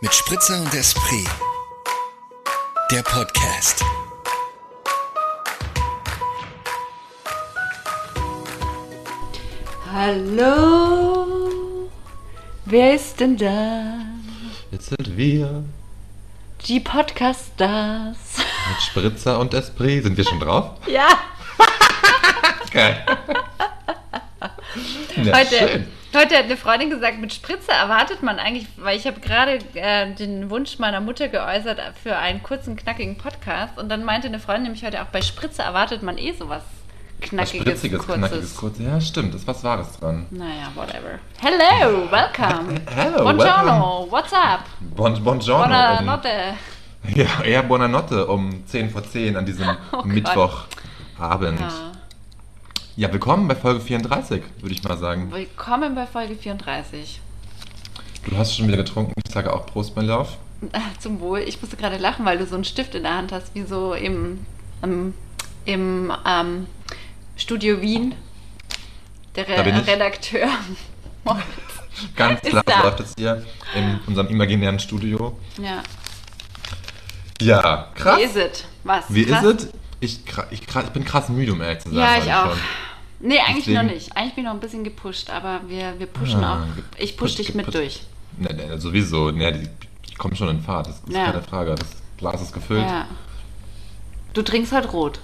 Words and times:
Mit 0.00 0.14
Spritzer 0.14 0.60
und 0.60 0.72
Esprit. 0.74 1.28
Der 2.90 3.02
Podcast. 3.02 3.84
Hallo, 10.20 11.88
wer 12.66 12.94
ist 12.94 13.18
denn 13.20 13.36
da? 13.36 13.94
Jetzt 14.70 14.88
sind 14.90 15.16
wir 15.16 15.64
Die 16.66 16.80
Podcast 16.80 17.52
Stars. 17.54 18.16
mit 18.68 18.82
Spritzer 18.82 19.38
und 19.38 19.52
Esprit. 19.54 20.04
Sind 20.04 20.16
wir 20.16 20.24
schon 20.24 20.40
drauf? 20.40 20.70
Ja, 20.86 21.08
Geil. 22.72 23.04
Ja, 25.16 25.36
heute, 25.36 25.58
schön. 25.58 25.88
Heute 26.14 26.36
hat 26.36 26.44
eine 26.44 26.56
Freundin 26.56 26.90
gesagt, 26.90 27.18
mit 27.20 27.32
Spritzer 27.32 27.72
erwartet 27.72 28.22
man 28.22 28.38
eigentlich, 28.38 28.66
weil 28.76 28.96
ich 28.96 29.06
habe 29.06 29.20
gerade 29.20 29.58
äh, 29.74 30.12
den 30.14 30.50
Wunsch 30.50 30.78
meiner 30.78 31.00
Mutter 31.00 31.28
geäußert 31.28 31.80
für 32.02 32.16
einen 32.16 32.42
kurzen, 32.42 32.76
knackigen 32.76 33.16
Podcast 33.16 33.78
und 33.78 33.88
dann 33.88 34.04
meinte 34.04 34.28
eine 34.28 34.38
Freundin 34.40 34.64
nämlich 34.64 34.84
heute 34.84 35.02
auch, 35.02 35.06
bei 35.06 35.22
Spritzer 35.22 35.64
erwartet 35.64 36.02
man 36.02 36.18
eh 36.18 36.32
sowas 36.32 36.62
Was 37.20 37.28
knackiges, 37.30 37.60
Spritziges, 37.62 37.98
kurzes. 38.00 38.16
knackiges, 38.16 38.56
kurzes. 38.56 38.86
Ja, 38.86 39.00
stimmt. 39.00 39.34
Ist 39.34 39.46
was 39.46 39.62
Wahres 39.64 39.98
dran. 39.98 40.26
Naja, 40.30 40.70
whatever. 40.74 41.18
Hello, 41.40 42.10
welcome. 42.10 42.80
Hello, 42.94 43.22
Buongiorno, 43.24 44.06
what's 44.10 44.32
up? 44.32 44.64
Bon, 44.80 45.12
buongiorno. 45.22 45.66
Buona 45.66 45.98
um, 45.98 46.06
notte. 46.06 46.54
ja, 47.14 47.42
eher 47.44 47.62
Buonanotte 47.62 48.26
um 48.26 48.66
10 48.66 48.90
vor 48.90 49.02
10 49.04 49.36
an 49.36 49.46
diesem 49.46 49.68
Oh. 49.92 50.02
Mittwochabend. 50.04 51.60
Ja. 51.60 51.89
Ja, 53.00 53.10
willkommen 53.10 53.48
bei 53.48 53.54
Folge 53.54 53.80
34, 53.80 54.42
würde 54.60 54.74
ich 54.74 54.82
mal 54.82 54.98
sagen. 54.98 55.32
Willkommen 55.32 55.94
bei 55.94 56.04
Folge 56.04 56.34
34. 56.34 57.18
Du 58.28 58.36
hast 58.36 58.54
schon 58.54 58.68
wieder 58.68 58.76
getrunken. 58.76 59.14
Ich 59.24 59.32
sage 59.32 59.54
auch 59.54 59.64
Prost, 59.64 59.96
mein 59.96 60.04
Lauf. 60.04 60.36
Zum 60.98 61.18
Wohl. 61.20 61.38
Ich 61.38 61.62
musste 61.62 61.78
gerade 61.78 61.96
lachen, 61.96 62.26
weil 62.26 62.36
du 62.36 62.44
so 62.44 62.56
einen 62.56 62.64
Stift 62.64 62.94
in 62.94 63.04
der 63.04 63.16
Hand 63.16 63.32
hast, 63.32 63.54
wie 63.54 63.62
so 63.62 63.94
im, 63.94 64.44
im, 64.82 65.14
im 65.64 66.12
ähm, 66.26 66.66
Studio 67.36 67.80
Wien. 67.80 68.16
Der 69.34 69.48
Re. 69.48 69.86
Redakteur. 69.86 70.48
Ganz 72.16 72.42
klar 72.42 72.62
läuft 72.82 73.00
es 73.00 73.14
hier 73.16 73.42
in 73.74 73.98
unserem 74.08 74.28
imaginären 74.28 74.78
Studio. 74.78 75.38
ja. 75.56 75.82
Ja, 77.40 77.88
krass. 77.94 78.18
Wie 78.18 78.24
ist 78.24 78.36
es? 78.36 78.64
Was? 78.84 79.04
Wie 79.08 79.24
Krass? 79.24 79.42
ist 79.42 79.62
es? 79.62 79.68
Ich, 80.00 80.20
ich, 80.50 80.60
ich 80.60 80.90
bin 80.90 81.04
krass 81.06 81.30
müde, 81.30 81.54
um 81.54 81.62
ehrlich 81.62 81.78
zu 81.78 81.88
sein. 81.88 81.98
Ja, 81.98 82.18
ich 82.18 82.30
auch. 82.30 82.50
schon. 82.50 82.60
Nee, 83.20 83.38
eigentlich 83.38 83.64
Deswegen- 83.66 83.86
noch 83.86 83.92
nicht. 83.94 84.16
Eigentlich 84.16 84.34
bin 84.34 84.44
ich 84.44 84.48
noch 84.48 84.54
ein 84.54 84.60
bisschen 84.60 84.84
gepusht, 84.84 85.30
aber 85.30 85.60
wir, 85.68 85.94
wir 85.98 86.06
pushen 86.06 86.42
Ah, 86.42 86.54
auch. 86.62 86.66
Ich 86.98 87.16
push 87.16 87.36
gepusht, 87.36 87.38
dich 87.38 87.54
mit 87.54 87.74
durch. 87.74 88.02
Ne, 88.38 88.52
ne, 88.54 88.78
sowieso. 88.80 89.30
Ne, 89.30 89.52
die, 89.52 89.68
ich 90.08 90.16
komme 90.18 90.34
schon 90.36 90.48
in 90.48 90.62
Fahrt. 90.62 90.86
Das 90.88 90.96
ist 91.00 91.12
Ja. 91.12 91.26
keine 91.26 91.42
Frage. 91.42 91.74
Das 91.74 91.88
Glas 92.16 92.40
ist 92.40 92.52
gefüllt. 92.52 92.82
Ja. 92.86 93.06
Du 94.32 94.42
trinkst 94.42 94.72
heute 94.72 94.88
rot. 94.88 95.20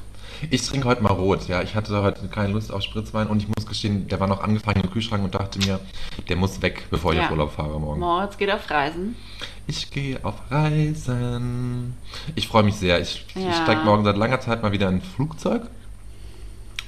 Ich 0.51 0.67
trinke 0.67 0.87
heute 0.87 1.03
mal 1.03 1.13
rot. 1.13 1.49
Ja, 1.49 1.63
ich 1.63 1.75
hatte 1.75 2.03
heute 2.03 2.29
keine 2.29 2.53
Lust 2.53 2.71
auf 2.71 2.83
Spritzwein 2.83 3.27
und 3.29 3.41
ich 3.41 3.49
muss 3.49 3.67
gestehen, 3.67 4.07
der 4.09 4.21
war 4.21 4.27
noch 4.27 4.43
angefangen 4.43 4.83
im 4.83 4.91
Kühlschrank 4.91 5.25
und 5.25 5.35
dachte 5.35 5.59
mir, 5.61 5.81
der 6.29 6.37
muss 6.37 6.61
weg, 6.61 6.85
bevor 6.91 7.13
ich 7.13 7.19
Ja. 7.19 7.25
auf 7.27 7.31
Urlaub 7.31 7.53
fahre 7.55 7.81
morgen. 7.81 8.01
Moritz 8.01 8.37
geht 8.37 8.51
auf 8.51 8.69
Reisen. 8.71 9.17
Ich 9.67 9.91
gehe 9.91 10.23
auf 10.23 10.35
Reisen. 10.51 11.95
Ich 12.35 12.49
freue 12.49 12.65
mich 12.65 12.75
sehr. 12.75 13.01
Ich, 13.01 13.25
Ja. 13.35 13.49
ich 13.49 13.57
steige 13.57 13.81
morgen 13.83 14.05
seit 14.05 14.17
langer 14.19 14.41
Zeit 14.41 14.63
mal 14.63 14.73
wieder 14.73 14.89
in 14.89 14.97
ein 14.97 15.01
Flugzeug 15.03 15.63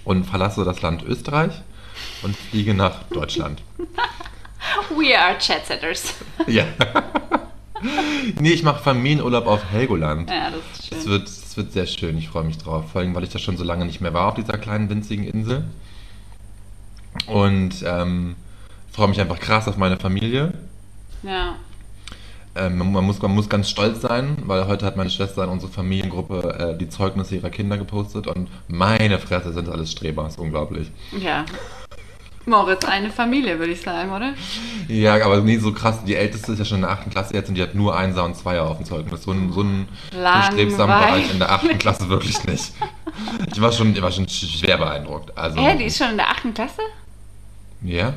und 0.08 0.24
verlasse 0.24 0.64
das 0.64 0.80
Land 0.80 1.02
Österreich 1.02 1.52
und 2.22 2.34
fliege 2.34 2.72
nach 2.72 3.02
Deutschland. 3.10 3.62
We 4.88 5.16
are 5.16 5.36
Chatsetters. 5.36 6.14
ja. 6.46 6.64
nee, 8.40 8.52
ich 8.52 8.62
mache 8.62 8.82
Familienurlaub 8.82 9.46
auf 9.46 9.70
Helgoland. 9.70 10.30
ja, 10.30 10.50
das 10.50 10.60
ist 10.80 10.88
schön. 10.88 10.98
Es 10.98 11.06
wird, 11.06 11.28
es 11.28 11.56
wird 11.58 11.72
sehr 11.72 11.86
schön, 11.86 12.16
ich 12.16 12.30
freue 12.30 12.44
mich 12.44 12.56
drauf. 12.56 12.90
Vor 12.90 13.02
allem, 13.02 13.14
weil 13.14 13.24
ich 13.24 13.30
da 13.30 13.38
schon 13.38 13.58
so 13.58 13.64
lange 13.64 13.84
nicht 13.84 14.00
mehr 14.00 14.14
war 14.14 14.28
auf 14.28 14.34
dieser 14.34 14.56
kleinen 14.56 14.88
winzigen 14.88 15.24
Insel. 15.24 15.64
Und 17.26 17.84
ähm, 17.84 18.36
freue 18.90 19.08
mich 19.08 19.20
einfach 19.20 19.38
krass 19.38 19.68
auf 19.68 19.76
meine 19.76 19.98
Familie. 19.98 20.54
Ja. 21.22 21.56
Ähm, 22.58 22.92
man, 22.92 23.04
muss, 23.04 23.22
man 23.22 23.34
muss 23.34 23.48
ganz 23.48 23.70
stolz 23.70 24.00
sein, 24.00 24.36
weil 24.44 24.66
heute 24.66 24.84
hat 24.84 24.96
meine 24.96 25.10
Schwester 25.10 25.44
in 25.44 25.50
unsere 25.50 25.70
Familiengruppe 25.70 26.74
äh, 26.74 26.78
die 26.78 26.88
Zeugnisse 26.88 27.36
ihrer 27.36 27.50
Kinder 27.50 27.78
gepostet 27.78 28.26
und 28.26 28.48
meine 28.66 29.18
Fresse 29.18 29.52
sind 29.52 29.68
alles 29.68 29.92
Streber, 29.92 30.26
ist 30.26 30.38
unglaublich. 30.38 30.90
Ja. 31.18 31.44
Moritz, 32.46 32.84
eine 32.84 33.10
Familie, 33.10 33.58
würde 33.58 33.72
ich 33.72 33.80
sagen, 33.82 34.10
oder? 34.10 34.32
Ja, 34.88 35.22
aber 35.24 35.40
nie 35.42 35.58
so 35.58 35.72
krass. 35.72 36.02
Die 36.04 36.14
älteste 36.14 36.52
ist 36.52 36.58
ja 36.58 36.64
schon 36.64 36.78
in 36.78 36.82
der 36.82 36.92
8. 36.92 37.10
Klasse 37.10 37.34
jetzt 37.34 37.48
und 37.48 37.54
die 37.54 37.62
hat 37.62 37.74
nur 37.74 37.96
Einser 37.96 38.24
und 38.24 38.36
Zweier 38.36 38.64
auf 38.64 38.78
dem 38.78 38.86
Zeugnis. 38.86 39.22
So 39.22 39.32
ein, 39.32 39.52
so 39.52 39.60
ein, 39.60 39.86
strebsamer 40.50 41.00
war 41.00 41.18
ich 41.18 41.30
in 41.30 41.38
der 41.38 41.52
8. 41.52 41.78
Klasse 41.78 42.08
wirklich 42.08 42.42
nicht. 42.44 42.72
Ich 43.52 43.60
war 43.60 43.70
schon, 43.70 43.92
ich 43.94 44.02
war 44.02 44.10
schon 44.10 44.28
schwer 44.28 44.78
beeindruckt. 44.78 45.36
Also, 45.36 45.60
Hä, 45.60 45.76
die 45.76 45.84
ist 45.84 45.98
schon 45.98 46.10
in 46.10 46.16
der 46.16 46.30
8. 46.30 46.54
Klasse? 46.54 46.82
Ja. 47.82 48.14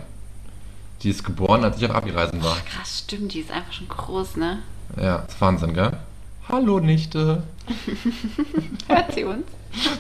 Die 1.04 1.10
ist 1.10 1.24
geboren, 1.24 1.64
als 1.64 1.78
ich 1.78 1.86
auf 1.90 1.96
Abi-Reisen 1.96 2.44
war. 2.44 2.58
Krass, 2.66 3.00
stimmt, 3.06 3.34
die 3.34 3.40
ist 3.40 3.52
einfach 3.52 3.74
schon 3.74 3.88
groß, 3.88 4.36
ne? 4.38 4.60
Ja, 4.98 5.20
das 5.20 5.34
ist 5.36 5.42
Wahnsinn, 5.42 5.74
gell? 5.74 5.98
Hallo, 6.48 6.80
Nichte. 6.80 7.44
Hört 8.88 9.14
sie 9.14 9.24
uns? 9.24 9.46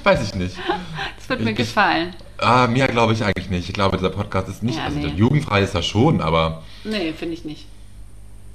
Weiß 0.04 0.22
ich 0.24 0.36
nicht. 0.36 0.58
Das 1.18 1.30
wird 1.30 1.42
mir 1.42 1.52
Ich- 1.52 1.58
gefallen. 1.58 2.14
Ah, 2.38 2.68
mir 2.68 2.88
glaube 2.88 3.14
ich 3.14 3.24
eigentlich 3.24 3.50
nicht. 3.50 3.70
Ich 3.70 3.74
glaube, 3.74 3.98
dieser 3.98 4.10
Podcast 4.10 4.50
ist 4.50 4.64
nicht. 4.64 4.78
Ja, 4.80 4.86
also 4.86 4.98
nee. 4.98 5.08
jugendfrei 5.16 5.62
ist 5.62 5.76
er 5.76 5.84
schon, 5.84 6.22
aber 6.22 6.64
Nee, 6.84 7.14
finde 7.14 7.36
ich 7.36 7.46
nicht. 7.46 7.68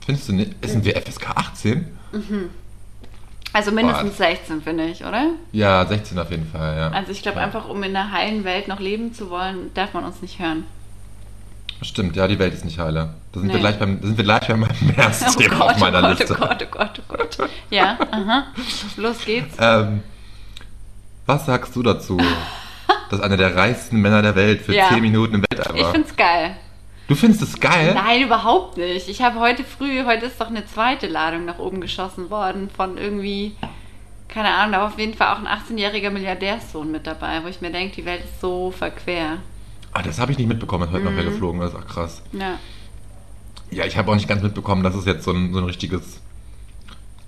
findest 0.05 0.29
du 0.29 0.33
nicht? 0.33 0.53
Sind 0.67 0.85
wir 0.85 0.97
FSK 1.01 1.31
18? 1.37 1.87
Also 3.53 3.71
mindestens 3.71 4.17
16, 4.19 4.61
finde 4.63 4.87
ich, 4.89 5.05
oder? 5.05 5.31
Ja, 5.53 5.87
16 5.87 6.19
auf 6.19 6.31
jeden 6.33 6.47
Fall, 6.51 6.77
ja. 6.77 6.89
Also 6.91 7.13
ich 7.13 7.23
glaube 7.23 7.39
ja. 7.39 7.45
einfach, 7.45 7.69
um 7.69 7.81
in 7.85 7.93
der 7.93 8.11
heilen 8.13 8.43
Welt 8.45 8.67
noch 8.69 8.81
leben 8.81 9.15
zu 9.15 9.31
wollen, 9.31 9.71
darf 9.75 9.95
man 9.95 10.05
uns 10.05 10.21
nicht 10.21 10.39
hören. 10.41 10.65
Stimmt, 11.83 12.17
ja, 12.17 12.27
die 12.27 12.39
Welt 12.39 12.55
ist 12.55 12.65
nicht 12.65 12.79
heile. 12.79 13.11
Da 13.33 13.41
sind, 13.41 13.49
Nee. 13.49 13.55
wir, 13.55 13.61
gleich 13.61 13.79
beim, 13.79 14.01
da 14.01 14.07
sind 14.07 14.17
wir 14.17 14.25
gleich 14.25 14.47
bei 14.49 14.57
meinem 14.57 14.91
ersten 14.97 15.39
Thema 15.39 15.61
auf 15.67 15.79
meiner 15.79 16.03
oh 16.05 16.09
Liste. 16.11 16.35
Gott, 16.35 16.63
oh 16.63 16.67
Gott, 16.71 17.03
oh 17.09 17.15
Gott. 17.17 17.51
Ja, 17.71 17.99
aha. 18.11 18.47
Los 18.97 19.25
geht's. 19.25 19.57
Ähm, 19.61 20.03
was 21.27 21.45
sagst 21.47 21.75
du 21.77 21.83
dazu, 21.83 22.19
dass 23.11 23.21
einer 23.21 23.37
der 23.37 23.55
reichsten 23.55 24.01
Männer 24.01 24.23
der 24.23 24.35
Welt 24.37 24.63
für 24.63 24.75
Ja. 24.75 24.89
10 24.89 25.01
Minuten 25.01 25.35
im 25.37 25.45
Weltall 25.51 25.77
Ich 25.77 25.83
war? 25.83 25.93
find's 25.93 26.17
geil. 26.17 26.57
Du 27.09 27.15
findest 27.15 27.43
es 27.43 27.61
geil? 27.61 27.93
Nein, 27.95 28.23
überhaupt 28.23 28.79
nicht. 28.79 29.09
Ich 29.09 29.23
habe 29.23 29.39
heute 29.39 29.63
früh, 29.63 30.05
heute 30.05 30.27
ist 30.27 30.41
doch 30.41 30.49
eine 30.49 30.67
zweite 30.67 31.07
Ladung 31.07 31.45
nach 31.45 31.59
oben 31.59 31.81
geschossen 31.81 32.31
worden 32.31 32.69
von 32.75 32.99
irgendwie, 32.99 33.55
keine 34.29 34.49
Ahnung, 34.49 34.73
da 34.73 34.79
war 34.81 34.87
auf 34.89 34.99
jeden 34.99 35.15
Fall 35.15 35.33
auch 35.35 35.39
ein 35.39 35.47
18-jähriger 35.47 36.11
Milliardärssohn 36.11 36.91
mit 36.91 37.07
dabei, 37.07 37.45
wo 37.45 37.49
ich 37.49 37.61
mir 37.61 37.71
denke, 37.71 37.95
die 37.97 38.05
Welt 38.07 38.25
ist 38.25 38.41
so 38.41 38.73
verquer. 38.73 39.39
Ah, 39.99 40.03
das 40.03 40.19
habe 40.19 40.31
ich 40.33 40.37
nicht 40.39 40.47
mitbekommen, 40.49 40.85
dass 40.85 40.93
heute 40.93 41.05
noch 41.05 41.13
Mhm. 41.13 41.17
wer 41.17 41.25
geflogen 41.25 41.63
ist. 41.63 41.75
Ach 41.79 41.87
krass. 41.87 42.21
Ja. 42.33 42.59
Ja, 43.71 43.85
ich 43.87 43.97
habe 43.97 44.11
auch 44.11 44.15
nicht 44.15 44.29
ganz 44.29 44.43
mitbekommen, 44.43 44.83
dass 44.83 44.95
es 44.95 45.07
jetzt 45.07 45.25
so 45.25 45.33
ein, 45.33 45.53
so 45.55 45.59
ein 45.59 45.65
richtiges, 45.65 46.21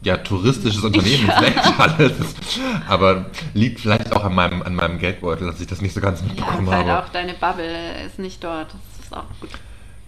ja, 0.03 0.19
touristisches 0.19 0.85
Unternehmen 0.85 1.27
Ja. 1.29 1.39
ins 1.41 1.57
Weltall 1.57 2.01
ist. 2.11 2.37
Aber 2.89 3.27
liegt 3.55 3.81
vielleicht 3.81 4.13
auch 4.15 4.23
an 4.25 4.35
meinem, 4.35 4.63
an 4.63 4.75
meinem 4.75 4.99
Geldbeutel, 4.99 5.47
dass 5.51 5.61
ich 5.61 5.67
das 5.67 5.81
nicht 5.81 5.95
so 5.95 6.01
ganz 6.03 6.21
Ja, 6.21 6.27
mitbekommen 6.27 6.69
halt 6.71 6.87
habe. 6.87 7.07
auch 7.07 7.09
deine 7.11 7.33
Bubble 7.35 8.05
ist 8.07 8.19
nicht 8.19 8.45
dort. 8.45 8.69
Das 8.99 9.07
ist 9.07 9.17
auch 9.17 9.25
gut. 9.41 9.51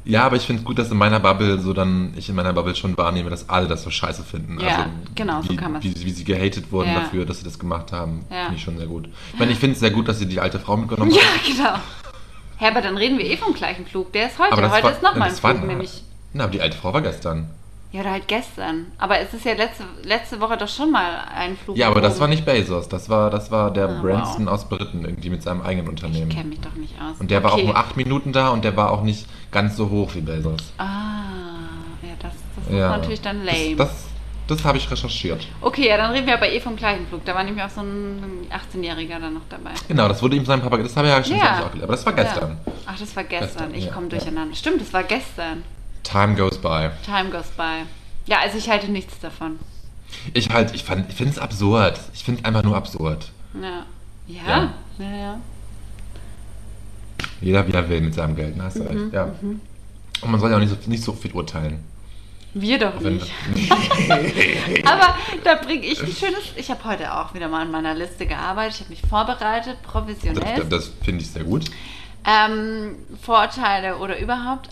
Ja, 0.04 0.24
aber 0.24 0.36
ich 0.36 0.42
finde 0.42 0.60
es 0.60 0.66
gut, 0.66 0.78
dass 0.78 0.90
in 0.90 0.96
meiner 0.96 1.20
Bubble 1.20 1.58
so 1.60 1.72
dann, 1.74 2.14
ich 2.16 2.28
in 2.30 2.34
meiner 2.34 2.54
Bubble 2.54 2.74
schon 2.74 2.96
wahrnehme, 2.96 3.28
dass 3.28 3.48
alle 3.50 3.68
das 3.68 3.82
so 3.82 3.90
scheiße 3.90 4.22
finden. 4.24 4.58
Ja, 4.58 4.68
also, 4.78 4.90
genau, 5.14 5.42
so 5.42 5.50
wie, 5.50 5.56
kann 5.56 5.72
man's. 5.72 5.84
wie, 5.84 5.94
wie 5.94 6.10
sie 6.10 6.24
gehatet 6.24 6.72
wurden 6.72 6.88
Ja. 6.90 7.00
dafür, 7.00 7.26
dass 7.26 7.38
sie 7.38 7.44
das 7.44 7.58
gemacht 7.58 7.92
haben, 7.92 8.24
Ja. 8.30 8.44
finde 8.44 8.56
ich 8.56 8.62
schon 8.62 8.78
sehr 8.78 8.86
gut. 8.86 9.08
Ich 9.34 9.38
meine, 9.38 9.52
ich 9.52 9.58
finde 9.58 9.74
es 9.74 9.80
sehr 9.80 9.90
gut, 9.90 10.08
dass 10.08 10.18
sie 10.18 10.26
die 10.26 10.40
alte 10.40 10.58
Frau 10.58 10.76
mitgenommen 10.78 11.10
Ja, 11.14 11.20
haben. 11.20 11.40
genau. 11.56 11.74
Hä, 12.60 12.66
aber 12.68 12.82
dann 12.82 12.96
reden 12.96 13.18
wir 13.18 13.24
eh 13.24 13.36
vom 13.36 13.54
gleichen 13.54 13.86
Flug. 13.86 14.12
Der 14.12 14.26
ist 14.26 14.38
heute. 14.38 14.52
Aber 14.52 14.62
das 14.62 14.72
heute 14.72 14.84
war- 14.84 14.92
ist 14.92 15.02
nochmal 15.02 15.22
ein 15.28 15.30
das 15.34 15.42
war- 15.42 15.54
Flug, 15.54 15.66
nämlich. 15.66 16.02
Na, 16.34 16.44
aber 16.44 16.52
die 16.52 16.60
alte 16.60 16.76
Frau 16.76 16.92
war 16.92 17.00
gestern. 17.02 17.50
Ja, 17.92 18.02
oder 18.02 18.10
halt 18.12 18.28
gestern. 18.28 18.86
Aber 18.98 19.18
es 19.18 19.34
ist 19.34 19.44
ja 19.44 19.54
letzte, 19.54 19.82
letzte 20.04 20.40
Woche 20.40 20.56
doch 20.56 20.68
schon 20.68 20.92
mal 20.92 21.22
ein 21.34 21.56
Flug. 21.56 21.76
Ja, 21.76 21.88
aber 21.88 22.00
das 22.00 22.12
geflogen. 22.14 22.20
war 22.20 22.28
nicht 22.28 22.44
Bezos, 22.44 22.88
das 22.88 23.08
war, 23.08 23.30
das 23.30 23.50
war 23.50 23.72
der 23.72 23.88
Ah, 23.88 24.00
Branston 24.00 24.46
wow. 24.46 24.52
aus 24.52 24.68
Briten, 24.68 25.04
irgendwie 25.04 25.28
mit 25.30 25.42
seinem 25.42 25.62
eigenen 25.62 25.86
Ich 25.86 25.90
Unternehmen. 26.04 26.28
kenne 26.30 26.50
mich 26.50 26.60
doch 26.60 26.74
nicht 26.74 26.94
aus. 27.00 27.18
Und 27.18 27.32
der 27.32 27.42
war 27.42 27.50
auch 27.52 27.56
Okay. 27.56 27.66
nur 27.66 27.76
acht 27.76 27.96
Minuten 27.96 28.32
da 28.32 28.50
und 28.50 28.62
der 28.62 28.76
war 28.76 28.92
auch 28.92 29.02
nicht 29.02 29.26
ganz 29.50 29.76
so 29.76 29.90
hoch 29.90 30.14
wie 30.14 30.20
Bezos. 30.20 30.72
Ah, 30.78 30.84
ja, 32.02 32.10
das, 32.20 32.32
das 32.64 32.72
Ja. 32.78 32.90
ist 32.94 33.00
natürlich 33.00 33.20
dann 33.22 33.44
lame. 33.44 33.74
Das, 33.76 33.88
das, 33.88 34.09
das 34.50 34.64
habe 34.64 34.78
ich 34.78 34.90
recherchiert. 34.90 35.46
okay, 35.60 35.88
ja, 35.88 35.96
dann 35.96 36.10
reden 36.12 36.26
wir 36.26 36.34
aber 36.34 36.50
eh 36.50 36.60
vom 36.60 36.76
gleichen 36.76 37.06
Flug. 37.06 37.24
Da 37.24 37.34
war 37.34 37.44
nämlich 37.44 37.62
auch 37.64 37.70
so 37.70 37.80
ein 37.80 38.46
18-Jähriger 38.50 39.18
dann 39.20 39.34
noch 39.34 39.48
dabei. 39.48 39.70
Genau, 39.88 40.08
das 40.08 40.20
wurde 40.22 40.36
ihm 40.36 40.44
seinem 40.44 40.62
Papa, 40.62 40.76
das 40.78 40.96
habe 40.96 41.08
ich 41.08 41.12
ja 41.14 41.24
schon 41.24 41.36
Ja. 41.36 41.44
auch 41.64 41.70
gelernt, 41.72 41.82
aber 41.84 41.92
das 41.92 42.04
war 42.06 42.12
gestern. 42.12 42.58
Ja. 42.66 42.72
Ach, 42.86 42.98
das 42.98 43.14
war 43.16 43.24
gestern. 43.24 43.48
Gestern, 43.48 43.74
ich 43.74 43.84
ja, 43.86 43.92
komme 43.92 44.08
durcheinander. 44.08 44.54
Stimmt, 44.54 44.80
das 44.80 44.92
war 44.92 45.02
gestern. 45.04 45.62
Time 46.02 46.34
goes 46.34 46.58
by. 46.58 46.90
Time 47.04 47.30
goes 47.30 47.48
by. 47.56 47.84
Ja, 48.26 48.38
also 48.40 48.58
ich 48.58 48.68
halte 48.68 48.90
nichts 48.90 49.18
davon. 49.20 49.58
Ich 50.34 50.50
halt, 50.50 50.74
ich, 50.74 50.82
fand- 50.84 51.08
ich 51.08 51.14
finde 51.16 51.32
es 51.32 51.38
absurd. 51.38 51.98
Ich 52.14 52.24
finde 52.24 52.40
es 52.40 52.44
einfach 52.44 52.62
nur 52.62 52.76
absurd. 52.76 53.30
Ja. 53.54 53.84
Ja, 54.26 54.40
Ja. 54.48 54.72
ja, 54.98 55.16
ja. 55.16 55.40
Jeder 57.40 57.66
wie 57.66 57.72
er 57.72 57.88
will 57.88 58.00
mit 58.00 58.14
seinem 58.14 58.36
Geld, 58.36 58.56
ne? 58.56 58.64
hast 58.64 58.76
du 58.76 58.82
Mhm, 58.82 58.88
recht. 58.88 59.12
Ja. 59.12 59.30
Und 60.22 60.30
man 60.30 60.40
soll 60.40 60.50
ja 60.50 60.56
auch 60.56 60.60
nicht 60.60 60.70
so, 60.70 60.76
nicht 60.90 61.02
so 61.02 61.12
viel 61.12 61.32
urteilen. 61.32 61.82
Wir 62.52 62.78
doch 62.78 62.98
nicht. 63.00 63.30
Aber 64.84 65.14
da 65.44 65.54
bringe 65.54 65.86
ich 65.86 66.00
ein 66.00 66.12
schönes. 66.12 66.52
Ich 66.56 66.70
habe 66.70 66.84
heute 66.84 67.14
auch 67.14 67.32
wieder 67.32 67.48
mal 67.48 67.62
an 67.62 67.70
meiner 67.70 67.94
Liste 67.94 68.26
gearbeitet. 68.26 68.74
Ich 68.74 68.80
habe 68.80 68.90
mich 68.90 69.02
vorbereitet, 69.02 69.80
professionell. 69.82 70.56
das, 70.56 70.68
das 70.68 70.92
finde 71.04 71.22
ich 71.22 71.30
sehr 71.30 71.44
gut. 71.44 71.66
Ähm, 72.26 72.96
Vorurteile 73.22 73.98
oder 73.98 74.18
überhaupt. 74.18 74.68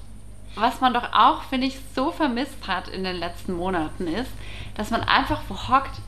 Was 0.57 0.81
man 0.81 0.93
doch 0.93 1.13
auch, 1.13 1.43
finde 1.45 1.69
ich, 1.69 1.79
so 1.95 2.11
vermisst 2.11 2.67
hat 2.67 2.89
in 2.89 3.05
den 3.05 3.17
letzten 3.17 3.53
Monaten 3.53 4.09
ist, 4.09 4.31
dass 4.77 4.91
man 4.91 5.03
einfach 5.03 5.43
wo 5.49 5.55
hockt 5.69 6.01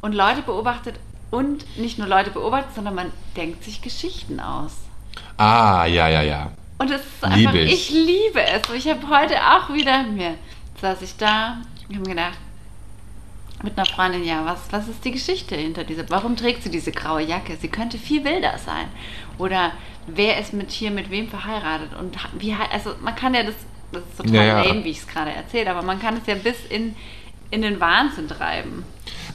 und 0.00 0.12
Leute 0.12 0.42
beobachtet 0.42 0.98
und 1.30 1.78
nicht 1.78 1.98
nur 1.98 2.08
Leute 2.08 2.30
beobachtet, 2.30 2.74
sondern 2.74 2.96
man 2.96 3.12
denkt 3.36 3.62
sich 3.62 3.82
Geschichten 3.82 4.40
aus. 4.40 4.72
Ah, 5.36 5.86
ja, 5.86 6.08
ja, 6.08 6.22
ja. 6.22 6.50
Und 6.78 6.90
es 6.90 7.00
ist 7.00 7.22
Liebe 7.22 7.48
einfach, 7.48 7.54
ich. 7.54 7.72
ich. 7.72 7.90
liebe 7.90 8.42
es. 8.42 8.68
Und 8.68 8.76
ich 8.76 8.88
habe 8.88 9.08
heute 9.08 9.36
auch 9.40 9.72
wieder 9.72 10.02
mir, 10.02 10.34
saß 10.80 11.02
ich 11.02 11.16
da 11.16 11.58
und 11.88 11.96
habe 11.96 12.08
gedacht, 12.08 12.38
mit 13.62 13.76
einer 13.76 13.86
Freundin, 13.86 14.24
ja, 14.24 14.44
was, 14.44 14.70
was 14.70 14.88
ist 14.88 15.04
die 15.04 15.12
Geschichte 15.12 15.54
hinter 15.56 15.84
dieser, 15.84 16.08
warum 16.10 16.36
trägt 16.36 16.62
sie 16.62 16.70
diese 16.70 16.92
graue 16.92 17.22
Jacke? 17.22 17.56
Sie 17.56 17.68
könnte 17.68 17.98
viel 17.98 18.24
wilder 18.24 18.58
sein. 18.58 18.86
Oder 19.38 19.72
wer 20.06 20.38
ist 20.38 20.52
mit 20.52 20.70
hier 20.70 20.90
mit 20.90 21.10
wem 21.10 21.28
verheiratet? 21.28 21.94
Und 21.98 22.16
wie, 22.38 22.54
also 22.72 22.94
man 23.00 23.14
kann 23.16 23.34
ja 23.34 23.44
das, 23.44 23.54
das 23.92 24.02
ist 24.02 24.16
total 24.18 24.46
ja. 24.46 24.62
lame, 24.62 24.84
wie 24.84 24.90
ich 24.90 24.98
es 24.98 25.06
gerade 25.06 25.32
erzähle, 25.32 25.70
aber 25.70 25.82
man 25.82 26.00
kann 26.00 26.16
es 26.16 26.26
ja 26.26 26.34
bis 26.34 26.66
in, 26.66 26.94
in 27.50 27.62
den 27.62 27.80
Wahnsinn 27.80 28.28
treiben. 28.28 28.84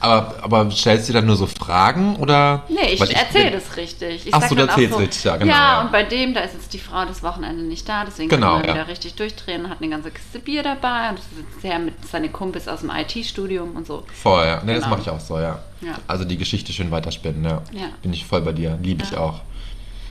Aber, 0.00 0.34
aber 0.42 0.70
stellst 0.70 1.08
du 1.08 1.12
dann 1.12 1.26
nur 1.26 1.36
so 1.36 1.46
Fragen 1.46 2.16
oder? 2.16 2.62
Nee, 2.68 2.98
Weil 2.98 3.10
ich 3.10 3.16
erzähle 3.16 3.50
das 3.52 3.76
richtig. 3.76 4.26
Ich 4.26 4.34
Ach 4.34 4.42
so, 4.48 4.54
du 4.54 4.62
erzählst 4.62 4.98
richtig, 4.98 5.24
ja, 5.24 5.36
genau, 5.36 5.52
Ja, 5.52 5.58
ja. 5.74 5.80
und 5.82 5.92
bei 5.92 6.02
dem, 6.02 6.34
da 6.34 6.40
ist 6.40 6.54
jetzt 6.54 6.72
die 6.72 6.78
Frau 6.78 7.04
das 7.04 7.22
Wochenende 7.22 7.62
nicht 7.62 7.88
da, 7.88 8.04
deswegen 8.04 8.28
Genau, 8.28 8.54
kann 8.56 8.62
er 8.62 8.68
ja. 8.68 8.74
wieder 8.74 8.88
richtig 8.88 9.14
durchdrehen, 9.14 9.68
hat 9.68 9.78
eine 9.80 9.90
ganze 9.90 10.10
Kiste 10.10 10.38
Bier 10.38 10.62
dabei 10.62 11.10
und 11.10 11.18
sitzt 11.18 11.62
ja 11.64 11.78
mit 11.78 11.94
seinen 12.08 12.32
Kumpels 12.32 12.68
aus 12.68 12.80
dem 12.80 12.90
IT-Studium 12.90 13.76
und 13.76 13.86
so. 13.86 14.04
Voll, 14.12 14.44
ja. 14.46 14.62
Nee, 14.64 14.74
das 14.74 14.84
Genau. 14.84 14.96
mache 14.96 15.02
ich 15.02 15.10
auch 15.10 15.20
so, 15.20 15.38
ja. 15.38 15.58
Ja. 15.80 15.94
Also 16.06 16.24
die 16.24 16.36
Geschichte 16.36 16.72
schön 16.72 16.90
weiterspinnen, 16.90 17.44
ja. 17.44 17.62
Ja. 17.72 17.88
Bin 18.02 18.12
ich 18.12 18.24
voll 18.24 18.40
bei 18.42 18.52
dir. 18.52 18.78
Liebe 18.82 19.02
ich 19.04 19.16
auch. 19.16 19.40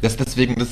Das, 0.01 0.17
deswegen, 0.17 0.55
das. 0.55 0.69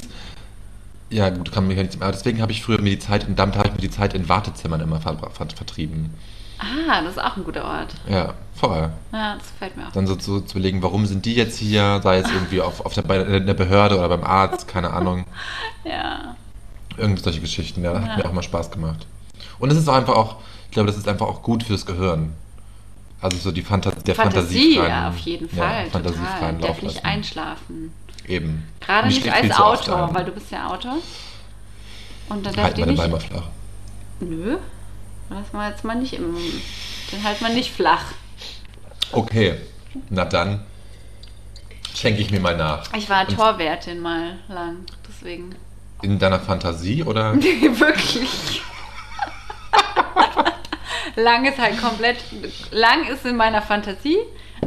Ja, 1.11 1.29
gut, 1.29 1.51
kann 1.51 1.67
mich 1.67 1.77
ja 1.77 1.83
nicht. 1.83 2.01
Aber 2.01 2.11
deswegen 2.11 2.41
habe 2.41 2.51
ich 2.51 2.61
früher 2.63 2.79
mir 2.81 2.91
die 2.91 2.99
Zeit, 2.99 3.27
und 3.27 3.37
damit 3.39 3.55
habe 3.57 3.69
ich 3.69 3.73
mir 3.73 3.81
die 3.81 3.89
Zeit 3.89 4.13
in 4.13 4.29
Wartezimmern 4.29 4.79
immer 4.81 4.99
ver, 5.01 5.17
ver, 5.33 5.47
vertrieben. 5.55 6.13
Ah, 6.59 7.01
das 7.01 7.11
ist 7.13 7.23
auch 7.23 7.37
ein 7.37 7.43
guter 7.45 7.63
Ort. 7.63 7.95
Ja, 8.09 8.33
voll. 8.53 8.89
Ja, 9.13 9.35
das 9.35 9.47
gefällt 9.51 9.77
mir 9.77 9.87
auch. 9.87 9.91
Dann 9.91 10.07
so 10.07 10.15
zu, 10.15 10.41
zu 10.41 10.57
überlegen, 10.57 10.83
warum 10.83 11.05
sind 11.05 11.25
die 11.25 11.33
jetzt 11.35 11.57
hier, 11.57 12.01
sei 12.03 12.17
es 12.19 12.29
irgendwie 12.29 12.59
auf, 12.61 12.85
auf 12.85 12.93
der, 12.93 13.03
bei 13.03 13.17
der 13.39 13.53
Behörde 13.53 13.97
oder 13.97 14.09
beim 14.09 14.23
Arzt, 14.23 14.67
keine 14.67 14.91
Ahnung. 14.91 15.25
Ja. 15.85 16.35
Irgendwie 16.97 17.23
solche 17.23 17.39
Geschichten, 17.39 17.81
ja, 17.83 17.93
das 17.93 18.01
hat 18.03 18.09
Ja. 18.09 18.17
mir 18.17 18.25
auch 18.25 18.33
mal 18.33 18.43
Spaß 18.43 18.69
gemacht. 18.71 19.07
Und 19.59 19.71
es 19.71 19.77
ist 19.77 19.87
auch 19.87 19.93
einfach 19.95 20.15
auch, 20.15 20.35
ich 20.65 20.71
glaube, 20.71 20.87
das 20.87 20.97
ist 20.97 21.07
einfach 21.07 21.25
auch 21.27 21.41
gut 21.41 21.63
fürs 21.63 21.85
Gehirn. 21.85 22.33
Also 23.21 23.37
so 23.37 23.51
die 23.51 23.61
Phanta 23.61 23.91
der 23.91 24.15
Fantasie, 24.15 24.77
Fantasiefreien- 24.77 24.87
ja, 24.89 25.09
auf 25.09 25.17
jeden 25.19 25.49
Fall. 25.49 25.85
total. 25.85 25.89
fantasiefreien 25.91 26.59
Darf 26.59 26.67
Lauf 26.69 26.81
nicht 26.81 27.05
einschlafen. 27.05 27.93
Eben. 28.27 28.67
Gerade 28.81 29.07
nicht 29.07 29.31
als 29.31 29.57
Autor, 29.59 30.09
weil 30.13 30.25
du 30.25 30.31
bist 30.31 30.51
ja 30.51 30.67
Autor. 30.67 30.97
Und 32.29 32.45
dann 32.45 32.53
darf 32.53 32.63
Halt 32.65 32.77
meine 32.77 32.91
nicht... 32.91 32.97
Beine 33.01 33.13
mal 33.13 33.19
flach. 33.19 33.47
Nö, 34.19 34.57
lass 35.29 35.53
mal 35.53 35.71
jetzt 35.71 35.83
mal 35.83 35.95
nicht 35.95 36.13
im... 36.13 36.35
Den 37.11 37.23
halt 37.23 37.41
mal 37.41 37.53
nicht 37.53 37.71
flach. 37.71 38.03
Okay, 39.11 39.55
na 40.09 40.25
dann 40.25 40.63
schenke 41.95 42.21
ich 42.21 42.29
mir 42.31 42.39
mal 42.39 42.55
nach. 42.55 42.93
Ich 42.93 43.09
war 43.09 43.27
Und 43.27 43.35
Torwärtin 43.35 43.99
mal 43.99 44.37
lang, 44.47 44.85
deswegen... 45.07 45.55
In 46.01 46.17
deiner 46.19 46.39
Fantasie 46.39 47.03
oder? 47.03 47.33
Nee, 47.33 47.69
wirklich. 47.79 48.61
lang 51.15 51.45
ist 51.45 51.57
halt 51.57 51.81
komplett. 51.81 52.17
Lang 52.71 53.07
ist 53.07 53.25
in 53.25 53.35
meiner 53.35 53.61
Fantasie, 53.61 54.17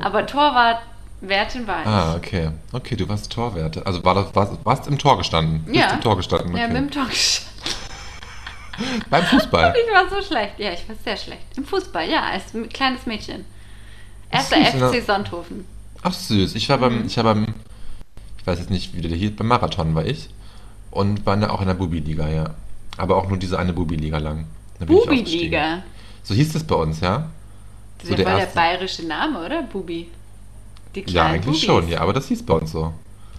aber 0.00 0.26
Torwartwertin 0.26 1.66
war 1.66 1.80
ich. 1.82 1.86
Ah, 1.86 2.14
okay. 2.16 2.50
Okay, 2.72 2.96
du 2.96 3.08
warst 3.08 3.32
Torwärter. 3.32 3.86
Also 3.86 4.04
war 4.04 4.14
das, 4.14 4.34
warst, 4.34 4.52
warst 4.64 4.86
im 4.88 4.98
Tor 4.98 5.18
gestanden? 5.18 5.64
Bist 5.64 5.76
Ja. 5.78 5.90
im 5.94 6.00
Tor 6.00 6.16
gestanden. 6.16 6.56
Ja, 6.56 6.64
Okay. 6.64 6.72
mit 6.74 6.82
dem 6.82 6.90
Tor 6.90 7.06
gestanden. 7.06 7.51
Beim 9.10 9.24
Fußball. 9.24 9.74
Ich 9.86 9.94
war 9.94 10.08
so 10.08 10.26
schlecht. 10.26 10.58
Ja, 10.58 10.72
ich 10.72 10.88
war 10.88 10.96
sehr 11.04 11.16
schlecht. 11.16 11.42
Im 11.56 11.64
Fußball, 11.64 12.08
ja, 12.08 12.22
als 12.22 12.44
kleines 12.72 13.06
Mädchen. 13.06 13.44
Erster 14.30 14.56
FC 14.64 14.74
ne? 14.80 15.02
Sonthofen. 15.02 15.66
Ach 16.02 16.12
süß. 16.12 16.54
Ich 16.54 16.68
war 16.68 16.78
Mhm. 16.78 16.80
beim, 16.80 17.06
ich 17.06 17.16
war 17.18 17.24
beim, 17.24 17.54
ich 18.38 18.46
weiß 18.46 18.58
jetzt 18.58 18.70
nicht, 18.70 18.96
wie 18.96 19.02
der 19.02 19.16
hieß, 19.16 19.36
beim 19.36 19.48
Marathon 19.48 19.94
war 19.94 20.04
ich. 20.06 20.28
Und 20.90 21.24
war 21.26 21.50
auch 21.50 21.60
in 21.60 21.66
der 21.68 21.74
Bubi-Liga, 21.74 22.28
ja. 22.28 22.50
Aber 22.96 23.16
auch 23.16 23.28
nur 23.28 23.38
diese 23.38 23.58
eine 23.58 23.72
Bubi-Liga 23.72 24.18
lang. 24.18 24.46
Bubi-Liga. 24.80 25.82
So 26.22 26.34
hieß 26.34 26.52
das 26.52 26.64
bei 26.64 26.74
uns, 26.74 27.00
ja? 27.00 27.30
Das 27.98 28.08
So 28.08 28.10
ja 28.10 28.16
der 28.16 28.26
voll 28.26 28.40
erste- 28.40 28.54
der 28.54 28.60
bayerische 28.60 29.06
Name, 29.06 29.44
oder? 29.44 29.62
Bubi. 29.62 30.08
Die 30.94 31.00
Ja, 31.00 31.06
kleinen 31.06 31.34
eigentlich 31.34 31.44
Bubis. 31.46 31.62
schon, 31.64 31.88
ja. 31.88 32.00
Aber 32.00 32.12
das 32.12 32.28
hieß 32.28 32.44
bei 32.44 32.54
uns 32.54 32.72
so. 32.72 32.92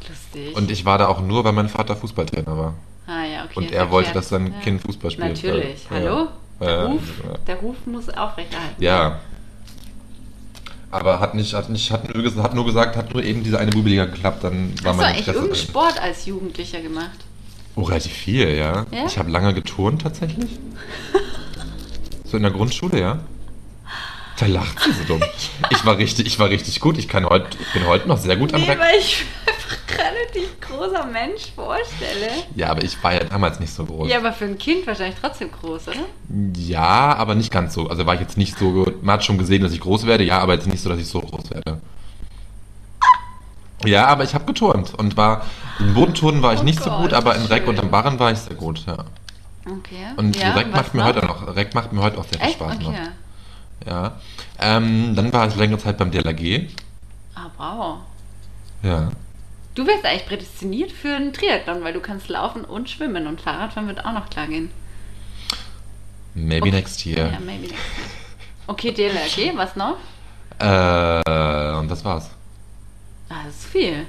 Lustig. 0.07 0.55
Und 0.55 0.71
ich 0.71 0.83
war 0.85 0.97
da 0.97 1.07
auch 1.07 1.21
nur, 1.21 1.43
weil 1.43 1.53
mein 1.53 1.69
Vater 1.69 1.95
Fußballtrainer 1.95 2.57
war. 2.57 2.73
Ah, 3.07 3.23
ja, 3.25 3.43
okay, 3.45 3.53
Und 3.55 3.71
er 3.71 3.89
wollte, 3.91 4.07
erklärt. 4.07 4.15
dass 4.23 4.29
sein. 4.29 4.53
Kind 4.61 4.81
Fußball 4.81 5.11
spielt. 5.11 5.29
Natürlich. 5.29 5.83
Ja. 5.85 5.89
Hallo? 5.95 6.27
Der, 6.59 6.85
Ruf, 6.85 7.01
der 7.47 7.55
Ruf 7.57 7.75
muss 7.85 8.09
aufrechterhalten. 8.09 8.81
Ja. 8.81 9.19
Aber 10.91 11.19
hat 11.19 11.33
nicht, 11.33 11.53
hat 11.53 11.69
nicht, 11.69 11.91
hat 11.91 12.13
nur, 12.15 12.43
hat 12.43 12.53
nur 12.53 12.65
gesagt, 12.65 12.95
hat 12.95 13.13
nur 13.13 13.23
eben 13.23 13.43
diese 13.43 13.57
eine 13.59 13.71
Bubi-Liga 13.71 14.05
geklappt, 14.05 14.43
dann 14.43 14.73
war 14.83 14.91
Hast 14.91 14.99
du 14.99 15.01
mein 15.01 15.05
eigentlich 15.07 15.19
Interesse 15.27 15.37
irgendeinen. 15.39 15.67
Sport 15.67 16.01
als 16.01 16.25
Jugendlicher 16.25 16.81
gemacht? 16.81 17.19
Oh, 17.75 17.81
relativ 17.81 18.13
viel, 18.13 18.55
ja. 18.55 18.85
Ja? 18.91 19.05
Ich 19.07 19.17
habe 19.17 19.31
lange 19.31 19.53
geturnt 19.55 20.03
tatsächlich. 20.03 20.51
so 22.25 22.37
in 22.37 22.43
der 22.43 22.51
Grundschule, 22.51 22.99
ja. 22.99 23.19
Da 24.39 24.45
lacht 24.45 24.79
sie 24.81 24.91
so 24.91 25.03
dumm. 25.05 25.23
Ich 25.71 25.85
war 25.85 25.97
richtig, 25.97 26.27
ich 26.27 26.37
war 26.39 26.49
richtig 26.49 26.79
gut. 26.79 26.97
Ich 26.97 27.07
kann 27.07 27.25
heute, 27.25 27.57
ich 27.59 27.73
bin 27.73 27.87
heute 27.87 28.07
noch 28.07 28.17
sehr 28.17 28.35
gut 28.35 28.53
am 28.53 28.61
Nee, 28.61 28.67
Reck. 28.69 28.79
weil 28.79 28.99
relativ 29.89 30.59
großer 30.61 31.05
Mensch 31.05 31.51
vorstelle. 31.55 32.31
Ja, 32.55 32.69
aber 32.69 32.83
ich 32.83 33.01
war 33.03 33.13
ja 33.13 33.23
damals 33.23 33.59
nicht 33.59 33.73
so 33.73 33.85
groß. 33.85 34.09
Ja, 34.09 34.17
aber 34.17 34.33
für 34.33 34.45
ein 34.45 34.57
Kind 34.57 34.85
wahrscheinlich 34.87 35.17
trotzdem 35.19 35.51
groß, 35.51 35.89
oder? 35.89 36.05
Ja, 36.55 37.15
aber 37.15 37.35
nicht 37.35 37.51
ganz 37.51 37.73
so. 37.73 37.87
Also 37.87 38.05
war 38.05 38.15
ich 38.15 38.21
jetzt 38.21 38.37
nicht 38.37 38.57
so 38.57 38.71
gut. 38.71 39.03
Man 39.03 39.13
hat 39.13 39.23
schon 39.23 39.37
gesehen, 39.37 39.61
dass 39.63 39.71
ich 39.73 39.79
groß 39.79 40.05
werde, 40.05 40.23
ja, 40.23 40.39
aber 40.39 40.53
jetzt 40.53 40.67
nicht 40.67 40.81
so, 40.81 40.89
dass 40.89 40.99
ich 40.99 41.07
so 41.07 41.21
groß 41.21 41.51
werde. 41.51 41.79
Ja, 43.85 44.07
aber 44.07 44.23
ich 44.23 44.33
habe 44.33 44.45
geturnt 44.45 44.93
und 44.93 45.17
war 45.17 45.45
im 45.79 45.93
Bodenturnen 45.93 46.41
war 46.41 46.53
ich 46.53 46.61
Oh 46.61 46.63
nicht 46.63 46.81
so 46.81 46.89
Gott, 46.89 47.01
gut, 47.01 47.13
aber 47.13 47.35
in 47.35 47.43
Reck 47.43 47.67
und 47.67 47.79
am 47.79 47.91
Barren 47.91 48.17
war 48.17 48.31
ich 48.31 48.39
sehr 48.39 48.55
gut, 48.55 48.85
ja. 48.85 48.97
Okay. 49.65 50.05
Und 50.15 50.37
ja, 50.37 50.53
Reck 50.53 50.71
macht 50.71 50.93
mir 50.93 51.01
noch? 51.01 51.07
heute 51.07 51.25
noch, 51.25 51.55
Reck 51.55 51.73
macht 51.73 51.91
mir 51.91 52.01
heute 52.01 52.17
auch 52.17 52.25
sehr 52.25 52.39
viel 52.39 52.47
Echt? 52.47 52.55
Spaß 52.55 52.75
Okay. 52.75 52.83
noch. 52.83 52.93
Ja. 53.85 54.13
Ähm, 54.59 55.13
dann 55.15 55.33
war 55.33 55.47
ich 55.47 55.55
längere 55.55 55.79
Zeit 55.79 55.97
beim 55.97 56.11
DLRG. 56.11 56.69
Ah, 57.35 57.47
wow. 57.57 57.97
Ja. 58.83 59.09
Du 59.75 59.87
wärst 59.87 60.05
eigentlich 60.05 60.25
prädestiniert 60.27 60.91
für 60.91 61.15
einen 61.15 61.33
Triathlon, 61.33 61.83
weil 61.83 61.93
du 61.93 61.99
kannst 61.99 62.29
laufen 62.29 62.63
und 62.63 62.89
schwimmen 62.89 63.25
und 63.27 63.41
Fahrradfahren 63.41 63.87
wird 63.87 64.05
auch 64.05 64.13
noch 64.13 64.29
klar 64.29 64.47
gehen. 64.47 64.69
Maybe 66.35 66.67
Okay. 66.67 66.71
next 66.71 67.05
year. 67.05 67.31
Ja, 67.31 67.39
maybe 67.39 67.67
next 67.67 67.73
year. 67.73 68.07
Okay, 68.67 68.91
DLRG, 68.91 69.57
was 69.57 69.75
noch? 69.75 69.97
Äh, 70.59 71.77
und 71.79 71.89
das 71.89 72.05
war's. 72.05 72.29
Ah, 73.29 73.35
das 73.45 73.55
ist 73.55 73.65
viel. 73.65 74.05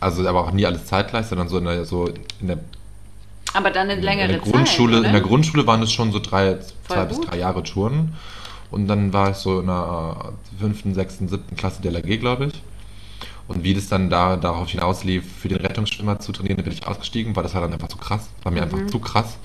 Also 0.00 0.26
aber 0.28 0.40
auch 0.44 0.50
nie 0.50 0.66
alles 0.66 0.84
zeitgleich, 0.86 1.26
sondern 1.26 1.48
so 1.48 1.58
in 1.58 1.64
der, 1.64 1.84
so 1.84 2.08
in 2.40 2.48
der, 2.48 2.58
Aber 3.54 3.70
dann 3.70 3.88
eine 3.88 3.94
in 3.94 4.02
längere 4.02 4.28
der 4.28 4.38
Grundschule, 4.38 4.98
Zeit, 4.98 5.06
in 5.06 5.12
der 5.12 5.22
Grundschule 5.22 5.66
waren 5.66 5.82
es 5.82 5.92
schon 5.92 6.12
so 6.12 6.18
drei, 6.18 6.58
zwei 6.86 7.04
bis 7.04 7.18
gut. 7.18 7.30
drei 7.30 7.38
Jahre 7.38 7.62
Touren. 7.62 8.14
Und 8.70 8.88
dann 8.88 9.12
war 9.12 9.30
ich 9.30 9.36
so 9.36 9.60
in 9.60 9.66
der 9.66 10.34
äh, 10.56 10.60
fünften, 10.60 10.94
sechsten, 10.94 11.28
siebten 11.28 11.56
Klasse 11.56 11.80
DLRG, 11.80 12.18
glaube 12.18 12.46
ich. 12.46 12.62
Und 13.48 13.62
wie 13.62 13.74
das 13.74 13.88
dann 13.88 14.10
da 14.10 14.36
darauf 14.36 14.68
hinauslief, 14.70 15.24
für 15.40 15.48
den 15.48 15.58
Rettungsschwimmer 15.58 16.18
zu 16.18 16.32
trainieren, 16.32 16.56
da 16.56 16.62
bin 16.64 16.72
ich 16.72 16.86
ausgestiegen, 16.86 17.36
weil 17.36 17.44
das 17.44 17.54
war 17.54 17.60
dann 17.60 17.72
einfach 17.72 17.88
zu 17.88 17.96
krass. 17.98 18.28
War 18.42 18.50
mir 18.52 18.64
Mhm. 18.66 18.74
einfach 18.74 18.86
zu 18.90 18.98
krass. 18.98 19.36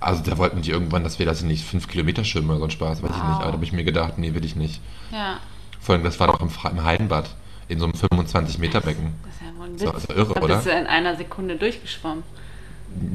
Also 0.00 0.22
da 0.22 0.36
wollten 0.38 0.62
die 0.62 0.70
irgendwann, 0.70 1.02
dass 1.02 1.18
wir 1.18 1.26
das 1.26 1.42
nicht 1.42 1.64
fünf 1.64 1.88
Kilometer 1.88 2.24
schwimmen 2.24 2.50
oder 2.50 2.58
so 2.58 2.64
ein 2.66 2.70
Spaß, 2.70 3.02
weiß 3.02 3.10
ich 3.10 3.16
Wow. 3.16 3.28
nicht. 3.28 3.36
Aber 3.38 3.46
da 3.46 3.52
habe 3.52 3.64
ich 3.64 3.72
mir 3.72 3.84
gedacht, 3.84 4.18
nee, 4.18 4.34
will 4.34 4.44
ich 4.44 4.54
nicht. 4.54 4.80
Ja, 5.10 5.38
Vor 5.80 5.94
allem, 5.94 6.04
das 6.04 6.20
war 6.20 6.26
doch 6.26 6.40
im, 6.40 6.50
im 6.70 6.84
Heidenbad, 6.84 7.30
in 7.68 7.78
so 7.78 7.86
einem 7.86 7.94
25 7.94 8.58
Meter 8.58 8.80
Becken. 8.80 9.14
das 9.24 9.34
ist 9.34 9.40
ja 9.40 9.58
wohl 9.58 9.66
ein 9.66 9.72
Witz. 9.74 9.80
So, 9.80 9.92
ist 9.92 10.08
ja 10.10 10.14
irre, 10.16 10.34
da 10.34 10.40
oder? 10.42 10.54
bist 10.56 10.66
du 10.66 10.70
in 10.70 10.86
einer 10.86 11.16
Sekunde 11.16 11.56
durchgeschwommen. 11.56 12.22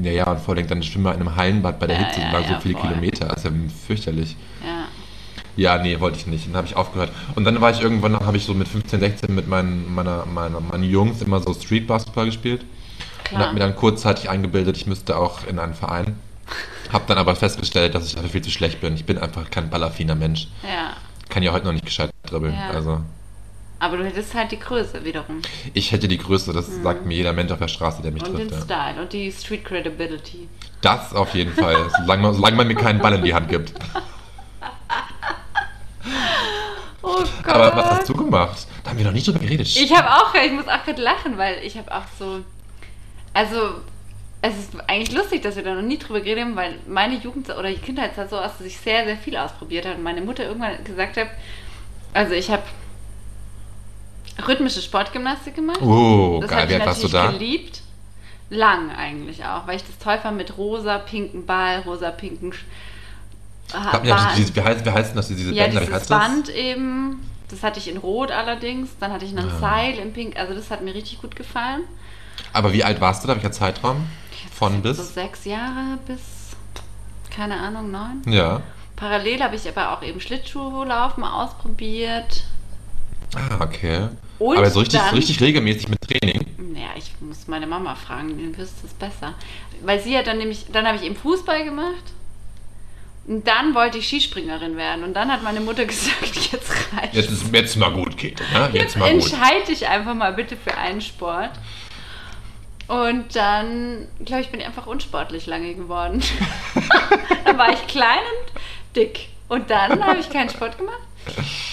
Ja, 0.02 0.12
ja, 0.12 0.32
und 0.32 0.40
vor 0.40 0.56
allem 0.56 0.68
dann 0.68 0.82
schwimmen 0.84 1.06
wir 1.06 1.14
in 1.14 1.22
einem 1.22 1.36
Hallenbad 1.36 1.80
bei 1.80 1.88
der 1.88 2.00
Ja, 2.00 2.06
Hitze 2.08 2.22
ja, 2.22 2.44
so 2.44 2.54
ja, 2.54 2.60
viele 2.60 2.78
voll. 2.78 2.88
Kilometer. 2.90 3.28
Das 3.28 3.38
ist 3.38 3.44
ja 3.46 3.52
fürchterlich. 3.88 4.36
Ja. 4.66 4.83
Ja, 5.56 5.78
nee, 5.78 6.00
wollte 6.00 6.18
ich 6.18 6.28
nicht. 6.28 6.48
Dann 6.48 6.56
habe 6.56 6.68
ich 6.68 6.76
aufgehört. 6.76 7.12
Und 7.36 7.46
dann 7.46 7.62
war 7.62 7.70
ich 7.72 7.82
irgendwann, 7.82 8.20
habe 8.20 8.38
ich 8.38 8.46
so 8.46 8.54
mit 8.54 8.68
15, 8.68 9.00
16 9.00 9.36
mit 9.36 9.48
meinen, 9.48 9.94
meiner, 9.94 10.26
meiner, 10.26 10.60
meinen 10.60 10.84
Jungs 10.84 11.22
immer 11.22 11.40
so 11.42 11.54
Street 11.54 11.86
Basketball 11.88 12.26
gespielt. 12.26 12.62
Und 12.62 13.28
Klar. 13.30 13.42
habe 13.44 13.54
mir 13.54 13.60
dann 13.60 13.76
kurzzeitig 13.76 14.30
eingebildet, 14.30 14.78
ich 14.78 14.88
müsste 14.88 15.16
auch 15.18 15.46
in 15.48 15.60
einen 15.60 15.74
Verein. 15.76 16.16
Habe 16.92 17.06
dann 17.08 17.18
aber 17.18 17.36
festgestellt, 17.36 17.96
dass 17.96 18.08
ich 18.08 18.16
dafür 18.16 18.30
viel 18.30 18.42
zu 18.42 18.52
schlecht 18.52 18.82
bin. 18.82 18.96
Ich 18.96 19.06
bin 19.06 19.18
einfach 19.18 19.50
kein 19.50 19.70
ballaffiner 19.70 20.16
Mensch. 20.16 20.48
ja. 20.64 20.94
Kann 21.30 21.42
ja 21.42 21.52
heute 21.52 21.66
noch 21.66 21.74
nicht 21.74 21.86
gescheit 21.86 22.12
dribbeln. 22.28 22.54
Ja. 22.54 22.70
Also 22.72 23.00
Aber 23.80 23.98
du 23.98 24.06
hättest 24.06 24.36
halt 24.36 24.52
die 24.52 24.60
Größe 24.60 25.04
wiederum. 25.04 25.42
ich 25.74 25.92
hätte 25.92 26.08
die 26.08 26.18
Größe, 26.20 26.54
das 26.54 26.68
sagt 26.84 27.06
mir 27.08 27.16
jeder 27.16 27.34
Mensch 27.34 27.52
auf 27.52 27.58
der 27.58 27.70
Straße, 27.70 28.04
der 28.04 28.12
mich 28.12 28.22
Mhm. 28.24 28.30
Und 28.30 28.38
den 28.40 28.48
trifft. 28.50 28.70
Ja. 28.70 28.86
Style 28.92 29.02
und 29.02 29.14
die 29.14 29.32
Street 29.32 29.66
Credibility. 29.66 30.48
Das 30.82 31.14
auf 31.16 31.34
jeden 31.34 31.54
Fall. 31.54 31.78
Solange 32.02 32.22
man, 32.22 32.34
solange 32.36 32.56
man 32.58 32.68
mir 32.68 32.76
keinen 32.76 33.00
Ball 33.00 33.14
in 33.14 33.24
die 33.24 33.34
Hand 33.34 33.50
gibt. 33.50 33.74
Oh 37.04 37.24
Gott. 37.44 37.54
Aber 37.54 37.76
was 37.76 37.86
hast 37.92 38.10
du 38.10 38.14
gemacht? 38.14 38.66
Da 38.84 38.90
haben 38.90 38.98
wir 38.98 39.06
noch 39.06 39.12
nicht 39.12 39.28
drüber 39.28 39.40
geredet. 39.40 39.68
Ich 39.68 39.96
habe 39.96 40.10
auch, 40.10 40.34
ich 40.34 40.52
muss 40.52 40.68
auch 40.68 40.84
gerade 40.84 41.02
lachen, 41.02 41.38
weil 41.38 41.58
ich 41.64 41.78
habe 41.78 41.94
auch 41.94 42.06
so, 42.18 42.40
also 43.34 43.82
es 44.42 44.58
ist 44.58 44.72
eigentlich 44.88 45.12
lustig, 45.12 45.42
dass 45.42 45.56
wir 45.56 45.64
da 45.64 45.74
noch 45.76 45.82
nie 45.82 45.98
drüber 45.98 46.22
geredet 46.22 46.46
haben, 46.46 46.56
weil 46.56 46.80
meine 46.88 47.16
Jugend 47.16 47.50
oder 47.50 47.70
die 47.70 47.78
Kindheit 47.78 48.16
sah 48.16 48.28
so 48.28 48.38
aus, 48.38 48.58
dass 48.58 48.68
ich 48.68 48.78
sehr, 48.78 49.06
sehr 49.06 49.18
viel 49.18 49.38
ausprobiert 49.38 49.86
habe 49.86 49.98
und 49.98 50.04
meine 50.04 50.22
Mutter 50.22 50.46
irgendwann 50.46 50.84
gesagt 50.84 51.18
hat, 51.18 51.28
also 52.14 52.34
ich 52.34 52.50
habe 52.50 52.64
rhythmische 54.48 54.82
Sportgymnastik 54.82 55.56
gemacht. 55.56 55.82
Oh, 55.82 56.40
das 56.42 56.50
geil. 56.50 56.70
Wie 56.70 56.76
alt 56.76 56.86
warst 56.86 57.04
du 57.04 57.08
da? 57.08 57.32
geliebt. 57.32 57.82
Lang 58.50 58.92
eigentlich 58.92 59.44
auch, 59.46 59.66
weil 59.68 59.78
ich 59.78 59.84
das 59.84 59.98
toll 59.98 60.20
fand 60.20 60.38
mit 60.38 60.58
rosa, 60.58 61.00
pinken 61.00 61.46
Ball, 61.46 61.80
rosa, 61.80 62.12
pinken 62.12 62.54
Ah, 63.74 64.00
mir, 64.04 64.14
Band. 64.14 64.38
diese, 64.38 64.56
wie, 64.56 64.62
heißt, 64.62 64.86
wie 64.86 64.90
heißt 64.92 65.16
das? 65.16 65.28
Diese 65.28 65.52
Ja, 65.54 65.64
Bänder, 65.66 65.82
wie 65.82 65.86
dieses 65.86 66.02
heißt 66.02 66.12
das? 66.12 66.20
Band 66.20 66.50
eben, 66.50 67.30
das 67.50 67.64
hatte 67.64 67.80
ich 67.80 67.90
in 67.90 67.98
Rot 67.98 68.32
allerdings. 68.32 68.90
Dann 69.00 69.12
hatte 69.12 69.26
ich 69.26 69.32
ein 69.32 69.38
Ja. 69.48 69.60
Seil 69.60 69.96
in 70.00 70.14
Pink, 70.14 70.38
also 70.38 70.54
das 70.54 70.70
hat 70.72 70.82
mir 70.84 70.94
richtig 70.94 71.22
gut 71.22 71.36
gefallen. 71.36 71.82
Aber 72.52 72.72
wie 72.74 72.84
alt 72.84 73.00
warst 73.02 73.24
du 73.24 73.28
da? 73.28 73.36
Welcher 73.36 73.52
Zeitraum? 73.52 74.08
Von 74.54 74.76
So 74.76 74.80
bis? 74.82 75.14
sechs 75.14 75.46
Jahre 75.46 75.98
bis, 76.08 76.20
keine 77.36 77.60
Ahnung, 77.60 77.92
neun. 77.92 78.22
Ja. 78.28 78.62
Parallel 78.96 79.42
habe 79.44 79.56
ich 79.56 79.68
aber 79.68 79.92
auch 79.92 80.04
eben 80.04 80.20
Schlittschuhlaufen 80.22 81.24
ausprobiert. 81.24 82.44
Ah, 83.36 83.64
okay. 83.64 84.10
Und 84.40 84.58
Aber 84.58 84.70
so 84.70 84.80
richtig, 84.80 85.00
dann- 85.00 85.10
so 85.10 85.16
richtig 85.16 85.42
regelmäßig 85.42 85.90
mit 85.90 86.00
Training. 86.02 86.46
Naja, 86.74 86.90
ich 86.96 87.12
muss 87.20 87.48
meine 87.48 87.66
Mama 87.66 87.96
fragen, 87.96 88.38
die 88.38 88.56
wüsste 88.58 88.86
es 88.86 88.94
besser. 88.94 89.34
Weil 89.84 90.00
sie 90.00 90.18
hat 90.18 90.28
dann 90.28 90.38
nämlich, 90.38 90.68
dann 90.72 90.86
habe 90.86 90.98
ich 90.98 91.04
eben 91.04 91.16
Fußball 91.16 91.64
gemacht. 91.64 92.04
Und 93.26 93.48
dann 93.48 93.74
wollte 93.74 93.98
ich 93.98 94.08
Skispringerin 94.08 94.76
werden. 94.76 95.04
Und 95.04 95.14
dann 95.14 95.32
hat 95.32 95.44
meine 95.44 95.62
Mutter 95.62 95.86
gesagt, 95.94 96.36
jetzt 96.52 96.72
reicht 96.94 97.14
Jetzt 97.14 97.32
ist 97.32 97.54
jetzt 97.54 97.78
mal 97.78 97.92
gut, 97.92 98.18
Käthe. 98.18 98.44
Ne? 98.54 98.70
Jetzt, 98.74 98.74
Jetzt 98.74 98.98
mal 98.98 99.14
gut. 99.14 99.24
entscheide 99.24 99.66
dich 99.68 99.88
einfach 99.88 100.14
mal 100.14 100.34
bitte 100.34 100.58
für 100.58 100.78
einen 100.78 101.02
Sport. 101.02 101.52
Und 102.88 103.36
dann, 103.36 104.08
glaube 104.26 104.42
ich, 104.42 104.50
bin 104.50 104.60
ich 104.60 104.66
einfach 104.66 104.88
unsportlich 104.88 105.46
lange 105.46 105.74
geworden. 105.74 106.22
dann 107.46 107.58
war 107.58 107.72
ich 107.72 107.88
klein 107.88 108.20
und 108.20 108.96
dick. 108.96 109.30
Und 109.48 109.70
dann 109.70 110.04
habe 110.04 110.20
ich 110.20 110.30
keinen 110.30 110.50
Sport 110.50 110.78
gemacht. 110.78 111.00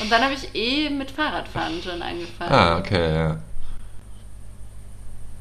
Und 0.00 0.11
dann 0.11 0.23
habe 0.23 0.35
ich 0.35 0.54
eh 0.54 0.88
mit 0.88 1.11
Fahrradfahren 1.11 1.83
schon 1.83 2.00
angefangen. 2.00 2.52
Ah, 2.52 2.78
okay, 2.78 3.14
ja. 3.14 3.38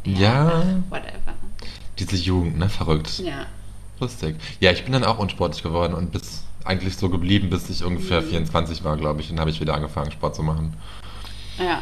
Ja, 0.06 0.64
Whatever. 0.90 1.34
diese 2.00 2.16
Jugend, 2.16 2.58
ne? 2.58 2.68
Verrückt. 2.70 3.20
Ja. 3.20 3.46
Lustig. 4.00 4.36
Ja, 4.60 4.72
ich 4.72 4.84
bin 4.84 4.94
dann 4.94 5.04
auch 5.04 5.20
unsportlich 5.20 5.64
geworden 5.64 5.94
und 5.94 6.12
bis 6.12 6.44
eigentlich 6.66 6.96
so 6.98 7.10
geblieben, 7.10 7.50
bis 7.50 7.70
ich 7.70 7.84
ungefähr 7.84 8.22
Mhm. 8.22 8.30
24 8.30 8.84
war, 8.84 8.98
glaube 8.98 9.22
ich. 9.22 9.30
Dann 9.30 9.40
habe 9.40 9.50
ich 9.50 9.60
wieder 9.60 9.74
angefangen, 9.74 10.12
Sport 10.12 10.36
zu 10.36 10.44
machen. 10.44 10.76
Ja. 11.58 11.82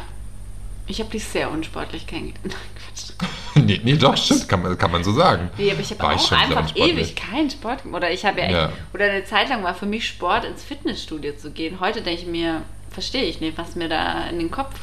Ich 0.86 1.00
habe 1.00 1.10
dich 1.10 1.22
sehr 1.24 1.50
unsportlich 1.50 2.06
kennengelernt. 2.06 2.56
Nein, 3.54 3.64
nee, 3.66 3.80
nee, 3.84 3.96
doch, 3.96 4.16
stimmt, 4.16 4.48
kann 4.48 4.62
man, 4.62 4.78
kann 4.78 4.90
man 4.90 5.04
so 5.04 5.12
sagen. 5.12 5.50
Nee, 5.58 5.70
aber 5.70 5.80
ich 5.80 5.90
habe 5.90 6.14
ich 6.14 6.20
auch 6.20 6.28
sehr 6.28 6.38
einfach 6.38 6.74
ewig 6.76 7.14
keinen 7.14 7.50
Sport 7.50 7.82
gemacht. 7.82 7.98
Oder 8.02 8.10
ich 8.12 8.24
habe 8.24 8.38
ja, 8.40 8.46
echt, 8.46 8.54
Ja. 8.54 8.72
oder 8.94 9.04
eine 9.04 9.24
Zeit 9.24 9.48
lang 9.50 9.62
war 9.62 9.74
für 9.74 9.86
mich 9.86 10.06
Sport 10.08 10.44
ins 10.44 10.62
Fitnessstudio 10.64 11.34
zu 11.36 11.50
gehen. 11.50 11.78
Heute 11.80 12.00
denke 12.00 12.22
ich 12.22 12.26
mir, 12.28 12.62
verstehe 12.90 13.24
ich 13.24 13.40
nicht, 13.40 13.58
was 13.58 13.76
mir 13.76 13.88
da 13.88 14.24
in 14.30 14.38
den 14.38 14.50
Kopf, 14.50 14.74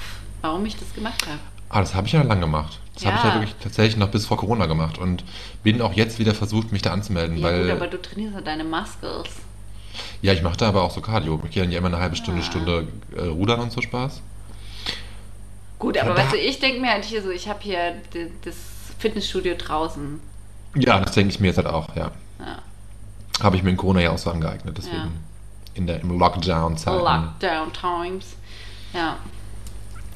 warum 0.41 0.65
ich 0.65 0.77
das 0.77 0.93
gemacht 0.93 1.25
habe. 1.25 1.39
Ah, 1.69 1.79
das 1.79 1.95
habe 1.95 2.05
ich 2.07 2.13
ja 2.13 2.21
lang 2.21 2.39
gemacht. 2.39 2.79
Das 2.95 3.05
habe 3.05 3.15
ich 3.17 3.23
Ja. 3.23 3.29
ja 3.29 3.35
wirklich 3.41 3.55
tatsächlich 3.61 3.97
noch 3.97 4.09
bis 4.09 4.25
vor 4.25 4.37
Corona 4.37 4.65
gemacht 4.67 4.97
und 4.97 5.23
bin 5.63 5.81
auch 5.81 5.93
jetzt 5.93 6.17
wieder 6.19 6.33
versucht, 6.33 6.71
mich 6.71 6.81
da 6.81 6.91
anzumelden, 6.91 7.37
Ja 7.37 7.43
weil 7.47 7.63
gut, 7.63 7.71
aber 7.71 7.87
du 7.87 8.01
trainierst 8.01 8.35
ja 8.35 8.41
deine 8.41 8.63
Muscles. 8.63 9.27
ja, 10.21 10.33
ich 10.33 10.41
mache 10.41 10.57
da 10.57 10.67
aber 10.69 10.83
auch 10.83 10.91
so 10.91 11.01
Cardio. 11.01 11.39
Ich 11.45 11.51
gehe 11.51 11.63
dann 11.63 11.71
ja 11.71 11.77
immer 11.79 11.87
eine 11.89 11.99
halbe 11.99 12.15
Stunde, 12.15 12.41
Ja. 12.41 12.45
Stunde 12.47 12.87
äh, 13.15 13.21
rudern 13.25 13.59
und 13.59 13.71
so 13.71 13.81
Spaß. 13.81 14.21
Gut, 15.77 15.97
aber 15.97 16.11
Ja, 16.11 16.17
weißt 16.17 16.33
du, 16.33 16.37
ich 16.37 16.59
denke 16.59 16.79
mir 16.79 16.89
halt 16.91 17.03
hier 17.03 17.21
so, 17.21 17.29
ich 17.29 17.47
habe 17.49 17.59
hier 17.61 17.95
das 18.43 18.55
Fitnessstudio 18.97 19.55
draußen. 19.57 20.19
Ja, 20.75 20.99
das 20.99 21.11
denke 21.13 21.31
ich 21.33 21.39
mir 21.39 21.47
jetzt 21.47 21.57
halt 21.57 21.67
auch, 21.67 21.93
ja. 21.95 22.11
Ja. 22.39 22.59
Habe 23.43 23.57
ich 23.57 23.63
mir 23.63 23.71
in 23.71 23.77
Corona 23.77 23.99
ja 24.01 24.11
auch 24.11 24.17
so 24.17 24.29
angeeignet, 24.31 24.77
deswegen 24.77 24.95
Ja. 24.95 25.07
in 25.73 25.87
der 25.87 25.99
im 25.99 26.17
Lockdown-Zeit. 26.17 26.93
Lockdown 26.97 27.73
Times. 27.73 28.35
Ja. 28.93 29.17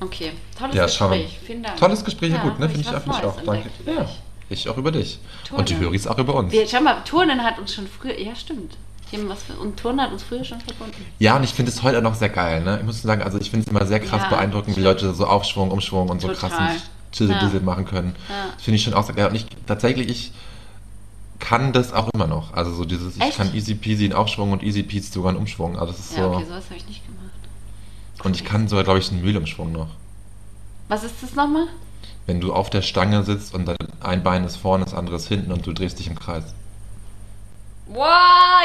Okay. 0.01 0.31
Tolles 0.57 0.75
Ja, 0.75 0.87
schauen. 0.87 1.11
Gespräch. 1.11 1.39
Vielen 1.45 1.63
Dank. 1.63 1.77
Tolles 1.77 2.03
Gespräch, 2.05 2.31
ja, 2.33 2.41
gut, 2.41 2.59
ne? 2.59 2.69
Finde 2.69 2.81
ich, 2.81 2.87
find 2.87 3.15
ich 3.17 3.23
auch. 3.23 3.41
Danke. 3.41 3.69
Ja, 3.85 4.09
ich 4.49 4.69
auch 4.69 4.77
über 4.77 4.91
dich. 4.91 5.19
Und 5.51 5.69
die 5.69 5.73
Turnen. 5.73 5.87
Höris 5.89 6.07
auch 6.07 6.17
über 6.17 6.35
uns. 6.35 6.51
Wir, 6.51 6.67
schau 6.67 6.81
mal, 6.81 7.01
Turnen 7.03 7.43
hat 7.43 7.59
uns 7.59 7.73
schon 7.73 7.87
früher, 7.87 8.17
ja 8.19 8.35
stimmt. 8.35 8.77
Für, 9.09 9.53
und 9.59 9.77
Turnen 9.79 10.01
hat 10.01 10.11
uns 10.11 10.21
früher 10.21 10.43
schon 10.43 10.61
verbunden. 10.61 11.03
Ja, 11.17 11.35
und 11.35 11.43
ich 11.43 11.51
finde 11.51 11.71
es 11.71 11.81
heute 11.81 11.97
auch 11.97 12.03
noch 12.03 12.13
sehr 12.13 12.29
geil, 12.29 12.63
ne? 12.63 12.77
Ich 12.79 12.85
muss 12.85 13.01
sagen, 13.01 13.23
also 13.23 13.39
ich 13.39 13.49
finde 13.49 13.65
es 13.65 13.71
immer 13.71 13.85
sehr 13.87 13.99
krass 13.99 14.21
Ja, 14.23 14.29
beeindruckend, 14.29 14.77
wie. 14.77 14.81
Leute 14.81 15.13
so 15.15 15.25
Aufschwung, 15.25 15.71
Umschwung 15.71 16.09
und 16.09 16.21
so 16.21 16.27
Total. 16.27 16.49
krassen 16.51 16.81
Chisel-Diesel 17.11 17.59
Ja. 17.59 17.65
machen 17.65 17.85
können. 17.85 18.15
Ja. 18.29 18.51
Das 18.53 18.63
finde 18.63 18.75
ich 18.75 18.83
schon 18.83 18.93
auch 18.93 19.03
sehr 19.03 19.15
geil. 19.15 19.29
Und 19.29 19.35
ich, 19.35 19.47
tatsächlich, 19.65 20.07
ich 20.09 20.31
kann 21.39 21.73
das 21.73 21.91
auch 21.91 22.09
immer 22.13 22.27
noch. 22.27 22.53
Also 22.53 22.71
so 22.73 22.85
dieses, 22.85 23.15
ich 23.15 23.21
Echt? 23.21 23.37
kann 23.37 23.53
easy 23.55 23.73
peasy 23.73 24.03
einen 24.05 24.13
Aufschwung 24.13 24.51
und 24.51 24.61
easy 24.61 24.83
peasy 24.83 25.11
sogar 25.11 25.29
einen 25.29 25.39
Umschwung. 25.39 25.79
Also 25.79 25.91
das 25.93 26.01
ist 26.01 26.15
Ja, 26.17 26.25
so. 26.25 26.29
okay, 26.35 26.45
sowas 26.45 26.65
habe 26.65 26.75
ich 26.77 26.85
nicht 26.87 27.03
gemacht. 27.03 27.08
Und 28.23 28.35
ich 28.35 28.43
kann 28.45 28.67
sogar, 28.67 28.83
glaube 28.83 28.99
ich, 28.99 29.09
einen 29.11 29.21
Mühlumschwung 29.21 29.71
noch. 29.71 29.87
Was 30.87 31.03
ist 31.03 31.15
das 31.21 31.35
nochmal? 31.35 31.67
Wenn 32.25 32.41
du 32.41 32.53
auf 32.53 32.69
der 32.69 32.81
Stange 32.81 33.23
sitzt 33.23 33.53
und 33.53 33.65
dann 33.65 33.77
ein 34.01 34.23
Bein 34.23 34.43
ist 34.43 34.57
vorne, 34.57 34.85
das 34.85 34.93
andere 34.93 35.15
ist 35.15 35.27
hinten 35.27 35.51
und 35.51 35.65
du 35.65 35.73
drehst 35.73 35.99
dich 35.99 36.07
im 36.07 36.17
Kreis. 36.19 36.43
Wow, 37.87 38.05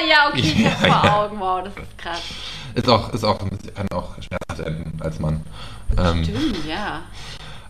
ja, 0.06 0.28
okay, 0.28 0.40
ich 0.40 0.66
hab's 0.66 0.82
Ja, 0.82 0.88
vor 0.88 1.04
ja. 1.04 1.25
Augen. 1.25 1.40
Wow, 1.40 1.64
das 1.64 1.73
ist 1.82 1.99
krass. 1.99 2.20
Ist 2.75 2.88
auch, 2.88 3.12
ist 3.12 3.25
auch, 3.25 3.38
kann 3.38 3.88
auch 3.94 4.14
schmerzhaft 4.20 4.61
enden 4.68 5.00
als 5.00 5.18
Mann. 5.18 5.40
Ähm, 5.96 6.25
Stimmt, 6.25 6.66
ja. 6.68 7.02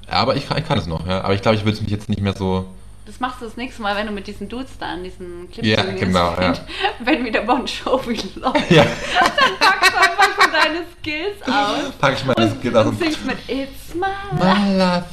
aber 0.08 0.34
ich 0.36 0.48
kann, 0.48 0.58
ich 0.58 0.66
kann 0.66 0.78
es 0.78 0.86
noch, 0.86 1.06
ja. 1.06 1.20
Aber 1.22 1.34
ich 1.34 1.42
glaube, 1.42 1.56
ich 1.56 1.64
würde 1.64 1.76
es 1.76 1.82
mich 1.82 1.90
jetzt 1.90 2.08
nicht 2.08 2.20
mehr 2.22 2.34
so. 2.34 2.66
Das 3.06 3.20
machst 3.20 3.40
du 3.40 3.44
das 3.44 3.56
nächste 3.58 3.82
Mal, 3.82 3.94
wenn 3.96 4.06
du 4.06 4.12
mit 4.12 4.26
diesen 4.26 4.48
Dudes 4.48 4.78
da 4.80 4.86
an 4.94 5.04
diesen 5.04 5.50
Clip 5.50 5.64
Ja, 5.64 5.82
genau, 5.82 6.34
ja. 6.40 6.54
Wenn 7.00 7.22
wieder 7.24 7.42
Bon 7.42 7.66
Jovi 7.66 8.14
läuft. 8.36 8.70
Ja, 8.70 8.84
Dann 8.84 9.58
packst 9.60 9.92
du 9.92 9.98
einfach 9.98 10.38
deine 10.38 10.53
Skills 11.00 11.42
aus. 11.42 11.92
pack 12.00 12.14
ich 12.18 12.24
meine 12.24 12.54
Skills 12.58 12.74
aus 12.74 12.86
Und 12.86 12.98
singst 12.98 13.24
mit 13.24 13.38
It's 13.48 13.94
my 13.94 14.06
life. 14.38 14.60
My 14.60 14.78
love. 14.78 15.04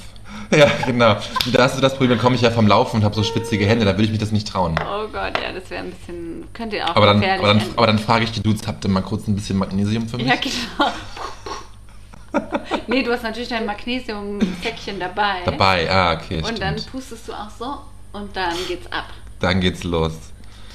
Ja, 0.53 0.69
genau. 0.85 1.15
Da 1.53 1.63
hast 1.63 1.77
du 1.77 1.81
das 1.81 1.93
Problem, 1.93 2.09
dann 2.11 2.19
komme 2.19 2.35
ich 2.35 2.41
ja 2.41 2.51
vom 2.51 2.67
Laufen 2.67 2.97
und 2.97 3.03
habe 3.03 3.15
so 3.15 3.23
spitzige 3.23 3.65
Hände, 3.65 3.85
da 3.85 3.91
würde 3.91 4.03
ich 4.03 4.09
mich 4.11 4.19
das 4.19 4.31
nicht 4.33 4.47
trauen. 4.47 4.75
Oh 4.79 5.07
Gott, 5.07 5.39
ja, 5.41 5.53
das 5.53 5.69
wäre 5.69 5.83
ein 5.83 5.91
bisschen, 5.91 6.45
könnte 6.53 6.83
auch 6.85 6.95
Aber 6.95 7.05
dann, 7.05 7.23
aber 7.23 7.47
dann, 7.47 7.61
aber 7.77 7.87
dann 7.87 7.99
frage 7.99 8.25
ich 8.25 8.31
die 8.31 8.41
Dudes, 8.43 8.67
habt 8.67 8.83
ihr 8.83 8.89
mal 8.89 9.01
kurz 9.01 9.27
ein 9.27 9.35
bisschen 9.35 9.57
Magnesium 9.57 10.09
für 10.09 10.17
mich? 10.17 10.27
Ja, 10.27 10.35
genau. 10.35 10.91
nee, 12.87 13.03
du 13.03 13.11
hast 13.11 13.23
natürlich 13.23 13.49
dein 13.49 13.65
Magnesium-Säckchen 13.65 14.99
dabei. 14.99 15.39
Dabei, 15.45 15.89
ah, 15.89 16.13
okay, 16.13 16.37
Und 16.37 16.45
stimmt. 16.45 16.61
dann 16.61 16.75
pustest 16.91 17.27
du 17.27 17.33
auch 17.33 17.49
so 17.57 17.77
und 18.13 18.35
dann 18.35 18.55
geht's 18.67 18.91
ab. 18.91 19.05
Dann 19.39 19.59
geht's 19.61 19.83
los. 19.83 20.13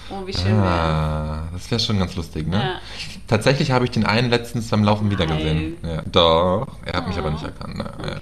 Oh, 0.09 0.25
wie 0.27 0.33
schön. 0.33 0.53
Ah, 0.55 1.49
das 1.53 1.69
wäre 1.71 1.81
schon 1.81 1.99
ganz 1.99 2.15
lustig, 2.15 2.47
ne? 2.47 2.57
Ja. 2.63 2.81
Tatsächlich 3.27 3.73
habe 3.73 3.85
ich 3.87 3.91
den 3.91 4.07
einen 4.07 4.31
letztens 4.31 4.69
beim 4.69 4.85
Laufen 4.85 5.11
wieder 5.11 5.27
gesehen. 5.27 5.77
Nein. 5.83 5.95
Ja, 5.97 6.03
doch, 6.07 6.69
er 6.85 6.93
hat 6.95 7.09
mich 7.09 7.17
Oh. 7.17 7.21
aber 7.21 7.31
nicht 7.33 7.43
erkannt. 7.43 7.77
Ne? 7.79 7.85
Ja. 8.05 8.19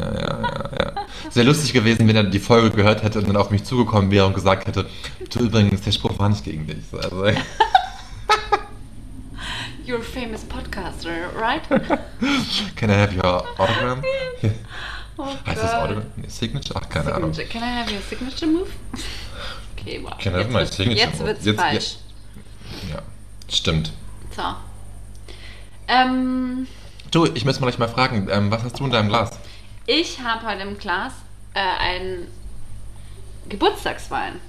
Ja, 0.00 0.12
ja, 0.14 0.40
ja, 0.40 0.70
ja. 0.84 0.92
Sehr 1.30 1.44
lustig 1.44 1.72
gewesen, 1.72 2.08
wenn 2.08 2.16
er 2.16 2.24
die 2.24 2.40
Folge 2.40 2.70
gehört 2.70 3.02
hätte 3.04 3.20
und 3.20 3.28
dann 3.28 3.36
auf 3.36 3.50
mich 3.50 3.62
zugekommen 3.64 4.10
wäre 4.10 4.26
und 4.26 4.34
gesagt 4.34 4.66
hätte, 4.66 4.86
du 5.30 5.38
übrigens, 5.38 5.82
der 5.82 5.92
Spruch 5.92 6.18
war 6.18 6.28
nicht 6.28 6.42
gegen 6.44 6.66
dich. 6.66 6.78
So, 6.90 6.98
Also, 6.98 7.24
You're 9.86 9.98
a 9.98 10.02
famous 10.02 10.42
podcaster, 10.44 11.10
right? 11.36 11.62
can 12.76 12.90
I 12.90 12.94
have 12.94 13.14
your 13.14 13.44
autogram? 13.58 14.02
Oh 15.18 15.26
Heißt 15.46 15.62
das 15.62 15.72
Gott. 15.72 15.80
Autogram? 15.82 16.04
Nee, 16.16 16.28
Signature? 16.28 16.80
Ach, 16.82 16.88
keine 16.88 17.14
Ahnung. 17.14 17.34
Signature. 17.34 17.60
Can 17.60 17.68
I 17.68 17.80
have 17.82 17.92
your 17.92 18.00
signature 18.00 18.46
move? 18.50 18.70
Okay, 19.82 20.00
wow. 20.02 20.16
Can 20.18 20.34
jetzt 20.34 20.52
wird's- 20.52 20.76
signature 20.76 21.06
Jetzt 21.10 21.18
wird's 21.24 21.44
Jetzt- 21.44 21.60
falsch. 21.60 21.96
Ja, 22.90 23.02
stimmt. 23.48 23.92
So. 24.34 24.42
Ähm, 25.88 26.66
Du, 27.10 27.26
ich 27.34 27.44
muss 27.44 27.60
mal 27.60 27.66
gleich 27.66 27.78
mal 27.78 27.88
fragen, 27.88 28.28
ähm, 28.30 28.50
was 28.50 28.62
hast 28.62 28.80
du 28.80 28.84
in 28.86 28.90
deinem 28.90 29.08
Glas? 29.08 29.38
ich 29.86 30.20
habe 30.20 30.46
heute 30.46 30.62
im 30.62 30.78
Glas 30.78 31.12
äh, 31.54 31.58
einen 31.60 32.26
Geburtstagswein. 33.48 34.40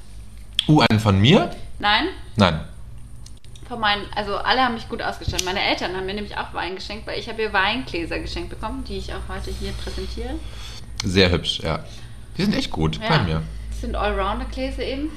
Uh, 0.68 0.82
einen 0.90 1.00
von 1.02 1.20
mir? 1.20 1.54
Nein, 1.80 2.08
Nein. 2.38 2.62
von 3.68 3.80
meinen, 3.82 4.06
also 4.16 4.38
alle 4.38 4.62
haben 4.62 4.76
mich 4.76 4.88
gut 4.88 5.02
ausgestattet. 5.02 5.44
Meine 5.46 5.60
Eltern 5.62 5.94
haben 5.98 6.06
mir 6.06 6.14
nämlich 6.14 6.38
auch 6.38 6.54
Wein 6.54 6.76
geschenkt, 6.76 7.06
weil 7.08 7.20
ich 7.20 7.28
habe 7.28 7.42
ihr 7.42 7.52
Weingläser 7.52 8.20
geschenkt 8.20 8.50
bekommen, 8.52 8.86
die 8.88 8.98
ich 8.98 9.12
auch 9.14 9.28
heute 9.28 9.52
hier 9.52 9.74
präsentiere. 9.74 10.36
Sehr 11.04 11.30
hübsch, 11.32 11.60
ja. 11.62 11.84
Die 12.38 12.44
sind 12.44 12.56
echt 12.56 12.72
gut, 12.72 13.00
bei 13.02 13.20
mir. 13.24 13.42
Das 13.84 13.90
sind 13.90 13.98
Allrounder-Gläser 13.98 14.82
eben. 14.82 15.12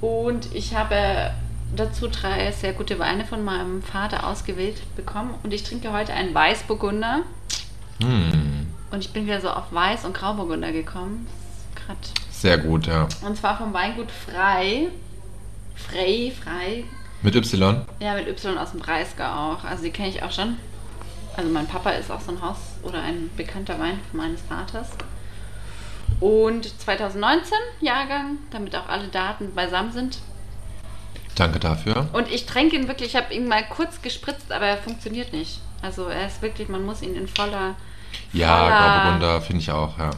Und 0.00 0.52
ich 0.52 0.74
habe 0.74 1.30
dazu 1.76 2.08
drei 2.08 2.50
sehr 2.50 2.72
gute 2.72 2.98
Weine 2.98 3.24
von 3.24 3.44
meinem 3.44 3.80
Vater 3.80 4.26
ausgewählt 4.26 4.82
bekommen. 4.96 5.34
Und 5.44 5.54
ich 5.54 5.62
trinke 5.62 5.92
heute 5.92 6.12
einen 6.14 6.34
Weißburgunder. 6.34 7.20
Hm, 8.02 8.66
Und 8.90 9.04
ich 9.04 9.12
bin 9.12 9.26
wieder 9.26 9.40
so 9.40 9.50
auf 9.50 9.72
Weiß- 9.72 10.04
und 10.04 10.14
Grauburgunder 10.14 10.72
gekommen. 10.72 11.28
Grad 11.76 11.96
sehr 12.32 12.58
gut, 12.58 12.88
ja. 12.88 13.06
Und 13.24 13.36
zwar 13.36 13.56
vom 13.56 13.72
Weingut 13.72 14.10
Frei. 14.10 14.88
Frei, 15.76 16.32
Frei. 16.42 16.82
Mit 17.22 17.36
Y? 17.36 17.82
Ja, 18.00 18.14
mit 18.14 18.26
Y 18.26 18.58
aus 18.58 18.72
dem 18.72 18.80
Breisgau 18.80 19.26
auch. 19.26 19.62
Also 19.62 19.84
die 19.84 19.90
kenne 19.92 20.08
ich 20.08 20.24
auch 20.24 20.32
schon. 20.32 20.56
Also 21.36 21.48
mein 21.50 21.68
Papa 21.68 21.90
ist 21.90 22.10
auch 22.10 22.20
so 22.20 22.32
ein 22.32 22.42
Haus 22.42 22.56
oder 22.82 23.00
ein 23.00 23.30
bekannter 23.36 23.78
Wein 23.78 24.00
meines 24.12 24.40
Vaters. 24.40 24.88
Und 26.20 26.80
2019 26.80 27.56
Jahrgang, 27.80 28.38
damit 28.50 28.74
auch 28.74 28.88
alle 28.88 29.08
Daten 29.08 29.54
beisammen 29.54 29.92
sind. 29.92 30.18
Danke 31.36 31.60
dafür. 31.60 32.08
Und 32.12 32.28
ich 32.30 32.46
tränke 32.46 32.74
ihn 32.76 32.88
wirklich, 32.88 33.10
ich 33.10 33.16
habe 33.16 33.32
ihn 33.32 33.46
mal 33.46 33.64
kurz 33.68 34.02
gespritzt, 34.02 34.50
aber 34.50 34.66
er 34.66 34.78
funktioniert 34.78 35.32
nicht. 35.32 35.60
Also 35.82 36.06
er 36.08 36.26
ist 36.26 36.42
wirklich, 36.42 36.68
man 36.68 36.84
muss 36.84 37.02
ihn 37.02 37.14
in 37.14 37.28
voller, 37.28 37.76
Ja, 38.32 38.68
Grauburgunder 39.04 39.40
finde 39.42 39.60
ich 39.62 39.70
auch, 39.70 39.96
ja. 39.98 40.10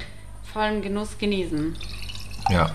vollen 0.55 0.81
Genuss 0.81 1.19
genießen. 1.19 1.77
Ja, 2.49 2.75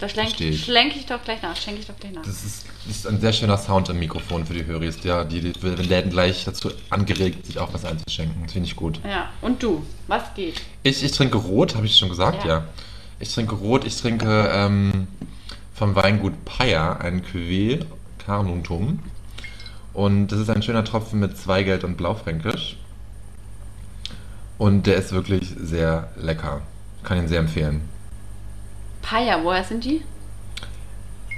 Da 0.00 0.08
schlenke 0.08 0.42
ich. 0.44 0.64
schlenk 0.64 0.96
ich 0.96 1.06
doch 1.06 1.22
gleich 1.22 1.40
nach, 1.42 1.54
schenke 1.56 1.80
ich 1.80 1.86
doch 1.86 1.96
gleich 1.98 2.12
nach. 2.12 2.22
das 2.22 2.42
ist, 2.44 2.65
das 2.86 2.96
ist 2.98 3.06
ein 3.06 3.20
sehr 3.20 3.32
schöner 3.32 3.58
Sound 3.58 3.88
im 3.88 3.98
Mikrofon 3.98 4.46
für 4.46 4.54
die 4.54 4.64
Höris. 4.66 4.98
Ja, 5.02 5.24
die, 5.24 5.40
die 5.40 5.88
werden 5.90 6.10
gleich 6.10 6.44
dazu 6.44 6.70
angeregt, 6.90 7.46
sich 7.46 7.58
auch 7.58 7.72
was 7.74 7.84
einzuschenken. 7.84 8.42
Das 8.44 8.52
finde 8.52 8.68
ich 8.68 8.76
gut. 8.76 9.00
Ja, 9.04 9.30
und 9.40 9.62
du, 9.62 9.84
was 10.06 10.34
geht? 10.34 10.60
Ich, 10.82 11.02
ich 11.02 11.12
trinke 11.12 11.38
rot, 11.38 11.74
habe 11.74 11.86
ich 11.86 11.96
schon 11.96 12.08
gesagt, 12.08 12.44
Ja. 12.44 12.48
ja. 12.48 12.64
Ich 13.18 13.32
trinke 13.32 13.54
rot, 13.54 13.86
ich 13.86 13.96
trinke 13.96 14.50
ähm, 14.52 15.06
vom 15.74 15.94
Weingut 15.96 16.44
Paya 16.44 16.96
ein 16.98 17.22
Cuvée 17.22 17.84
Carnuntum. 18.24 18.98
Und 19.94 20.28
das 20.28 20.40
ist 20.40 20.50
ein 20.50 20.62
schöner 20.62 20.84
Tropfen 20.84 21.20
mit 21.20 21.38
Zweigeld 21.38 21.82
und 21.82 21.96
Blaufränkisch. 21.96 22.76
Und 24.58 24.86
der 24.86 24.96
ist 24.96 25.12
wirklich 25.12 25.54
sehr 25.58 26.10
lecker. 26.16 26.60
Kann 27.02 27.18
ihn 27.18 27.28
sehr 27.28 27.40
empfehlen. 27.40 27.88
Paya, 29.00 29.42
woher 29.42 29.64
sind 29.64 29.84
die? 29.84 30.02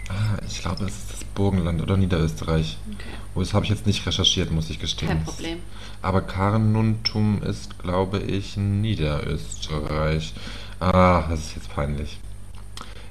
Ah, 0.08 0.38
ich 0.46 0.60
glaube, 0.60 0.84
es 0.84 0.96
ist 0.96 1.12
das 1.12 1.24
Burgenland 1.24 1.82
oder 1.82 1.96
Niederösterreich. 1.96 2.78
Okay. 2.94 3.04
Oh, 3.34 3.40
das 3.40 3.52
habe 3.54 3.64
ich 3.64 3.70
jetzt 3.70 3.86
nicht 3.86 4.06
recherchiert, 4.06 4.50
muss 4.50 4.70
ich 4.70 4.78
gestehen. 4.78 5.08
Kein 5.08 5.24
Problem. 5.24 5.58
Aber 6.00 6.22
Carnuntum 6.22 7.42
ist, 7.42 7.78
glaube 7.78 8.20
ich, 8.20 8.56
Niederösterreich. 8.56 10.32
Ah, 10.80 11.24
das 11.28 11.40
ist 11.40 11.56
jetzt 11.56 11.74
peinlich. 11.74 12.18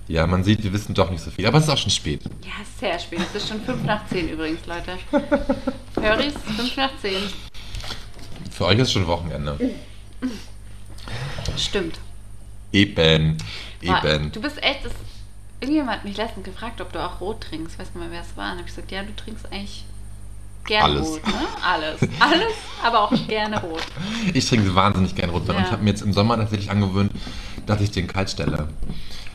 Ja, 0.07 0.25
man 0.25 0.43
sieht, 0.43 0.63
wir 0.63 0.71
wissen 0.71 0.93
doch 0.93 1.09
nicht 1.11 1.21
so 1.21 1.31
viel. 1.31 1.45
Aber 1.45 1.57
es 1.57 1.65
ist 1.65 1.69
auch 1.69 1.77
schon 1.77 1.91
spät. 1.91 2.21
Ja, 2.43 2.51
sehr 2.79 2.97
spät. 2.97 3.19
Es 3.19 3.43
ist 3.43 3.49
schon 3.49 3.61
5 3.61 3.83
nach 3.83 4.07
10 4.07 4.29
übrigens, 4.29 4.65
Leute. 4.65 4.97
Höris, 5.99 6.33
5 6.55 6.77
nach 6.77 6.91
10. 7.01 7.13
Für 8.51 8.65
euch 8.65 8.79
ist 8.79 8.93
schon 8.93 9.05
Wochenende. 9.05 9.59
Stimmt. 11.57 11.99
Eben. 12.71 13.37
Boah, 13.83 14.03
Eben. 14.03 14.31
Du 14.31 14.41
bist 14.41 14.63
echt, 14.63 14.85
das, 14.85 14.93
irgendjemand 15.59 15.97
hat 15.97 16.05
mich 16.05 16.17
letztens 16.17 16.45
gefragt, 16.45 16.81
ob 16.81 16.91
du 16.93 17.03
auch 17.03 17.19
rot 17.21 17.41
trinkst. 17.41 17.77
Weiß 17.79 17.87
nicht 17.87 17.95
mehr, 17.95 18.11
wer 18.11 18.21
es 18.21 18.35
war. 18.37 18.45
Und 18.51 18.59
habe 18.59 18.61
ich 18.61 18.67
gesagt, 18.75 18.91
ja, 18.91 19.03
du 19.03 19.15
trinkst 19.15 19.45
eigentlich 19.51 19.85
gerne 20.65 20.83
Alles. 20.95 21.07
rot. 21.07 21.27
Ne? 21.27 21.33
Alles. 21.63 22.01
Alles, 22.19 22.53
aber 22.83 22.99
auch 23.01 23.27
gerne 23.27 23.59
rot. 23.61 23.81
Ich 24.33 24.47
trinke 24.47 24.73
wahnsinnig 24.75 25.15
gern 25.15 25.29
Rotwein. 25.29 25.55
Und 25.55 25.61
Ja. 25.61 25.67
ich 25.67 25.71
habe 25.71 25.83
mir 25.83 25.89
jetzt 25.91 26.01
im 26.01 26.13
Sommer 26.13 26.37
tatsächlich 26.37 26.69
angewöhnt, 26.69 27.11
dass 27.65 27.81
ich 27.81 27.91
den 27.91 28.07
kalt 28.07 28.29
stelle. 28.29 28.69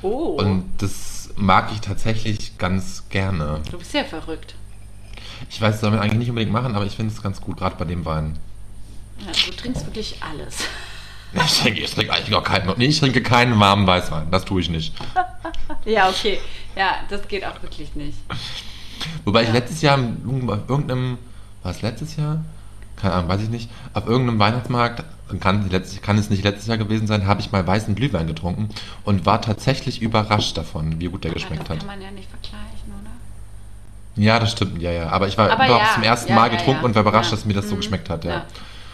Oh, 0.02 0.36
Und 0.38 0.64
das 0.78 1.30
mag 1.36 1.70
ich 1.72 1.80
tatsächlich 1.80 2.58
ganz 2.58 3.08
gerne. 3.08 3.60
du 3.70 3.78
bist 3.78 3.94
ja 3.94 4.04
verrückt. 4.04 4.54
Ich 5.50 5.60
weiß, 5.60 5.72
das 5.72 5.80
soll 5.80 5.90
man 5.90 6.00
eigentlich 6.00 6.18
nicht 6.18 6.28
unbedingt 6.28 6.52
machen, 6.52 6.74
aber 6.76 6.84
ich 6.86 6.94
finde 6.96 7.12
es 7.12 7.22
ganz 7.22 7.40
gut, 7.40 7.56
gerade 7.56 7.76
bei 7.76 7.84
dem 7.84 8.04
Wein. 8.04 8.38
Ja, 9.20 9.32
du 9.32 9.56
trinkst 9.56 9.86
wirklich 9.86 10.16
alles. 10.22 10.56
Ich 11.46 11.60
trinke, 11.60 11.80
ich 11.80 11.90
trinke 11.94 12.12
eigentlich 12.12 12.34
auch 12.34 12.42
keinen, 12.44 12.70
nee, 12.76 12.86
ich 12.86 12.98
trinke 13.00 13.22
keinen 13.22 13.58
warmen 13.58 13.86
Weißwein. 13.86 14.30
Das 14.30 14.44
tue 14.44 14.60
ich 14.60 14.70
nicht. 14.70 14.94
Ja, 15.84 16.08
okay. 16.08 16.38
Ja, 16.76 16.96
das 17.10 17.26
geht 17.26 17.44
auch 17.44 17.60
wirklich 17.62 17.94
nicht. 17.96 18.16
Wobei 19.24 19.42
ich 19.42 19.48
Ja. 19.48 19.54
letztes 19.54 19.82
Jahr 19.82 19.98
auf 19.98 20.68
irgendeinem, 20.68 21.18
war 21.62 21.72
es 21.72 21.82
letztes 21.82 22.16
Jahr? 22.16 22.44
Keine 22.96 23.14
Ahnung, 23.14 23.28
weiß 23.28 23.42
ich 23.42 23.48
nicht. 23.48 23.68
Auf 23.94 24.06
irgendeinem 24.06 24.38
Weihnachtsmarkt, 24.38 25.02
kann, 25.40 25.68
kann 26.02 26.18
es 26.18 26.30
nicht 26.30 26.44
letztes 26.44 26.66
Jahr 26.68 26.78
gewesen 26.78 27.06
sein, 27.08 27.26
habe 27.26 27.40
ich 27.40 27.50
mal 27.50 27.66
weißen 27.66 27.94
Glühwein 27.96 28.26
getrunken 28.28 28.68
und 29.04 29.26
war 29.26 29.40
tatsächlich 29.42 30.02
überrascht 30.02 30.56
davon, 30.56 31.00
wie 31.00 31.06
gut 31.06 31.24
der 31.24 31.32
geschmeckt 31.32 31.62
das 31.62 31.70
hat. 31.70 31.78
kann 31.78 31.86
man 31.86 32.00
ja 32.02 32.10
nicht 32.12 32.28
vergleichen, 32.30 32.92
oder? 33.00 34.22
Ja, 34.22 34.38
das 34.38 34.52
stimmt, 34.52 34.80
ja, 34.80 34.90
ja. 34.92 35.08
Aber 35.08 35.26
ich 35.26 35.36
war 35.38 35.50
Aber 35.50 35.64
überhaupt 35.64 35.86
ja, 35.86 35.94
zum 35.94 36.02
ersten 36.04 36.28
ja, 36.30 36.36
Mal 36.36 36.50
getrunken 36.50 36.84
und 36.84 36.94
war 36.94 37.02
überrascht, 37.02 37.32
dass 37.32 37.44
mir 37.44 37.54
das 37.54 37.68
so 37.68 37.74
Mhm. 37.74 37.80
geschmeckt 37.80 38.08
hat, 38.10 38.24
ja. 38.24 38.44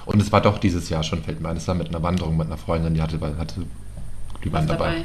Und 0.09 0.23
es 0.23 0.33
war 0.33 0.41
doch 0.41 0.57
dieses 0.57 0.89
Jahr 0.89 1.03
schon, 1.03 1.23
fällt 1.23 1.43
mir 1.43 1.51
ein. 1.51 1.59
Es 1.59 1.69
war 1.69 1.75
mit 1.75 1.91
einer 1.91 2.03
Wanderung 2.03 2.39
mit 2.39 2.47
einer 2.47 2.57
Freundin, 2.57 2.95
die 2.95 3.03
hatte, 3.03 3.21
hatte 3.21 3.67
Glühwein 4.41 4.67
dabei. 4.67 4.87
dabei? 4.87 5.05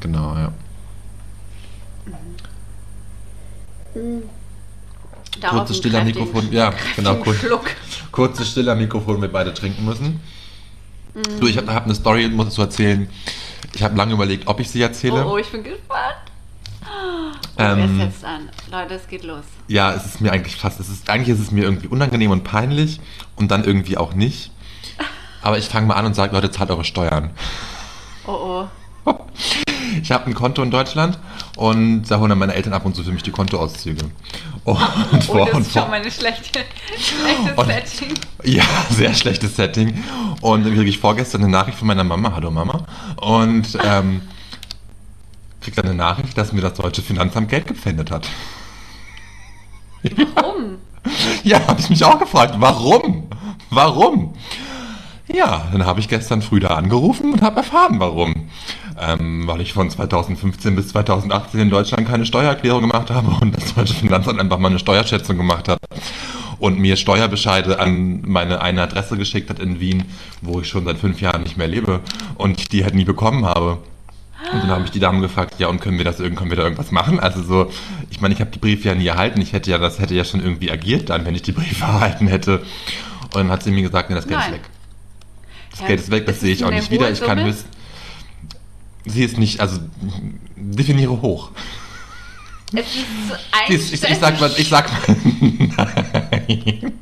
Genau, 0.00 0.34
ja. 0.34 0.52
Darauf 5.40 5.58
Kurzes 5.58 5.76
einen 5.76 5.76
Still 5.76 5.96
am 5.96 6.06
Mikrofon. 6.06 6.52
Ja, 6.52 6.72
genau, 6.96 7.16
kurz. 7.16 7.36
Schluck. 7.36 7.66
Kurzes 8.12 8.50
Still 8.50 8.70
am 8.70 8.78
Mikrofon, 8.78 9.20
wir 9.20 9.30
beide 9.30 9.52
trinken 9.52 9.84
müssen. 9.84 10.20
Du, 11.38 11.46
ich 11.46 11.58
habe 11.58 11.74
hab 11.74 11.84
eine 11.84 11.94
Story, 11.94 12.26
muss 12.28 12.54
zu 12.54 12.62
erzählen. 12.62 13.10
Ich 13.74 13.82
habe 13.82 13.94
lange 13.94 14.14
überlegt, 14.14 14.46
ob 14.46 14.58
ich 14.60 14.70
sie 14.70 14.80
erzähle. 14.80 15.22
Oh, 15.26 15.32
oh, 15.32 15.36
ich 15.36 15.52
bin 15.52 15.62
gespannt. 15.62 16.29
Oh, 16.90 17.36
Ähm, 17.58 17.98
wer 17.98 18.06
setzt 18.06 18.24
an? 18.24 18.48
Leute, 18.70 18.94
es 18.94 19.06
geht 19.08 19.24
los. 19.24 19.44
Ja, 19.68 19.92
es 19.92 20.04
ist 20.06 20.20
mir 20.20 20.32
eigentlich 20.32 20.56
fast, 20.56 20.80
es 20.80 20.88
ist, 20.88 21.08
eigentlich 21.10 21.36
ist 21.36 21.42
es 21.42 21.50
mir 21.50 21.64
irgendwie 21.64 21.88
unangenehm 21.88 22.30
und 22.30 22.42
peinlich 22.44 23.00
und 23.36 23.50
dann 23.50 23.64
irgendwie 23.64 23.96
auch 23.96 24.14
nicht. 24.14 24.50
Aber 25.42 25.56
ich 25.58 25.66
fange 25.66 25.86
mal 25.86 25.94
an 25.94 26.06
und 26.06 26.14
sage, 26.14 26.34
Leute, 26.34 26.50
zahlt 26.50 26.70
eure 26.70 26.84
Steuern. 26.84 27.30
Oh, 28.26 28.66
oh. 29.04 29.14
Ich 30.02 30.12
habe 30.12 30.26
ein 30.26 30.34
Konto 30.34 30.62
in 30.62 30.70
Deutschland 30.70 31.18
und 31.56 32.04
da 32.04 32.20
holen 32.20 32.28
dann 32.30 32.38
meine 32.38 32.54
Eltern 32.54 32.72
ab 32.74 32.86
und 32.86 32.94
zu 32.94 33.02
für 33.02 33.10
mich 33.10 33.24
die 33.24 33.32
Kontoauszüge. 33.32 34.04
Und 34.04 34.12
Oh, 34.64 35.20
vor 35.20 35.46
das 35.46 35.54
und 35.54 35.62
ist 35.62 35.72
schon 35.72 35.82
vor. 35.82 35.90
mal 35.90 36.00
eine 36.00 36.10
schlechte, 36.10 36.60
schlechtes 36.96 37.56
Und- 37.56 37.66
Setting. 37.66 38.14
Ja, 38.44 38.62
sehr 38.90 39.12
schlechtes 39.14 39.56
Setting. 39.56 40.02
Und 40.42 40.64
dann 40.64 40.74
kriege 40.74 40.88
ich 40.88 40.98
vorgestern 40.98 41.42
eine 41.42 41.50
Nachricht 41.50 41.76
von 41.76 41.88
meiner 41.88 42.04
Mama, 42.04 42.32
hallo 42.34 42.50
Mama, 42.52 42.84
und 43.20 43.76
ähm, 43.82 44.22
kriege 45.60 45.76
dann 45.76 45.86
eine 45.86 45.94
Nachricht, 45.94 46.36
dass 46.36 46.52
mir 46.52 46.60
das 46.60 46.74
deutsche 46.74 47.02
Finanzamt 47.02 47.48
Geld 47.48 47.66
gepfändet 47.66 48.10
hat. 48.10 48.28
Warum? 50.34 50.78
Ja, 51.44 51.66
habe 51.66 51.80
ich 51.80 51.88
mich 51.88 52.04
auch 52.04 52.18
gefragt, 52.18 52.56
warum? 52.58 53.26
Warum? 53.70 54.34
Ja, 55.32 55.68
dann 55.72 55.86
habe 55.86 56.00
ich 56.00 56.08
gestern 56.08 56.42
früh 56.42 56.60
da 56.60 56.68
angerufen 56.68 57.32
und 57.32 57.42
habe 57.42 57.58
erfahren, 57.58 58.00
warum. 58.00 58.50
Ähm, 59.00 59.46
weil 59.46 59.60
ich 59.60 59.72
von 59.72 59.88
2015 59.88 60.76
bis 60.76 60.88
2018 60.88 61.60
in 61.60 61.70
Deutschland 61.70 62.06
keine 62.06 62.26
Steuererklärung 62.26 62.82
gemacht 62.82 63.10
habe 63.10 63.30
und 63.40 63.56
das 63.56 63.74
deutsche 63.74 63.94
Finanzamt 63.94 64.40
einfach 64.40 64.58
mal 64.58 64.68
eine 64.68 64.78
Steuerschätzung 64.78 65.36
gemacht 65.36 65.68
hat 65.68 65.78
und 66.58 66.78
mir 66.78 66.96
Steuerbescheide 66.96 67.78
an 67.78 68.22
meine 68.26 68.60
eine 68.60 68.82
Adresse 68.82 69.16
geschickt 69.16 69.50
hat 69.50 69.58
in 69.58 69.80
Wien, 69.80 70.04
wo 70.42 70.60
ich 70.60 70.68
schon 70.68 70.84
seit 70.84 70.98
fünf 70.98 71.20
Jahren 71.20 71.42
nicht 71.42 71.56
mehr 71.56 71.68
lebe 71.68 72.00
und 72.36 72.60
ich 72.60 72.68
die 72.68 72.84
halt 72.84 72.94
nie 72.94 73.04
bekommen 73.04 73.46
habe. 73.46 73.78
Und 74.52 74.62
dann 74.62 74.70
habe 74.70 74.84
ich 74.84 74.90
die 74.90 75.00
Damen 75.00 75.20
gefragt, 75.20 75.54
ja, 75.58 75.68
und 75.68 75.80
können 75.80 75.98
wir 75.98 76.04
das 76.04 76.16
können 76.16 76.48
wir 76.48 76.56
da 76.56 76.62
irgendwas 76.62 76.90
machen? 76.90 77.20
Also 77.20 77.42
so, 77.42 77.70
ich 78.10 78.20
meine, 78.20 78.34
ich 78.34 78.40
habe 78.40 78.50
die 78.50 78.58
Briefe 78.58 78.88
ja 78.88 78.94
nie 78.94 79.06
erhalten. 79.06 79.40
Ich 79.40 79.52
hätte 79.52 79.70
ja, 79.70 79.78
das 79.78 79.98
hätte 79.98 80.14
ja 80.14 80.24
schon 80.24 80.40
irgendwie 80.40 80.70
agiert 80.70 81.10
dann, 81.10 81.24
wenn 81.26 81.34
ich 81.34 81.42
die 81.42 81.52
Briefe 81.52 81.84
erhalten 81.84 82.26
hätte. 82.26 82.60
Und 83.22 83.34
dann 83.34 83.50
hat 83.50 83.62
sie 83.62 83.70
mir 83.70 83.82
gesagt, 83.82 84.08
nee, 84.08 84.16
das 84.16 84.26
Geld 84.26 84.40
Nein. 84.40 84.54
ist 84.54 84.56
weg. 84.56 84.70
Das 85.70 85.80
Ja, 85.80 85.86
Geld 85.86 86.00
ist 86.00 86.10
weg, 86.10 86.26
das 86.26 86.40
sehe 86.40 86.52
ich 86.52 86.64
auch 86.64 86.70
nicht 86.70 86.90
wieder. 86.90 87.10
Ich 87.10 87.20
kann 87.20 87.44
wissen. 87.44 87.66
Sie 89.04 89.24
ist 89.24 89.38
nicht, 89.38 89.60
also 89.60 89.78
definiere 90.56 91.22
hoch. 91.22 91.50
Es 92.72 92.86
ist 92.86 93.06
Sie 93.66 93.74
ist, 93.74 93.92
ich, 93.92 94.10
ich 94.10 94.18
sag 94.18 94.40
mal, 94.40 94.50
ich 94.56 94.68
sag 94.68 94.90
mal, 94.90 95.16
nein. 95.76 96.92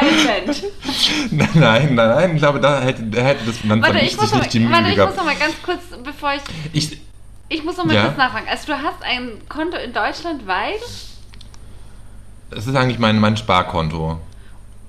Cent. 0.00 0.64
Nein, 1.32 1.48
nein, 1.54 1.94
nein, 1.94 2.08
nein, 2.08 2.30
ich 2.34 2.38
glaube, 2.38 2.60
da 2.60 2.80
hätte, 2.80 3.02
hätte 3.22 3.44
das 3.46 3.58
Finanzamt 3.58 3.94
Warte, 3.94 4.04
ich 4.04 4.12
sich 4.12 4.20
muss, 4.20 4.30
mal, 4.32 4.38
nicht 4.40 4.52
die 4.54 4.58
Mühe 4.60 4.70
warte, 4.72 4.82
ich 4.90 4.96
muss 4.96 4.96
gehabt. 4.96 5.16
noch 5.16 5.24
mal 5.24 5.36
ganz 5.36 5.54
kurz, 5.62 5.80
bevor 6.04 6.32
ich... 6.34 6.42
Ich, 6.72 6.98
Ich 7.48 7.64
muss 7.64 7.76
noch 7.76 7.84
mal 7.84 7.94
Ja? 7.94 8.04
kurz 8.06 8.16
nachfragen. 8.16 8.46
Also 8.48 8.66
du 8.66 8.82
hast 8.82 9.02
ein 9.02 9.30
Konto 9.48 9.76
in 9.78 9.92
Deutschland, 9.92 10.46
weil... 10.46 10.74
es 12.50 12.66
ist 12.66 12.74
eigentlich 12.74 12.98
mein, 12.98 13.18
mein 13.18 13.36
Sparkonto. 13.36 14.20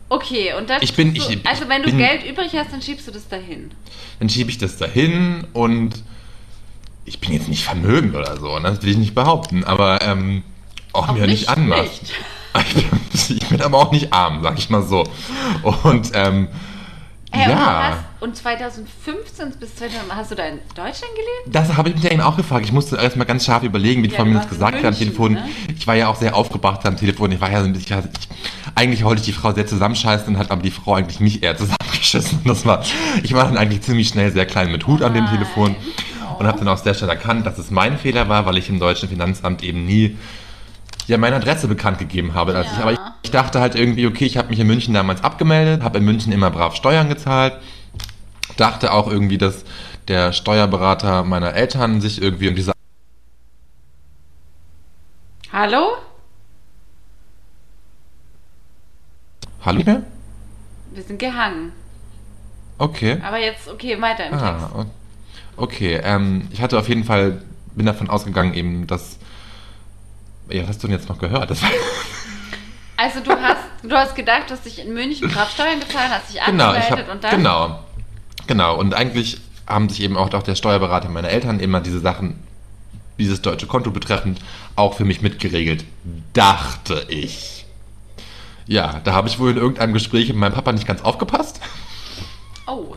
Okay, 0.10 0.54
und 0.58 0.70
da 0.70 0.78
Ich 0.82 0.94
bin- 0.96 1.14
schiebst 1.14 1.30
ich- 1.32 1.44
du, 1.44 1.50
Also 1.50 1.68
wenn 1.68 1.84
du 1.84 1.90
bin- 1.90 1.98
Geld 1.98 2.24
übrig 2.26 2.52
hast, 2.56 2.72
dann 2.72 2.82
schiebst 2.82 3.08
du 3.08 3.12
das 3.12 3.28
dahin. 3.28 3.72
Dann 4.20 4.30
schiebe 4.30 4.50
ich 4.50 4.58
das 4.58 4.78
dahin 4.78 5.46
und 5.54 6.02
ich 7.06 7.20
bin 7.20 7.34
jetzt 7.34 7.48
nicht 7.50 7.64
vermögend 7.66 8.16
oder 8.16 8.38
so, 8.40 8.58
ne? 8.60 8.70
das 8.70 8.82
will 8.82 8.90
ich 8.90 8.98
nicht 8.98 9.16
behaupten, 9.16 9.64
aber 9.64 10.02
ähm, 10.02 10.44
auch, 10.94 11.10
Auch 11.10 11.14
mir 11.14 11.22
nicht 11.22 11.42
nicht 11.42 11.50
anmaßen. 11.50 12.08
Ich 13.30 13.50
bin, 13.50 13.62
aber 13.62 13.78
auch 13.78 13.92
nicht 13.92 14.14
arm, 14.14 14.42
sag 14.42 14.58
ich 14.58 14.70
mal 14.70 14.84
so. 14.84 15.04
Und 15.84 16.12
ähm, 16.14 16.48
Hey, 17.30 17.52
und, 17.52 17.60
ja, 17.60 17.90
hast, 17.90 18.22
und 18.22 18.36
2015 18.38 19.52
bis 19.60 19.76
2000 19.76 20.16
hast 20.16 20.32
du 20.32 20.36
da 20.36 20.46
in 20.46 20.60
Deutschland 20.74 21.12
gelebt? 21.14 21.48
das 21.48 21.76
habe 21.76 21.90
ich 21.90 21.96
mich 21.96 22.10
eben 22.10 22.22
auch 22.22 22.38
gefragt. 22.38 22.64
Ich 22.64 22.72
musste 22.72 22.96
erstmal 22.96 23.28
ganz 23.28 23.44
scharf 23.46 23.64
überlegen, 23.64 24.02
wie 24.02 24.08
die 24.08 24.14
Ja, 24.14 24.22
Frau 24.22 24.26
mir 24.26 24.36
das 24.36 24.48
gesagt 24.48 24.78
hat 24.78 24.86
am 24.86 24.96
Telefon. 24.96 25.34
ne? 25.34 25.50
Ich 25.78 25.86
war 25.88 25.96
ja 25.96 26.08
auch 26.08 26.16
sehr 26.16 26.36
aufgebracht 26.36 26.86
am 26.86 26.96
Telefon. 26.96 27.34
Ich 27.34 27.42
war 27.42 27.52
ja 27.52 27.60
so 27.60 27.66
ein 27.66 27.74
bisschen, 27.74 28.00
ich, 28.00 28.30
eigentlich 28.76 29.04
wollte 29.04 29.20
ich 29.20 29.26
die 29.26 29.34
Frau 29.34 29.52
sehr 29.52 29.68
zusammenscheißen 29.68 30.30
und 30.34 30.40
hat 30.40 30.52
aber 30.52 30.62
die 30.62 30.72
Frau 30.72 30.96
eigentlich 30.96 31.20
mich 31.20 31.44
eher 31.44 31.58
zusammengeschissen. 31.58 32.40
Das 32.46 32.66
war, 32.66 32.82
ich 33.24 33.34
war 33.34 33.44
dann 33.44 33.58
eigentlich 33.58 33.82
ziemlich 33.82 34.08
schnell 34.08 34.32
sehr 34.32 34.46
klein 34.46 34.72
mit 34.72 34.88
Hut 34.88 35.02
an 35.02 35.14
dem. 35.14 35.28
Telefon 35.28 35.76
und 36.40 36.48
habe 36.48 36.60
dann 36.60 36.70
auch 36.70 36.78
sehr 36.78 36.94
schnell 36.94 37.10
erkannt, 37.10 37.46
dass 37.46 37.58
es 37.58 37.72
mein 37.72 37.98
Fehler 37.98 38.30
war, 38.30 38.46
weil 38.46 38.58
ich 38.58 38.70
im 38.70 38.80
deutschen 38.80 39.10
Finanzamt 39.10 39.64
eben 39.64 39.86
nie 39.86 40.18
ja 41.08 41.18
meine 41.18 41.38
Adresse 41.38 41.68
bekannt 41.68 42.00
gegeben 42.00 42.34
habe. 42.34 42.56
Als 42.56 42.68
Ja. 42.68 42.74
ich, 42.74 42.80
aber 42.80 42.92
ich, 42.94 42.98
ich 43.24 43.32
dachte 43.32 43.60
halt 43.60 43.76
irgendwie, 43.76 44.08
okay, 44.08 44.26
ich 44.26 44.38
habe 44.38 44.50
mich 44.50 44.60
in 44.60 44.68
München 44.68 44.94
damals 44.94 45.24
abgemeldet, 45.24 45.82
habe 45.84 45.98
in 46.00 46.06
München 46.06 46.32
immer 46.32 46.50
brav 46.52 46.76
Steuern 46.76 47.10
gezahlt. 47.10 47.54
Dachte 48.58 48.92
auch 48.94 49.08
irgendwie, 49.10 49.38
dass 49.38 49.66
der 50.08 50.34
Steuerberater 50.34 51.24
meiner 51.24 51.54
Eltern 51.54 52.02
sich 52.02 52.22
irgendwie 52.22 52.50
um 52.50 52.56
diese 52.56 52.72
Hallo? 55.52 55.98
Hallo 59.64 59.84
mehr? 59.84 60.04
Wir 60.94 61.04
sind 61.04 61.20
gehangen. 61.20 61.72
Okay. 62.78 63.18
Aber 63.24 63.38
jetzt, 63.40 63.68
okay, 63.68 64.00
weiter 64.02 64.26
im 64.26 64.32
Text. 64.32 64.46
Ah, 64.46 64.70
o- 64.76 64.86
okay. 65.64 66.00
Ähm, 66.04 66.48
ich 66.52 66.62
hatte 66.62 66.78
auf 66.78 66.88
jeden 66.88 67.04
Fall, 67.04 67.42
bin 67.76 67.86
davon 67.86 68.10
ausgegangen 68.10 68.54
eben, 68.54 68.88
dass. 68.88 69.18
Ja, 70.50 70.62
was 70.64 70.70
hast 70.70 70.84
du 70.84 70.88
denn 70.88 70.98
jetzt 70.98 71.10
noch 71.10 71.20
gehört? 71.20 71.52
Also 73.00 73.20
du 73.20 73.30
hast, 73.30 73.62
du 73.84 73.96
hast 73.96 74.16
gedacht, 74.16 74.50
dass 74.50 74.62
dich 74.62 74.80
in 74.80 74.92
München 74.92 75.30
brav 75.30 75.52
Steuern 75.52 75.80
gezahlt, 75.80 76.10
hast 76.10 76.34
dich 76.34 76.44
genau, 76.44 76.74
ich 76.74 76.90
hab, 76.90 77.12
und 77.12 77.24
dann... 77.24 77.38
genau, 77.38 77.80
genau. 78.48 78.76
Und 78.76 78.96
eigentlich 78.96 79.40
haben 79.68 79.88
sich 79.88 80.02
eben 80.02 80.18
auch, 80.18 80.34
auch 80.34 80.42
der 80.42 80.56
Steuerberater 80.56 81.08
meiner 81.08 81.30
Eltern 81.30 81.60
immer 81.60 81.80
diese 81.80 82.00
Sachen, 82.00 82.42
dieses 83.20 83.44
deutsche 83.44 83.68
Konto 83.68 83.92
betreffend, 83.92 84.40
auch 84.76 84.96
für 84.96 85.06
mich 85.06 85.22
mitgeregelt. 85.22 85.86
Dachte 86.34 87.06
ich. 87.08 87.68
Ja, 88.66 89.00
da 89.04 89.14
habe 89.14 89.28
ich 89.28 89.38
wohl 89.38 89.52
in 89.52 89.58
irgendeinem 89.58 89.94
Gespräch 89.94 90.28
mit 90.30 90.38
meinem 90.38 90.54
Papa 90.54 90.72
nicht 90.72 90.88
ganz 90.88 91.04
aufgepasst. 91.04 91.62
Oh, 92.66 92.96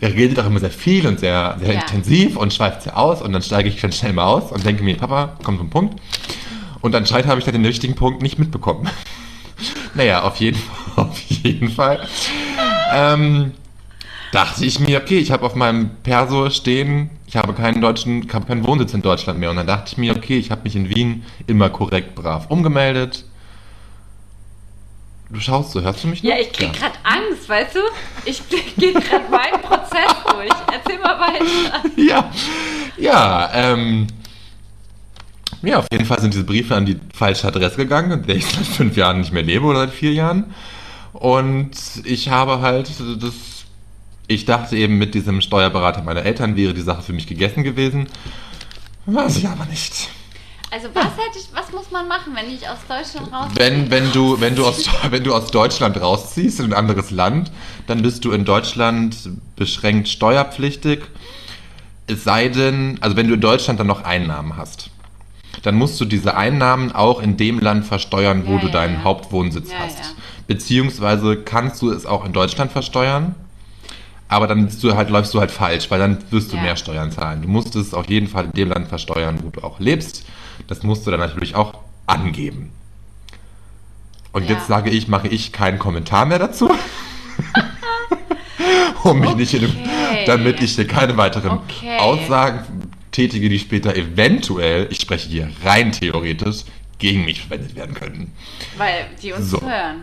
Er 0.00 0.12
redet 0.12 0.38
auch 0.38 0.46
immer 0.46 0.60
sehr 0.60 0.70
viel 0.70 1.06
und 1.06 1.20
sehr, 1.20 1.56
sehr 1.58 1.74
Ja. 1.74 1.80
intensiv 1.80 2.36
und 2.36 2.52
schweift 2.52 2.82
sehr 2.82 2.98
aus 2.98 3.22
und 3.22 3.32
dann 3.32 3.42
steige 3.42 3.68
ich 3.68 3.80
ganz 3.80 3.96
schnell 3.96 4.12
mal 4.12 4.24
aus 4.24 4.52
und 4.52 4.64
denke 4.64 4.82
mir, 4.82 4.96
Papa, 4.96 5.36
komm 5.42 5.56
zum 5.58 5.70
Punkt. 5.70 6.00
Und 6.82 6.94
anscheinend 6.94 7.28
habe 7.28 7.38
ich 7.38 7.44
dann 7.46 7.54
den 7.54 7.64
richtigen 7.64 7.94
Punkt 7.94 8.22
nicht 8.22 8.38
mitbekommen. 8.38 8.88
naja, 9.94 10.22
auf 10.22 10.36
jeden, 10.36 10.60
auf 10.96 11.18
jeden 11.18 11.70
Fall. 11.70 12.06
Ähm, 12.92 13.52
dachte 14.32 14.66
ich 14.66 14.80
mir, 14.80 15.00
okay, 15.00 15.18
ich 15.18 15.30
habe 15.30 15.46
auf 15.46 15.54
meinem 15.54 15.90
Perso 16.02 16.50
stehen, 16.50 17.10
ich 17.26 17.36
habe 17.36 17.54
keinen 17.54 17.80
deutschen, 17.80 18.22
ich 18.24 18.34
habe 18.34 18.46
keinen 18.46 18.66
Wohnsitz 18.66 18.92
in 18.92 19.02
Deutschland 19.02 19.38
mehr. 19.40 19.50
Und 19.50 19.56
dann 19.56 19.66
dachte 19.66 19.92
ich 19.92 19.98
mir, 19.98 20.14
okay, 20.14 20.38
ich 20.38 20.50
habe 20.50 20.62
mich 20.64 20.76
in 20.76 20.94
Wien 20.94 21.24
immer 21.46 21.70
korrekt 21.70 22.14
brav 22.14 22.50
umgemeldet. 22.50 23.24
Du 25.28 25.40
schaust 25.40 25.72
so, 25.72 25.80
hörst 25.80 26.04
du 26.04 26.08
mich 26.08 26.22
noch? 26.22 26.30
ja, 26.30 26.36
ich 26.38 26.52
krieg 26.52 26.72
grad 26.72 26.92
Angst, 27.02 27.48
weißt 27.48 27.74
du? 27.74 27.80
Ich 28.24 28.42
gehe 28.76 28.92
gerade 28.92 29.28
meinen 29.30 29.60
Prozess 29.60 30.14
durch. 30.30 30.50
Erzähl 30.72 30.98
mal 31.00 31.18
weiter. 31.18 31.90
ja, 31.96 32.30
ja, 32.96 33.50
ähm, 33.52 34.06
ja, 35.62 35.78
auf 35.78 35.86
jeden 35.90 36.04
Fall 36.04 36.20
sind 36.20 36.32
diese 36.32 36.44
Briefe 36.44 36.76
an 36.76 36.86
die 36.86 37.00
falsche 37.12 37.48
Adresse 37.48 37.76
gegangen, 37.76 38.12
in 38.12 38.22
der 38.26 38.36
ich 38.36 38.46
seit 38.46 38.66
fünf 38.66 38.96
Jahren 38.96 39.18
nicht 39.18 39.32
mehr 39.32 39.42
lebe 39.42 39.64
oder 39.64 39.80
seit 39.80 39.90
vier 39.90 40.12
Jahren. 40.12 40.54
Und 41.12 41.72
ich 42.04 42.28
habe 42.28 42.60
halt 42.60 42.88
das, 43.20 43.34
ich 44.28 44.44
dachte 44.44 44.76
eben 44.76 44.98
mit 44.98 45.14
diesem 45.14 45.40
Steuerberater 45.40 46.02
meiner 46.02 46.22
Eltern 46.24 46.56
wäre 46.56 46.74
die 46.74 46.82
Sache 46.82 47.02
für 47.02 47.12
mich 47.12 47.26
gegessen 47.26 47.64
gewesen. 47.64 48.06
War 49.06 49.28
sie 49.30 49.46
aber 49.46 49.64
nicht. 49.66 50.08
Also 50.70 50.88
was 50.94 51.04
hätte 51.04 51.38
ich, 51.38 51.48
was 51.54 51.72
muss 51.72 51.90
man 51.90 52.08
machen, 52.08 52.34
wenn 52.34 52.52
ich 52.52 52.68
aus 52.68 52.78
Deutschland 52.88 53.32
raus 53.32 53.48
Wenn, 53.54 53.90
wenn, 53.90 54.10
du, 54.12 54.40
wenn, 54.40 54.56
du 54.56 54.66
aus, 54.66 54.84
wenn 55.10 55.22
du 55.22 55.32
aus 55.34 55.50
Deutschland 55.50 56.00
rausziehst 56.00 56.60
in 56.60 56.66
ein 56.66 56.72
anderes 56.72 57.10
Land, 57.10 57.52
dann 57.86 58.02
bist 58.02 58.24
du 58.24 58.32
in 58.32 58.44
Deutschland 58.44 59.16
beschränkt 59.54 60.08
steuerpflichtig. 60.08 61.04
Es 62.08 62.24
sei 62.24 62.48
denn, 62.48 62.98
also 63.00 63.16
wenn 63.16 63.28
du 63.28 63.34
in 63.34 63.40
Deutschland 63.40 63.78
dann 63.80 63.86
noch 63.86 64.02
Einnahmen 64.04 64.56
hast, 64.56 64.90
dann 65.62 65.76
musst 65.76 66.00
du 66.00 66.04
diese 66.04 66.36
Einnahmen 66.36 66.92
auch 66.92 67.20
in 67.22 67.36
dem 67.36 67.58
Land 67.60 67.86
versteuern, 67.86 68.42
wo 68.46 68.54
Ja, 68.54 68.58
du 68.60 68.66
ja, 68.66 68.72
deinen 68.72 68.94
ja. 68.96 69.04
Hauptwohnsitz 69.04 69.70
hast. 69.78 70.14
Beziehungsweise 70.46 71.36
kannst 71.36 71.80
du 71.82 71.90
es 71.90 72.06
auch 72.06 72.24
in 72.24 72.32
Deutschland 72.32 72.70
versteuern, 72.72 73.34
aber 74.28 74.46
dann 74.46 74.66
bist 74.66 74.82
du 74.82 74.94
halt, 74.94 75.10
läufst 75.10 75.32
du 75.34 75.40
halt 75.40 75.50
falsch, 75.50 75.90
weil 75.90 75.98
dann 76.00 76.18
wirst 76.30 76.52
du 76.52 76.56
mehr 76.56 76.76
Steuern 76.76 77.10
zahlen. 77.12 77.42
Du 77.42 77.48
musst 77.48 77.74
es 77.76 77.94
auf 77.94 78.08
jeden 78.08 78.26
Fall 78.28 78.46
in 78.46 78.52
dem 78.52 78.68
Land 78.70 78.88
versteuern, 78.88 79.38
wo 79.42 79.50
du 79.50 79.64
auch 79.64 79.78
lebst. 79.80 80.24
Das 80.66 80.82
musst 80.82 81.06
du 81.06 81.10
dann 81.10 81.20
natürlich 81.20 81.54
auch 81.54 81.74
angeben. 82.06 82.72
Und 84.32 84.44
Ja. 84.44 84.56
jetzt 84.56 84.66
sage 84.66 84.90
ich, 84.90 85.08
mache 85.08 85.28
ich 85.28 85.52
keinen 85.52 85.78
Kommentar 85.78 86.26
mehr 86.26 86.38
dazu. 86.38 86.70
um 89.04 89.20
mich 89.20 89.36
nicht 89.36 89.54
in 89.54 89.60
dem, 89.62 89.70
Okay. 89.70 90.24
damit 90.26 90.62
ich 90.62 90.74
hier 90.74 90.86
keine 90.86 91.16
weiteren 91.16 91.58
Okay. 91.58 91.98
Aussagen 91.98 92.90
tätige, 93.12 93.48
die 93.48 93.58
später 93.58 93.94
eventuell, 93.94 94.88
ich 94.90 95.00
spreche 95.00 95.28
hier 95.28 95.50
rein 95.64 95.92
theoretisch, 95.92 96.64
gegen 96.98 97.24
mich 97.24 97.40
verwendet 97.42 97.74
werden 97.76 97.94
könnten. 97.94 98.32
Weil 98.76 99.06
die 99.22 99.32
uns 99.32 99.50
So. 99.50 99.60
hören. 99.60 100.02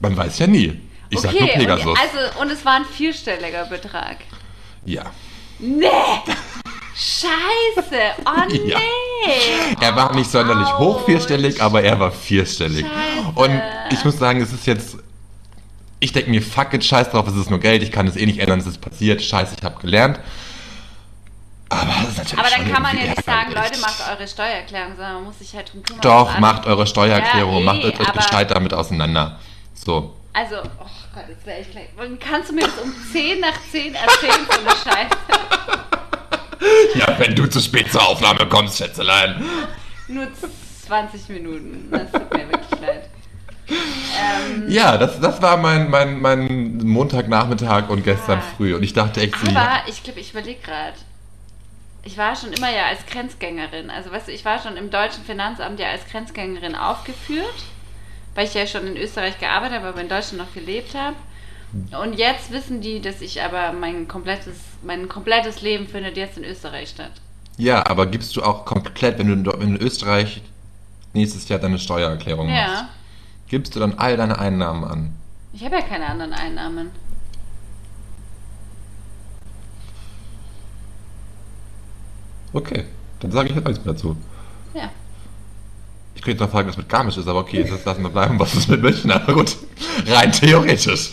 Man 0.00 0.16
weiß 0.16 0.38
ja 0.38 0.46
nie. 0.46 0.78
Ich 1.10 1.20
sag 1.20 1.32
nur 1.32 1.42
okay, 1.42 1.52
und, 1.54 1.58
Pegasus. 1.58 1.98
also, 1.98 2.40
und 2.40 2.50
es 2.50 2.64
war 2.64 2.76
ein 2.76 2.84
vierstelliger 2.84 3.64
Betrag. 3.66 4.18
ja. 4.84 5.04
Nee! 5.58 5.86
Scheiße! 6.94 8.00
Oh 8.26 8.40
nee! 8.48 8.70
Ja. 8.70 8.78
Er 9.80 9.96
war 9.96 10.14
nicht 10.14 10.30
sonderlich 10.30 10.68
hoch 10.78 11.04
vierstellig, 11.04 11.62
aber 11.62 11.82
er 11.82 11.98
war 12.00 12.10
vierstellig. 12.10 12.86
Scheiße. 12.86 13.32
Und 13.34 13.62
ich 13.90 14.04
muss 14.04 14.18
sagen, 14.18 14.40
es 14.40 14.52
ist 14.52 14.66
jetzt. 14.66 14.96
Ich 16.02 16.12
denke 16.12 16.30
mir, 16.30 16.40
fuck 16.40 16.72
it, 16.72 16.82
scheiß 16.82 17.10
drauf, 17.10 17.28
es 17.28 17.36
ist 17.36 17.50
nur 17.50 17.60
Geld, 17.60 17.82
ich 17.82 17.92
kann 17.92 18.06
es 18.06 18.16
eh 18.16 18.24
nicht 18.24 18.38
ändern, 18.38 18.58
es 18.58 18.66
ist 18.66 18.80
passiert, 18.80 19.20
scheiße, 19.20 19.56
ich 19.58 19.62
habe 19.62 19.78
gelernt. 19.80 20.18
Aber 21.68 21.84
das 21.84 22.08
ist 22.08 22.18
natürlich 22.18 22.38
Aber 22.38 22.48
dann 22.56 22.72
kann 22.72 22.82
man 22.82 22.98
ja 22.98 23.04
nicht 23.04 23.24
sagen. 23.24 23.52
Leute, 23.52 23.78
macht 23.80 24.02
eure 24.10 24.26
Steuererklärung, 24.26 24.96
sondern 24.96 25.14
man 25.14 25.24
muss 25.24 25.38
sich 25.38 25.54
halt 25.54 25.72
drum 25.72 25.82
kümmern. 25.82 26.00
Doch, 26.00 26.38
macht 26.38 26.66
eure 26.66 26.86
Steuererklärung, 26.86 27.58
Ja, 27.58 27.60
macht 27.60 27.84
eh, 27.84 28.00
euch 28.00 28.12
gescheit 28.12 28.50
damit 28.50 28.74
auseinander. 28.74 29.38
So. 29.74 30.16
Also, 30.32 30.56
oh 30.56 30.86
Gott, 31.14 31.24
jetzt 31.28 31.46
wäre 31.46 31.60
ich 31.60 31.70
gleich. 31.70 31.88
Kannst 32.18 32.50
du 32.50 32.54
mir 32.54 32.62
das 32.62 32.78
um 32.82 32.92
10 33.12 33.40
nach 33.40 33.54
10 33.70 33.94
erzählen, 33.94 34.46
so 34.48 34.60
eine 34.60 34.70
Scheiße? 34.70 35.80
Ja, 36.94 37.18
wenn 37.18 37.34
du 37.34 37.46
zu 37.48 37.60
spät 37.60 37.90
zur 37.90 38.06
Aufnahme 38.06 38.46
kommst, 38.48 38.78
Schätzelein. 38.78 39.42
Nur 40.08 40.26
20 40.86 41.28
Minuten. 41.28 41.88
Das 41.90 42.10
tut 42.10 42.32
mir 42.34 42.48
wirklich 42.48 42.80
leid. 42.80 43.08
Ähm, 43.68 44.68
Ja, 44.68 44.98
das, 44.98 45.20
das 45.20 45.40
war 45.40 45.56
mein, 45.56 45.88
mein, 45.90 46.20
mein 46.20 46.78
Montagnachmittag 46.78 47.88
und 47.88 48.02
gestern 48.04 48.40
Ja. 48.40 48.44
früh. 48.56 48.74
Und 48.74 48.82
ich 48.82 48.92
dachte 48.92 49.20
echt, 49.20 49.34
aber 49.48 49.82
ich 49.86 50.02
glaube, 50.02 50.20
ich 50.20 50.32
überlege 50.32 50.60
gerade. 50.60 50.96
Ich 52.02 52.16
war 52.16 52.34
schon 52.34 52.52
immer 52.52 52.70
ja 52.70 52.86
als 52.86 53.04
Grenzgängerin. 53.06 53.90
Also, 53.90 54.10
weißt 54.10 54.28
du, 54.28 54.32
ich 54.32 54.44
war 54.44 54.60
schon 54.60 54.76
im 54.76 54.90
deutschen 54.90 55.22
Finanzamt 55.24 55.78
ja 55.78 55.88
als 55.88 56.06
Grenzgängerin 56.10 56.74
aufgeführt, 56.74 57.62
weil 58.34 58.46
ich 58.46 58.54
ja 58.54 58.66
schon 58.66 58.86
in 58.86 58.96
Österreich 58.96 59.38
gearbeitet 59.38 59.76
habe, 59.78 59.88
aber 59.88 60.00
in 60.00 60.08
Deutschland 60.08 60.38
noch 60.38 60.52
gelebt 60.54 60.94
habe. 60.94 61.14
Und 61.72 62.14
jetzt 62.14 62.50
wissen 62.50 62.80
die, 62.80 63.00
dass 63.00 63.20
ich 63.20 63.40
aber 63.42 63.72
mein 63.72 64.08
komplettes, 64.08 64.56
mein 64.82 65.08
komplettes 65.08 65.62
Leben 65.62 65.86
findet 65.86 66.16
jetzt 66.16 66.36
in 66.36 66.44
Österreich 66.44 66.88
statt. 66.88 67.12
Ja, 67.56 67.86
aber 67.86 68.06
gibst 68.06 68.34
du 68.36 68.42
auch 68.42 68.64
komplett, 68.64 69.18
wenn 69.18 69.44
du 69.44 69.50
in, 69.52 69.76
Österreich 69.76 70.42
nächstes 71.12 71.48
Jahr 71.48 71.58
deine 71.58 71.78
Steuererklärung 71.78 72.48
machst, 72.48 72.82
Ja. 72.82 72.88
gibst 73.48 73.76
du 73.76 73.80
dann 73.80 73.94
all 73.98 74.16
deine 74.16 74.38
Einnahmen 74.38 74.84
an? 74.84 75.14
Ich 75.52 75.64
habe 75.64 75.76
ja 75.76 75.82
keine 75.82 76.06
anderen 76.06 76.32
Einnahmen. 76.32 76.90
Okay, 82.52 82.84
dann 83.20 83.30
sage 83.30 83.50
ich 83.50 83.54
halt 83.54 83.66
alles 83.66 83.80
dazu. 83.84 84.16
Ja. 84.74 84.90
Ich 86.14 86.22
könnte 86.22 86.42
noch 86.42 86.50
fragen, 86.50 86.68
was 86.68 86.76
mit 86.76 86.88
Garmisch 86.88 87.16
ist, 87.16 87.28
aber 87.28 87.40
okay, 87.40 87.64
das 87.64 87.84
lassen 87.84 88.02
wir 88.02 88.10
bleiben, 88.10 88.38
was 88.38 88.54
ist 88.54 88.68
mit 88.68 88.82
München, 88.82 89.10
aber 89.12 89.34
gut. 89.34 89.56
Rein 90.06 90.32
theoretisch. 90.32 91.12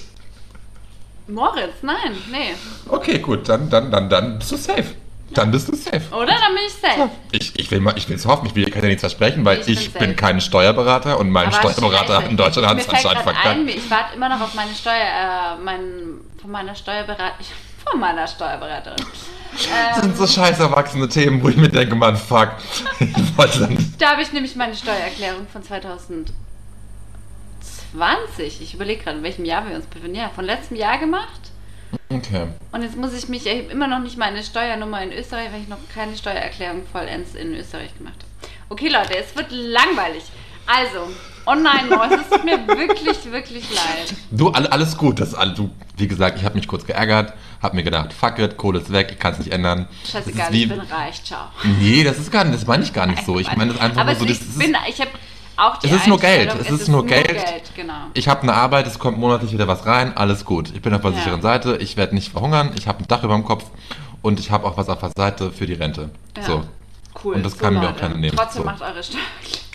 Moritz, 1.27 1.75
nein, 1.81 2.15
nee. 2.31 2.53
Okay, 2.87 3.19
gut, 3.19 3.47
dann, 3.49 3.69
dann, 3.69 3.91
dann, 3.91 4.09
dann 4.09 4.39
bist 4.39 4.51
du 4.51 4.57
safe. 4.57 4.85
Dann 5.31 5.51
bist 5.51 5.67
du 5.67 5.75
safe. 5.75 6.01
Oder? 6.15 6.27
Dann 6.27 6.55
bin 6.55 6.63
ich 6.65 6.73
safe. 6.73 7.09
Ich, 7.31 7.59
ich 7.59 7.69
will 7.69 7.81
mal, 7.81 7.97
ich 7.97 8.07
will 8.07 8.15
es 8.15 8.25
hoffen, 8.25 8.45
ich 8.47 8.55
will, 8.55 8.69
kann 8.71 8.81
ja 8.81 8.87
nichts 8.87 9.01
versprechen, 9.01 9.43
weil 9.43 9.59
Ich 9.59 9.67
ich, 9.67 9.93
bin 9.93 10.07
bin, 10.07 10.15
kein 10.15 10.39
Steuerberater 10.39 11.19
und 11.19 11.29
mein 11.29 11.47
Aber 11.53 11.69
Steuerberater 11.71 12.15
scheiße. 12.21 12.29
in 12.29 12.37
Deutschland 12.37 12.67
hat 12.67 12.79
es 12.79 12.87
anscheinend 12.89 13.23
verkackt. 13.23 13.69
Ich 13.69 13.89
warte 13.91 14.15
immer 14.15 14.29
noch 14.29 14.39
auf 14.41 14.53
meine 14.53 14.73
Steuer, 14.73 14.93
äh, 15.57 15.63
mein, 15.63 15.81
von 16.41 16.51
meiner 16.51 16.73
Steuerberaterin. 16.75 17.31
Von 17.89 18.01
meiner 18.01 18.27
Steuerberaterin. 18.27 18.97
Das 19.53 20.01
sind 20.01 20.11
Ähm, 20.11 20.15
so 20.17 20.27
scheiß 20.27 20.59
erwachsene 20.59 21.07
Themen, 21.07 21.41
wo 21.41 21.47
ich 21.47 21.55
mir 21.55 21.69
denke, 21.69 21.95
Mann, 21.95 22.17
fuck. 22.17 22.49
Da 23.97 24.11
habe 24.11 24.21
ich 24.21 24.33
nämlich 24.33 24.57
meine 24.57 24.75
Steuererklärung 24.75 25.47
von 25.47 25.63
2020. 27.91 28.61
Ich 28.61 28.73
überlege 28.73 29.03
gerade, 29.03 29.17
in 29.17 29.23
welchem 29.23 29.45
Jahr 29.45 29.67
wir 29.67 29.75
uns 29.75 29.85
befinden. 29.85 30.15
Ja, 30.15 30.29
von 30.29 30.45
letztem 30.45 30.77
Jahr 30.77 30.97
gemacht. 30.97 31.51
Okay. 32.09 32.47
Und 32.71 32.83
jetzt 32.83 32.97
muss 32.97 33.13
ich 33.13 33.29
mich, 33.29 33.45
ich 33.45 33.69
immer 33.69 33.87
noch 33.87 33.99
nicht 33.99 34.17
meine 34.17 34.43
Steuernummer 34.43 35.01
in 35.03 35.11
Österreich, 35.11 35.51
weil 35.51 35.61
ich 35.61 35.67
noch 35.67 35.77
keine 35.93 36.15
Steuererklärung 36.17 36.83
vollends 36.91 37.35
in 37.35 37.53
Österreich 37.53 37.97
gemacht 37.97 38.15
habe. 38.15 38.51
Okay, 38.69 38.89
Leute, 38.89 39.17
es 39.17 39.35
wird 39.35 39.47
langweilig. 39.51 40.23
Also, 40.65 41.07
Oh 41.49 41.55
nein, 41.55 41.87
Mois, 41.87 42.09
es 42.11 42.29
tut 42.29 42.43
mir 42.43 42.67
wirklich, 42.67 43.31
wirklich 43.31 43.73
leid. 43.73 44.13
Du, 44.31 44.49
all, 44.49 44.67
alles 44.67 44.97
gut. 44.97 45.21
Das, 45.21 45.31
du, 45.55 45.69
wie 45.95 46.05
gesagt, 46.05 46.37
ich 46.37 46.43
habe 46.43 46.55
mich 46.55 46.67
kurz 46.67 46.85
geärgert, 46.85 47.31
habe 47.61 47.77
mir 47.77 47.83
gedacht, 47.83 48.11
fuck 48.11 48.37
it, 48.39 48.57
Kohle 48.57 48.79
ist 48.79 48.91
weg, 48.91 49.07
ich 49.11 49.17
kann 49.17 49.31
es 49.31 49.39
nicht 49.39 49.53
ändern. 49.53 49.87
Scheißegal, 50.05 50.53
ich 50.53 50.67
bin 50.67 50.81
reich, 50.81 51.23
ciao. 51.23 51.47
Nee, 51.63 52.03
das 52.03 52.17
ist 52.17 52.33
gar 52.33 52.43
nicht, 52.43 52.53
das 52.53 52.67
meine 52.67 52.83
ich 52.83 52.91
gar 52.91 53.05
nicht 53.05 53.25
so. 53.25 53.39
Ich 53.39 53.47
meine 53.55 53.71
das 53.71 53.81
einfach 53.81 54.01
Aber 54.01 54.11
nur 54.11 54.19
so, 54.19 54.25
ich 54.25 54.39
das 54.39 54.59
bin, 54.59 54.75
ich 54.89 54.99
habe 54.99 55.11
auch 55.57 55.77
die 55.77 55.87
Es 55.87 55.93
ist 55.93 56.07
nur 56.07 56.19
Geld. 56.19 56.55
Es 56.59 56.69
ist 56.69 56.87
nur 56.87 57.05
Geld. 57.05 57.43
genau. 57.75 57.93
Ich 58.13 58.27
habe 58.27 58.43
eine 58.43 58.53
Arbeit, 58.53 58.87
es 58.87 58.99
kommt 58.99 59.17
monatlich 59.17 59.51
wieder 59.51 59.67
was 59.67 59.85
rein, 59.85 60.15
alles 60.15 60.45
gut. 60.45 60.71
Ich 60.75 60.81
bin 60.81 60.93
auf 60.93 61.01
der 61.01 61.11
Ja. 61.11 61.17
sicheren 61.17 61.41
Seite, 61.41 61.77
ich 61.77 61.97
werde 61.97 62.15
nicht 62.15 62.31
verhungern, 62.31 62.71
ich 62.77 62.87
habe 62.87 62.99
ein 63.03 63.07
Dach 63.07 63.23
über 63.23 63.33
dem 63.33 63.43
Kopf 63.43 63.65
und 64.21 64.39
ich 64.39 64.51
habe 64.51 64.65
auch 64.67 64.77
was 64.77 64.89
auf 64.89 64.99
der 64.99 65.11
Seite 65.15 65.51
für 65.51 65.65
die 65.65 65.73
Rente. 65.73 66.09
Ja. 66.37 66.43
So. 66.43 66.63
Cool. 67.23 67.35
Und 67.35 67.43
das 67.43 67.57
kann 67.57 67.73
mir 67.73 67.89
auch 67.89 67.95
keiner 67.97 68.15
nehmen. 68.15 68.37
Trotzdem 68.37 68.61
So. 68.61 68.65
macht 68.69 68.81
eure 68.81 69.01
Steuer. 69.03 69.21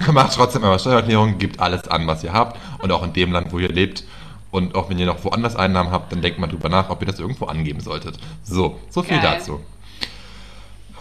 Macht 0.13 0.33
trotzdem 0.35 0.63
eure 0.65 0.79
Steuererklärung, 0.79 1.39
gebt 1.39 1.61
alles 1.61 1.87
an, 1.89 2.07
was 2.07 2.23
ihr 2.25 2.33
habt 2.33 2.59
und 2.81 2.91
auch 2.93 3.03
in 3.03 3.13
dem 3.13 3.33
Land, 3.33 3.53
wo 3.53 3.59
ihr 3.59 3.69
lebt. 3.69 4.05
Und 4.53 4.75
auch 4.75 4.89
wenn 4.91 4.99
ihr 4.99 5.07
noch 5.07 5.23
woanders 5.25 5.57
Einnahmen 5.57 5.91
habt, 5.91 6.13
dann 6.13 6.21
denkt 6.23 6.39
mal 6.39 6.47
drüber 6.47 6.69
nach, 6.69 6.91
ob 6.91 7.01
ihr 7.03 7.07
das 7.07 7.19
irgendwo 7.19 7.47
angeben 7.47 7.81
solltet. 7.81 8.17
So, 8.45 8.79
so 8.91 9.03
viel 9.03 9.19
Geil. 9.21 9.39
dazu. 9.39 9.61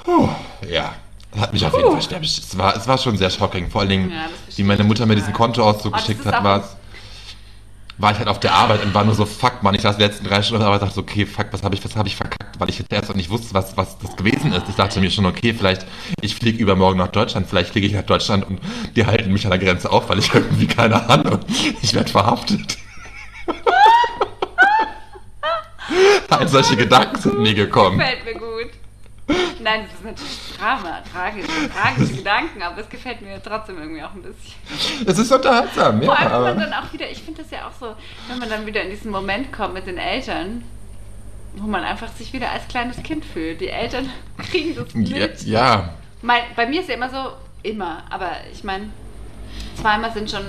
Puh, 0.03 0.29
ja, 0.69 0.93
hat 1.39 1.53
mich 1.53 1.65
auf 1.65 1.75
jeden 1.75 1.91
Fall 1.91 2.01
sterblich. 2.01 2.37
Es 2.37 2.57
war, 2.57 2.75
es 2.75 2.87
war 2.87 2.97
schon 2.97 3.17
sehr 3.17 3.29
shocking. 3.29 3.69
Vor 3.69 3.81
allen 3.81 3.89
Dingen, 3.89 4.11
Ja, 4.11 4.27
wie 4.55 4.63
meine 4.63 4.83
Mutter 4.83 5.05
mir 5.05 5.15
diesen. 5.15 5.33
Kontoauszug 5.33 5.93
Oh, 5.93 5.97
geschickt 5.97 6.25
hat, 6.25 6.43
war 6.43 6.59
es. 6.61 6.75
War 7.97 8.11
ich 8.13 8.17
halt 8.17 8.27
auf 8.29 8.39
der 8.39 8.53
Arbeit 8.53 8.83
und 8.83 8.93
war 8.95 9.03
nur 9.05 9.13
so, 9.13 9.25
fuck, 9.25 9.61
Mann, 9.61 9.75
ich 9.75 9.81
saß 9.81 9.97
die 9.97 10.03
letzten 10.03 10.25
drei 10.25 10.41
Stunden 10.41 10.63
aber 10.63 10.79
dachte 10.79 10.95
so, 10.95 11.01
okay, 11.01 11.25
fuck, 11.27 11.47
was 11.51 11.61
habe 11.61 11.75
ich, 11.75 11.85
was 11.85 11.95
habe 11.95 12.07
ich 12.07 12.15
verkackt, 12.15 12.59
weil 12.59 12.67
ich 12.67 12.79
jetzt 12.79 12.91
erst 12.91 13.09
noch 13.09 13.15
nicht 13.15 13.29
wusste, 13.29 13.53
was, 13.53 13.77
was 13.77 13.99
das 13.99 14.15
gewesen 14.15 14.51
ist. 14.53 14.63
Ich 14.67 14.75
dachte 14.75 14.99
mir 14.99 15.11
schon, 15.11 15.25
okay, 15.27 15.53
vielleicht, 15.53 15.85
ich 16.19 16.33
fliege 16.35 16.57
übermorgen 16.57 16.97
nach 16.97 17.09
Deutschland, 17.09 17.47
vielleicht 17.47 17.71
fliege 17.71 17.85
ich 17.85 17.93
nach 17.93 18.01
Deutschland 18.01 18.47
und 18.47 18.59
die 18.95 19.05
halten 19.05 19.31
mich 19.31 19.45
an 19.45 19.51
der 19.51 19.59
Grenze 19.59 19.91
auf, 19.91 20.09
weil 20.09 20.17
ich 20.17 20.33
irgendwie, 20.33 20.65
keine 20.65 21.07
Ahnung, 21.09 21.39
ich 21.83 21.93
werde 21.93 22.09
verhaftet. 22.11 22.77
halt 26.41 26.49
solche 26.49 26.75
Gedanken 26.75 27.17
sind 27.21 27.39
mir 27.39 27.53
gekommen. 27.53 27.99
Gefällt 27.99 28.25
mir 28.25 28.33
gut. 28.33 28.71
Nein, 29.59 29.85
das 29.85 29.93
ist 29.93 30.03
natürlich 30.05 30.57
Drama, 30.57 30.99
tragische, 31.11 31.47
tragische 31.69 32.13
Gedanken, 32.13 32.61
aber 32.61 32.81
es 32.81 32.89
gefällt 32.89 33.21
mir 33.21 33.41
trotzdem 33.43 33.77
irgendwie 33.79 34.03
auch 34.03 34.13
ein 34.13 34.21
bisschen. 34.21 34.53
Es 35.05 35.17
ist 35.17 35.31
unterhaltsam, 35.31 36.01
ja. 36.01 36.05
Vor 36.07 36.19
allem, 36.19 36.31
wenn 36.45 36.57
man 36.57 36.71
dann 36.71 36.83
auch 36.83 36.93
wieder, 36.93 37.09
ich 37.09 37.21
finde 37.21 37.41
das 37.43 37.51
ja 37.51 37.67
auch 37.67 37.71
so, 37.79 37.95
wenn 38.27 38.39
man 38.39 38.49
dann 38.49 38.65
wieder 38.65 38.81
in 38.83 38.89
diesen 38.89 39.11
Moment 39.11 39.51
kommt 39.51 39.73
mit 39.73 39.87
den 39.87 39.97
Eltern, 39.97 40.63
wo 41.55 41.67
man 41.67 41.83
einfach 41.83 42.07
sich 42.09 42.31
wieder 42.33 42.49
als 42.51 42.67
kleines 42.67 43.01
Kind 43.03 43.25
fühlt. 43.25 43.59
Die 43.61 43.67
Eltern 43.69 44.09
kriegen 44.37 44.75
das 44.75 44.87
ja, 44.93 44.99
mit. 45.27 45.41
ja, 45.43 45.89
Mein, 46.21 46.43
bei 46.55 46.65
mir 46.65 46.81
ist 46.81 46.89
ja 46.89 46.95
immer 46.95 47.09
so, 47.09 47.33
immer, 47.63 48.03
aber 48.09 48.29
ich 48.51 48.63
meine, 48.63 48.89
zweimal 49.75 50.11
sind 50.13 50.29
schon, 50.31 50.41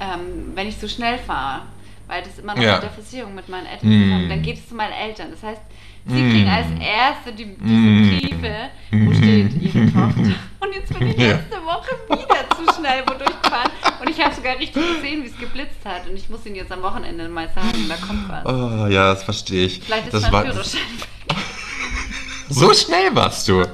ähm, 0.00 0.52
wenn 0.54 0.68
ich 0.68 0.76
so 0.76 0.86
schnell 0.88 1.18
fahre, 1.18 1.62
weil 2.06 2.22
das 2.22 2.38
immer 2.38 2.54
noch 2.54 2.62
Ja. 2.62 2.74
mit 2.74 2.82
der 2.82 2.90
Versicherung 2.90 3.34
mit 3.34 3.48
meinen 3.48 3.66
Eltern 3.66 3.88
Mm. 3.88 4.02
zusammen, 4.04 4.28
dann 4.28 4.42
geht 4.42 4.58
es 4.58 4.68
zu 4.68 4.74
meinen 4.74 4.92
Eltern. 4.92 5.28
Das 5.30 5.42
heißt, 5.42 5.62
sie 6.06 6.22
Mm. 6.22 6.30
kriegen 6.30 6.48
als 6.48 6.66
Erste 6.80 7.32
die, 7.32 7.46
diese 7.56 7.64
Mm. 7.74 8.08
Briefe, 8.18 8.54
wo 8.92 9.12
steht 9.14 9.62
ihre 9.62 9.86
Tochter. 9.92 10.34
Und 10.60 10.74
jetzt 10.74 10.98
bin 10.98 11.08
ich 11.08 11.16
Ja. 11.18 11.28
letzte 11.28 11.56
Woche 11.64 11.90
wieder 12.08 12.48
zu 12.56 12.74
schnell 12.80 13.02
wo 13.06 13.14
durchgefahren 13.14 13.70
und 14.00 14.10
ich 14.10 14.20
habe 14.22 14.34
sogar 14.34 14.58
richtig 14.58 14.74
gesehen, 14.74 15.22
wie 15.22 15.28
es 15.28 15.38
geblitzt 15.38 15.84
hat 15.84 16.08
und 16.08 16.16
ich 16.16 16.28
muss 16.28 16.44
ihn 16.46 16.54
jetzt 16.54 16.72
am 16.72 16.82
Wochenende 16.82 17.28
mal 17.28 17.48
sagen, 17.54 17.88
da 17.88 17.96
kommt 17.96 18.28
was. 18.28 18.44
oh, 18.46 18.86
ja, 18.86 19.14
das 19.14 19.22
verstehe 19.24 19.66
ich. 19.66 19.80
Vielleicht 19.80 20.06
ist 20.06 20.12
das 20.14 20.22
mein 20.22 20.32
war, 20.32 20.42
Führerschein 20.44 20.80
so 22.48 22.72
schnell 22.74 23.14
warst 23.14 23.48
du. 23.48 23.64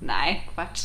Nein, 0.00 0.36
Quatsch. 0.54 0.84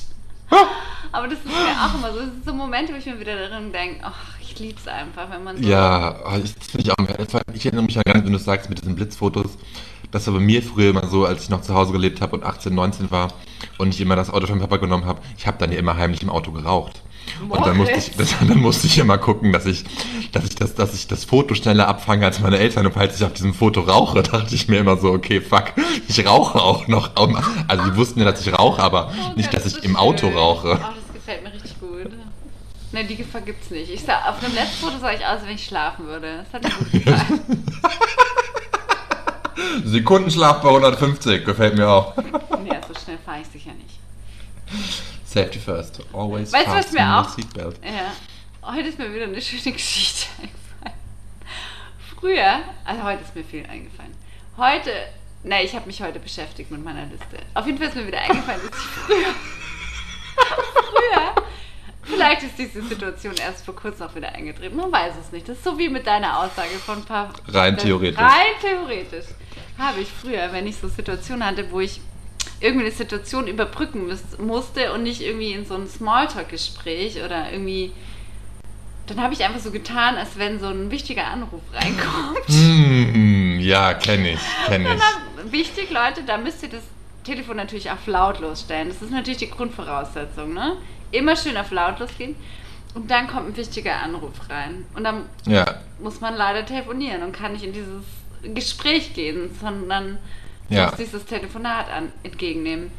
Aber 1.11 1.27
das 1.27 1.37
ist 1.39 1.45
mir 1.45 1.53
auch 1.53 1.93
immer 1.95 2.11
so. 2.11 2.19
Das 2.19 2.29
sind 2.29 2.45
so 2.45 2.53
Momente, 2.53 2.93
wo 2.93 2.97
ich 2.97 3.05
mir 3.05 3.19
wieder 3.19 3.35
darin 3.35 3.71
denke, 3.71 3.99
ach, 4.03 4.37
ich 4.41 4.57
liebe 4.59 4.79
es 4.79 4.87
einfach, 4.87 5.29
wenn 5.29 5.43
man 5.43 5.57
so. 5.61 5.67
Ja, 5.67 6.15
oh, 6.25 6.37
ich, 6.43 6.55
das 6.55 6.67
finde 6.67 6.91
ich 6.91 7.55
Ich 7.55 7.65
erinnere 7.65 7.85
mich 7.85 7.95
ja 7.95 8.01
gar 8.03 8.15
nicht, 8.15 8.25
wenn 8.25 8.33
du 8.33 8.39
sagst 8.39 8.69
mit 8.69 8.79
diesen 8.81 8.95
Blitzfotos. 8.95 9.57
Das 10.13 10.27
war 10.27 10.35
bei 10.35 10.39
mir 10.39 10.61
früher 10.61 10.91
immer 10.91 11.07
so, 11.07 11.25
als 11.25 11.43
ich 11.43 11.49
noch 11.49 11.61
zu 11.61 11.73
Hause 11.73 11.91
gelebt 11.91 12.21
habe 12.21 12.35
und 12.35 12.43
18, 12.43 12.73
19 12.73 13.09
war 13.09 13.33
und 13.79 13.93
ich 13.93 13.99
immer 13.99 14.15
das 14.15 14.29
Auto 14.29 14.45
von 14.45 14.59
Papa 14.59 14.77
genommen 14.77 15.05
habe. 15.05 15.19
Ich 15.37 15.47
habe 15.47 15.57
dann 15.57 15.71
ja 15.71 15.79
immer 15.79 15.97
heimlich 15.97 16.21
im 16.21 16.29
Auto 16.29 16.51
geraucht. 16.51 17.01
Und 17.49 17.65
dann 17.65 17.77
musste, 17.77 17.95
ich, 17.95 18.11
Moritz. 18.11 18.35
dann 18.47 18.59
musste 18.59 18.85
ich 18.87 18.97
immer 18.99 19.17
gucken, 19.17 19.51
dass 19.51 19.65
ich, 19.65 19.83
dass, 20.31 20.43
ich 20.43 20.55
das, 20.55 20.75
dass 20.75 20.93
ich 20.93 21.07
das 21.07 21.25
Foto 21.25 21.55
schneller 21.55 21.87
abfange 21.87 22.25
als 22.25 22.39
meine 22.41 22.59
Eltern. 22.59 22.85
Und 22.85 22.93
falls 22.93 23.15
ich 23.17 23.25
auf 23.25 23.33
diesem 23.33 23.55
Foto 23.55 23.81
rauche, 23.81 24.21
dachte 24.23 24.53
ich 24.53 24.67
mir 24.67 24.77
immer 24.77 24.97
so, 24.97 25.11
okay, 25.11 25.41
fuck, 25.41 25.73
ich 26.07 26.25
rauche 26.27 26.61
auch 26.61 26.87
noch. 26.87 27.09
Also 27.67 27.83
die 27.89 27.95
wussten 27.95 28.19
ja, 28.19 28.25
dass 28.25 28.45
ich 28.45 28.53
rauche, 28.53 28.83
aber 28.83 29.11
Oh 29.13 29.33
nicht, 29.35 29.51
dass 29.51 29.63
so 29.63 29.77
ich 29.79 29.83
im 29.83 29.95
Auto 29.95 30.27
schön. 30.27 30.37
rauche. 30.37 30.79
Oh, 30.79 30.93
das 30.95 31.13
gefällt 31.13 31.43
mir 31.43 31.51
richtig 31.51 31.79
gut. 31.79 32.11
Ne, 32.91 33.03
die 33.05 33.15
Gefahr 33.15 33.41
gibt's 33.41 33.71
nicht. 33.71 33.89
Ich 33.89 34.03
sah, 34.03 34.29
auf 34.29 34.39
dem 34.39 34.53
letzten 34.53 34.85
Foto 34.85 34.99
sah 34.99 35.11
ich 35.11 35.25
aus, 35.25 35.39
wenn 35.43 35.55
ich 35.55 35.65
schlafen 35.65 36.05
würde. 36.05 36.45
Das 36.45 36.53
hat 36.53 36.63
mir 36.63 36.69
gut 36.69 36.91
gefallen. 37.05 37.63
Sekundenschlaf 39.83 40.61
bei 40.61 40.69
150, 40.69 41.45
gefällt 41.45 41.75
mir 41.75 41.87
auch. 41.89 42.15
nee, 42.63 42.71
so 42.87 42.99
schnell 42.99 43.17
fahre 43.25 43.41
ich 43.41 43.47
sicher 43.47 43.71
nicht. 43.73 43.99
Safety 45.25 45.59
first. 45.59 45.99
Always 46.13 46.51
Weißt 46.53 46.67
du, 46.67 46.71
was 46.71 46.91
mir 46.91 47.17
auch- 47.19 47.29
Seatbelt. 47.29 47.79
Ja. 47.83 48.13
Heute 48.71 48.87
ist 48.89 48.97
mir 48.99 49.13
wieder 49.13 49.25
eine 49.25 49.41
schöne 49.41 49.73
Geschichte 49.73 50.27
eingefallen. 50.41 50.99
Früher, 52.19 52.59
also 52.85 53.03
heute 53.03 53.21
ist 53.23 53.35
mir 53.35 53.43
viel 53.43 53.65
eingefallen. 53.65 54.13
Heute, 54.57 54.91
ne, 55.43 55.63
ich 55.63 55.75
habe 55.75 55.85
mich 55.87 56.01
heute 56.01 56.19
beschäftigt 56.19 56.71
mit 56.71 56.83
meiner 56.83 57.05
Liste. 57.05 57.37
Auf 57.53 57.65
jeden 57.65 57.77
Fall 57.77 57.87
ist 57.87 57.95
mir 57.95 58.07
wieder 58.07 58.19
eingefallen, 58.21 58.61
dass 58.69 58.79
ich 58.79 58.85
früher, 58.85 59.33
früher, 60.73 61.43
vielleicht 62.03 62.43
ist 62.43 62.57
diese 62.57 62.81
Situation 62.83 63.33
erst 63.35 63.65
vor 63.65 63.75
kurzem 63.75 64.07
auch 64.07 64.15
wieder 64.15 64.29
eingetreten. 64.29 64.75
Man 64.77 64.91
weiß 64.91 65.13
es 65.19 65.31
nicht. 65.31 65.49
Das 65.49 65.57
ist 65.57 65.63
so 65.65 65.77
wie 65.77 65.89
mit 65.89 66.07
deiner 66.07 66.39
Aussage 66.39 66.69
von 66.85 66.99
ein 66.99 67.05
paar. 67.05 67.33
Rein 67.49 67.77
theoretisch. 67.77 68.17
Rein 68.21 68.53
theoretisch 68.61 69.25
habe 69.77 70.01
ich 70.01 70.07
früher, 70.09 70.51
wenn 70.51 70.67
ich 70.67 70.77
so 70.77 70.87
Situationen 70.87 71.45
hatte, 71.45 71.71
wo 71.71 71.79
ich 71.79 72.01
irgendwie 72.59 72.85
eine 72.85 72.95
Situation 72.95 73.47
überbrücken 73.47 74.09
musste 74.39 74.93
und 74.93 75.03
nicht 75.03 75.21
irgendwie 75.21 75.51
in 75.53 75.65
so 75.65 75.75
ein 75.75 75.87
Smalltalk-Gespräch 75.87 77.23
oder 77.23 77.51
irgendwie. 77.51 77.91
Dann 79.07 79.21
habe 79.21 79.33
ich 79.33 79.43
einfach 79.43 79.59
so 79.59 79.71
getan, 79.71 80.15
als 80.15 80.37
wenn 80.37 80.59
so 80.61 80.67
ein 80.67 80.89
wichtiger 80.89 81.25
Anruf 81.27 81.61
reinkommt. 81.73 82.39
Mm, 82.47 83.59
ja, 83.59 83.93
kenne 83.93 84.31
ich, 84.33 84.39
kenne 84.65 84.95
ich. 84.95 85.51
wichtig, 85.51 85.89
Leute, 85.91 86.23
da 86.25 86.37
müsst 86.37 86.63
ihr 86.63 86.69
das 86.69 86.83
Telefon 87.23 87.57
natürlich 87.57 87.89
auf 87.91 88.05
lautlos 88.07 88.61
stellen. 88.61 88.89
Das 88.89 89.01
ist 89.01 89.11
natürlich 89.11 89.37
die 89.39 89.49
Grundvoraussetzung, 89.49 90.53
ne? 90.53 90.77
Immer 91.11 91.35
schön 91.35 91.55
auf 91.57 91.71
lautlos 91.71 92.09
gehen. 92.17 92.35
Und 92.95 93.09
dann 93.11 93.27
kommt 93.27 93.49
ein 93.49 93.57
wichtiger 93.57 93.95
Anruf 94.01 94.33
rein. 94.49 94.85
Und 94.95 95.03
dann 95.03 95.25
Ja, 95.45 95.65
muss 95.99 96.21
man 96.21 96.35
leider 96.35 96.65
telefonieren 96.65 97.23
und 97.23 97.31
kann 97.33 97.53
nicht 97.53 97.63
in 97.63 97.73
dieses 97.73 98.03
Gespräch 98.53 99.13
gehen, 99.13 99.55
sondern 99.59 100.17
Ja. 100.69 100.87
muss 100.87 100.95
dieses 100.95 101.25
Telefonat 101.25 101.89
an, 101.91 102.11
entgegennehmen. 102.23 102.91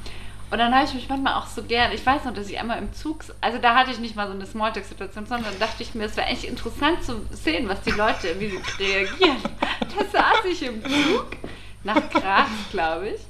Und 0.51 0.59
dann 0.59 0.73
habe 0.75 0.85
ich 0.85 0.95
mich 0.95 1.09
manchmal 1.09 1.35
auch 1.35 1.47
so 1.49 1.63
gern, 1.65 1.91
ich 1.93 2.05
weiß 2.05 2.25
noch, 2.25 2.35
dass 2.35 2.49
ich 2.49 2.59
einmal 2.61 2.79
im 2.79 2.93
Zug, 2.93 3.25
also 3.41 3.59
da 3.59 3.75
hatte 3.75 3.91
ich 3.91 3.99
nicht 3.99 4.15
mal 4.15 4.27
so 4.29 4.35
eine 4.35 4.47
Smalltalk-Situation, 4.47 5.27
sondern 5.27 5.59
dachte 5.59 5.83
ich 5.83 5.95
mir, 5.95 6.05
es 6.05 6.17
wäre 6.17 6.29
eigentlich 6.29 6.47
interessant 6.49 7.03
zu 7.03 7.27
sehen, 7.33 7.69
was 7.69 7.81
die 7.83 7.91
Leute, 7.93 8.39
wie 8.39 8.51
sie 8.51 8.85
reagieren. 8.85 9.39
Da 9.97 10.05
saß 10.05 10.45
ich 10.51 10.63
im 10.63 10.83
Zug, 10.83 11.27
nach 11.83 12.09
Graz, 12.11 12.49
glaube 12.71 13.09
ich, 13.11 13.21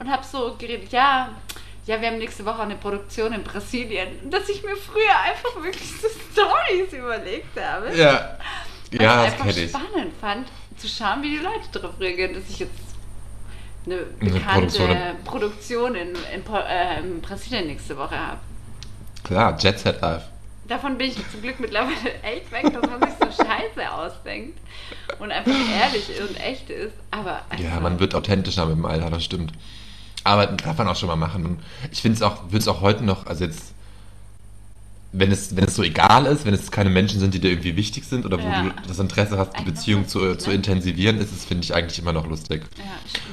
und 0.00 0.10
habe 0.10 0.24
so 0.24 0.54
geredet, 0.58 0.90
ja, 0.92 1.30
ja, 1.86 2.00
wir 2.00 2.08
haben 2.08 2.18
nächste 2.18 2.44
Woche 2.44 2.62
eine 2.62 2.76
Produktion 2.76 3.32
in 3.32 3.42
Brasilien, 3.44 4.30
dass 4.30 4.48
ich 4.48 4.62
mir 4.62 4.76
früher 4.76 5.18
einfach 5.24 5.62
wirklich 5.62 5.90
so 6.00 6.08
Stories 6.32 6.92
überlegt 6.92 7.58
habe. 7.60 7.94
ja. 7.96 8.38
Ja, 8.92 9.24
das 9.24 9.36
kenne 9.36 9.50
ich. 9.52 9.70
spannend 9.70 10.12
fand, 10.20 10.48
zu 10.82 10.88
schauen, 10.88 11.22
wie 11.22 11.30
die 11.30 11.36
Leute 11.42 11.68
darauf 11.72 11.98
reagieren, 12.00 12.34
dass 12.34 12.42
ich 12.50 12.58
jetzt 12.58 12.72
eine 13.86 13.96
Eine 14.20 14.30
bekannte 14.30 14.66
Produktion 14.66 14.96
Produktion, 15.24 15.94
in- 15.94 16.08
in, 16.10 16.54
äh, 16.54 17.00
in 17.00 17.20
Brasilien 17.20 17.66
nächste 17.68 17.96
Woche 17.96 18.18
habe. 18.18 18.38
Klar, 19.24 19.56
Jet 19.58 19.78
Set 19.78 20.00
Live. 20.00 20.24
Davon 20.68 20.96
bin 20.98 21.08
ich 21.08 21.16
zum 21.30 21.42
Glück 21.42 21.58
mittlerweile 21.60 21.94
echt 22.22 22.50
weg, 22.52 22.72
dass 22.72 22.82
man 22.90 23.00
sich 23.00 23.10
so 23.18 23.44
scheiße 23.44 23.92
ausdenkt 23.92 24.58
und 25.18 25.30
einfach 25.32 25.52
ehrlich 25.52 26.08
und 26.20 26.38
echt 26.40 26.70
ist. 26.70 26.94
Aber 27.10 27.42
Ja, 27.58 27.70
also, 27.70 27.80
man 27.80 27.98
wird 28.00 28.14
authentischer 28.14 28.66
mit 28.66 28.76
dem 28.76 28.84
Alter, 28.86 29.10
das 29.10 29.24
stimmt. 29.24 29.52
Aber 30.24 30.46
darf 30.46 30.78
man 30.78 30.86
auch 30.88 30.94
schon 30.96 31.08
mal 31.08 31.16
machen. 31.16 31.58
Ich 31.90 32.00
finde 32.00 32.16
es 32.16 32.22
auch, 32.22 32.44
würde 32.44 32.58
es 32.58 32.68
auch 32.68 32.80
heute 32.80 33.04
noch, 33.04 33.26
also 33.26 33.44
jetzt, 33.44 33.71
wenn 35.14 35.30
es, 35.30 35.54
wenn 35.56 35.64
es 35.64 35.74
so 35.74 35.82
egal 35.82 36.24
ist, 36.24 36.46
wenn 36.46 36.54
es 36.54 36.70
keine 36.70 36.88
Menschen 36.88 37.20
sind, 37.20 37.34
die 37.34 37.38
dir 37.38 37.50
irgendwie 37.50 37.76
wichtig 37.76 38.04
sind 38.04 38.24
oder 38.24 38.38
wo 38.42 38.46
Ja. 38.48 38.62
du 38.62 38.72
das 38.88 38.98
Interesse 38.98 39.36
hast, 39.36 39.50
die 39.58 39.64
Beziehung 39.64 40.08
zu, 40.08 40.20
lustig, 40.20 40.40
zu 40.40 40.50
intensivieren, 40.52 41.18
ist 41.18 41.32
es, 41.32 41.44
finde 41.44 41.64
ich, 41.64 41.74
eigentlich 41.74 41.98
immer 41.98 42.12
noch 42.14 42.26
lustig. 42.26 42.62
Ja. 42.78 42.84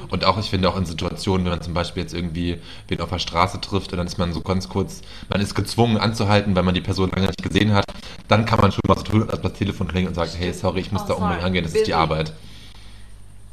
Und 0.09 0.25
auch, 0.25 0.37
ich 0.37 0.49
finde 0.49 0.69
auch 0.69 0.75
in 0.75 0.85
Situationen, 0.85 1.45
wenn 1.45 1.53
man 1.53 1.61
zum 1.61 1.73
Beispiel 1.73 2.03
jetzt 2.03 2.13
irgendwie 2.13 2.57
wen 2.89 2.99
auf 2.99 3.09
der 3.09 3.19
Straße 3.19 3.61
trifft 3.61 3.91
und 3.93 3.97
dann 3.97 4.07
ist 4.07 4.17
man 4.17 4.33
so 4.33 4.41
ganz 4.41 4.67
kurz, 4.67 5.01
man 5.29 5.39
ist 5.39 5.55
gezwungen 5.55 5.97
anzuhalten, 5.97 6.53
weil 6.55 6.63
man 6.63 6.75
die 6.75 6.81
Person 6.81 7.11
lange 7.11 7.27
nicht 7.27 7.41
gesehen 7.41 7.73
hat, 7.73 7.85
dann 8.27 8.45
kann 8.45 8.59
man 8.59 8.71
schon 8.73 8.81
mal 8.87 8.97
so 8.97 9.03
tun, 9.03 9.29
als 9.29 9.41
das 9.41 9.53
Telefon 9.53 9.87
klingelt 9.87 10.09
und 10.09 10.15
sagt, 10.15 10.37
hey, 10.37 10.51
sorry, 10.53 10.81
ich 10.81 10.91
muss 10.91 11.03
Oh, 11.03 11.07
da 11.07 11.13
unbedingt 11.13 11.35
sorry, 11.39 11.45
angehen, 11.47 11.63
das 11.63 11.71
ist 11.71 11.79
busy. 11.79 11.85
die 11.85 11.93
Arbeit. 11.93 12.33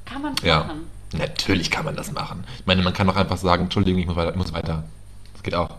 Kann 0.05 0.23
man 0.23 0.35
Ja. 0.43 0.65
machen. 0.65 0.81
Natürlich 1.13 1.71
kann 1.71 1.85
man 1.85 1.95
das 1.95 2.11
machen. 2.11 2.43
Ich 2.59 2.67
meine, 2.67 2.83
man 2.83 2.93
kann 2.93 3.09
auch 3.09 3.17
einfach 3.17 3.37
sagen, 3.37 3.65
Entschuldigung, 3.65 4.01
ich 4.01 4.07
muss 4.07 4.17
weiter. 4.17 4.31
Ich 4.31 4.37
muss 4.37 4.53
weiter. 4.53 4.83
Das 5.35 5.43
geht 5.45 5.55
auch. 5.55 5.71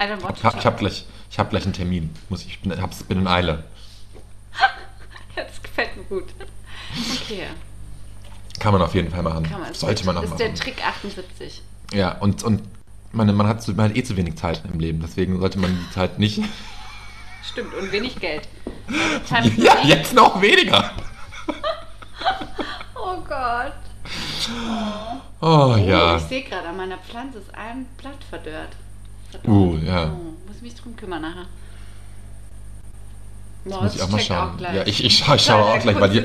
Ich 0.00 0.44
habe 0.44 0.58
ich 0.58 0.64
hab 0.64 0.78
gleich, 0.78 1.04
ich 1.30 1.38
hab 1.38 1.50
gleich 1.50 1.64
einen 1.64 1.72
Termin. 1.72 2.10
Muss 2.28 2.44
ich 2.44 2.60
bin, 2.60 2.80
hab's, 2.80 3.02
bin 3.02 3.18
in 3.18 3.26
Eile. 3.26 3.64
gut. 6.08 6.24
Okay. 6.92 7.46
Kann 8.58 8.72
man 8.72 8.82
auf 8.82 8.94
jeden 8.94 9.10
Fall 9.10 9.22
machen. 9.22 9.44
Kann 9.44 9.60
man. 9.60 9.74
Sollte 9.74 10.04
man 10.06 10.16
auch 10.16 10.22
ist 10.22 10.30
machen. 10.30 10.38
der 10.38 10.54
Trick 10.54 10.84
78. 10.84 11.62
Ja, 11.92 12.18
und, 12.18 12.42
und 12.42 12.62
man, 13.12 13.34
man, 13.34 13.46
hat, 13.46 13.66
man 13.68 13.90
hat 13.90 13.96
eh 13.96 14.02
zu 14.02 14.16
wenig 14.16 14.36
Zeit 14.36 14.62
im 14.70 14.80
Leben, 14.80 15.00
deswegen 15.00 15.38
sollte 15.38 15.58
man 15.58 15.78
die 15.78 15.94
Zeit 15.94 16.18
nicht. 16.18 16.42
Stimmt, 17.52 17.74
und 17.74 17.92
wenig 17.92 18.18
Geld. 18.18 18.48
Ja, 19.56 19.84
jetzt 19.84 20.14
noch 20.14 20.40
weniger. 20.40 20.92
Oh 22.94 23.16
Gott. 23.28 23.74
Oh 24.58 25.18
Oh, 25.40 25.76
ja. 25.76 26.16
Ich 26.16 26.24
sehe 26.24 26.42
gerade, 26.42 26.68
an 26.68 26.76
meiner 26.76 26.98
Pflanze 26.98 27.38
ist 27.38 27.54
ein 27.54 27.86
Blatt 27.96 28.24
verdörrt. 28.28 28.74
Verdorrt. 29.30 29.48
Uh, 29.48 29.76
ja. 29.84 30.12
Oh, 30.12 30.47
muss 30.62 30.72
mich 30.72 30.80
drum 30.80 30.96
kümmern 30.96 31.22
nachher. 31.22 31.46
Jetzt 33.64 33.80
muss 33.82 33.94
ich 33.96 34.02
auch 34.02 34.08
mal 34.08 34.20
schauen. 34.20 34.56
gleich. 34.56 34.74
Ja, 34.76 34.86
ich, 34.86 35.04
ich, 35.04 35.22
scha- 35.22 35.34
ich 35.36 35.42
schaue 35.42 35.62
auch 35.64 35.78
gleich, 35.80 36.00
weil 36.00 36.10
die, 36.10 36.24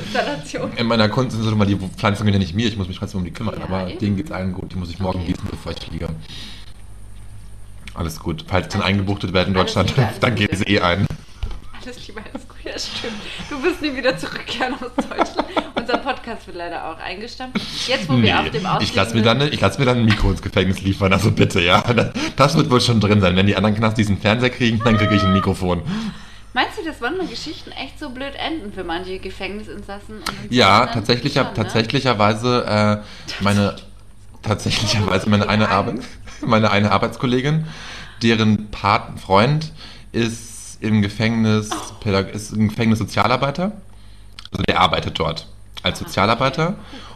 in 0.77 0.87
meiner 0.87 1.09
Kunst 1.09 1.31
sind 1.35 1.43
so 1.43 1.51
immer 1.51 1.65
die 1.65 1.75
Pflanzen 1.75 2.23
gehören 2.25 2.33
ja 2.41 2.45
nicht 2.45 2.55
mir, 2.55 2.67
ich 2.67 2.77
muss 2.77 2.87
mich 2.87 2.97
trotzdem 2.97 3.19
um 3.19 3.25
die 3.25 3.31
kümmern, 3.31 3.55
Ja, 3.59 3.65
aber 3.65 3.89
eben. 3.89 3.99
denen 3.99 4.15
geht's 4.15 4.31
allen 4.31 4.53
gut, 4.53 4.71
die 4.71 4.75
muss 4.77 4.89
ich 4.89 4.99
morgen 4.99 5.19
Okay. 5.21 5.33
gießen, 5.33 5.47
bevor 5.49 5.71
ich 5.73 5.79
fliege. 5.79 6.07
Alles 7.95 8.19
gut. 8.19 8.45
Falls 8.47 8.69
dann 8.69 8.81
eingebuchtet 8.81 9.33
werden 9.33 9.49
in 9.49 9.53
Deutschland, 9.55 9.93
dann 10.21 10.35
geht 10.35 10.53
es 10.53 10.65
eh 10.65 10.79
ein. 10.79 11.05
Alles 11.83 12.07
Liebe, 12.07 12.21
ja 12.73 12.79
stimmt. 12.79 13.21
Du 13.49 13.61
wirst 13.63 13.81
nie 13.81 13.95
wieder 13.95 14.17
zurückkehren 14.17 14.73
aus 14.75 14.91
Deutschland. 14.95 15.47
Unser 15.75 15.97
Podcast 15.97 16.47
wird 16.47 16.57
leider 16.57 16.89
auch 16.89 16.99
eingestampft. 16.99 17.61
Jetzt, 17.87 18.09
wo 18.09 18.17
wir 18.21 18.39
auf 18.39 18.49
dem 18.49 18.63
Nee, 18.63 18.69
ich 18.81 18.95
lasse 18.95 19.15
mir, 19.15 19.21
dann, 19.21 19.41
ich 19.41 19.59
lass 19.59 19.77
mir 19.77 19.85
dann 19.85 19.99
ein 19.99 20.05
Mikro 20.05 20.31
ins 20.31 20.41
Gefängnis 20.41 20.81
liefern, 20.81 21.13
also 21.13 21.31
bitte, 21.31 21.61
ja. 21.61 21.81
Das, 21.81 22.13
das 22.35 22.55
wird 22.55 22.69
wohl 22.69 22.81
schon 22.81 22.99
drin 22.99 23.21
sein. 23.21 23.35
Wenn 23.35 23.47
die 23.47 23.55
anderen 23.55 23.75
Knast 23.75 23.97
diesen 23.97 24.17
Fernseher 24.17 24.49
kriegen, 24.49 24.81
dann 24.83 24.97
kriege 24.97 25.15
ich 25.15 25.23
ein 25.23 25.33
Mikrofon. 25.33 25.81
Meinst 26.53 26.77
du, 26.77 26.85
dass 26.85 26.99
manchmal 26.99 27.27
Geschichten 27.27 27.71
echt 27.71 27.99
so 27.99 28.11
blöd 28.11 28.33
enden 28.35 28.71
für 28.73 28.83
manche 28.83 29.17
Gefängnisinsassen? 29.17 30.17
Ja, 30.49 30.81
Insassen? 30.81 30.93
tatsächlicher, 30.93 31.41
Schon, 31.41 31.49
ne? 31.49 31.55
tatsächlicherweise 31.55 33.01
äh, 33.01 33.43
meine 33.43 33.75
tatsächlicherweise 34.43 35.29
meine 35.29 35.47
eine 35.47 35.69
Arbeit, 35.69 36.01
meine 36.41 36.69
eine 36.69 36.91
Arbeitskollegin, 36.91 37.65
deren 38.21 38.69
Paten, 38.69 39.17
Freund 39.17 39.71
ist 40.11 40.52
im 40.83 41.01
Gefängnis, 41.01 41.69
Pädag 42.01 42.33
ist 42.33 42.51
im 42.51 42.67
Gefängnis 42.67 42.99
Sozialarbeiter. 42.99 43.71
Also 44.51 44.63
der 44.67 44.79
arbeitet 44.79 45.17
dort 45.17 45.47
als 45.81 45.99
Sozialarbeiter. 45.99 46.75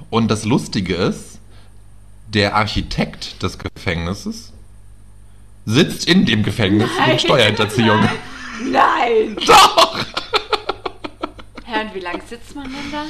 Und 0.10 0.30
das 0.30 0.46
Lustige 0.46 0.96
ist, 0.96 1.40
der 2.28 2.56
Architekt 2.56 3.44
des 3.44 3.58
Gefängnisses 3.60 4.54
sitzt 5.66 6.08
in 6.08 6.26
dem 6.26 6.44
Gefängnis 6.44 6.90
Nein, 6.98 7.10
wegen 7.10 7.20
Steuerhinterziehung. 7.20 8.00
Nein! 8.00 8.16
Nein. 8.72 9.38
Doch! 9.46 10.00
Herr, 11.66 11.82
und 11.82 11.94
wie 11.94 12.00
lange 12.00 12.22
sitzt 12.26 12.56
man 12.56 12.66
denn 12.66 12.92
da? 12.92 13.06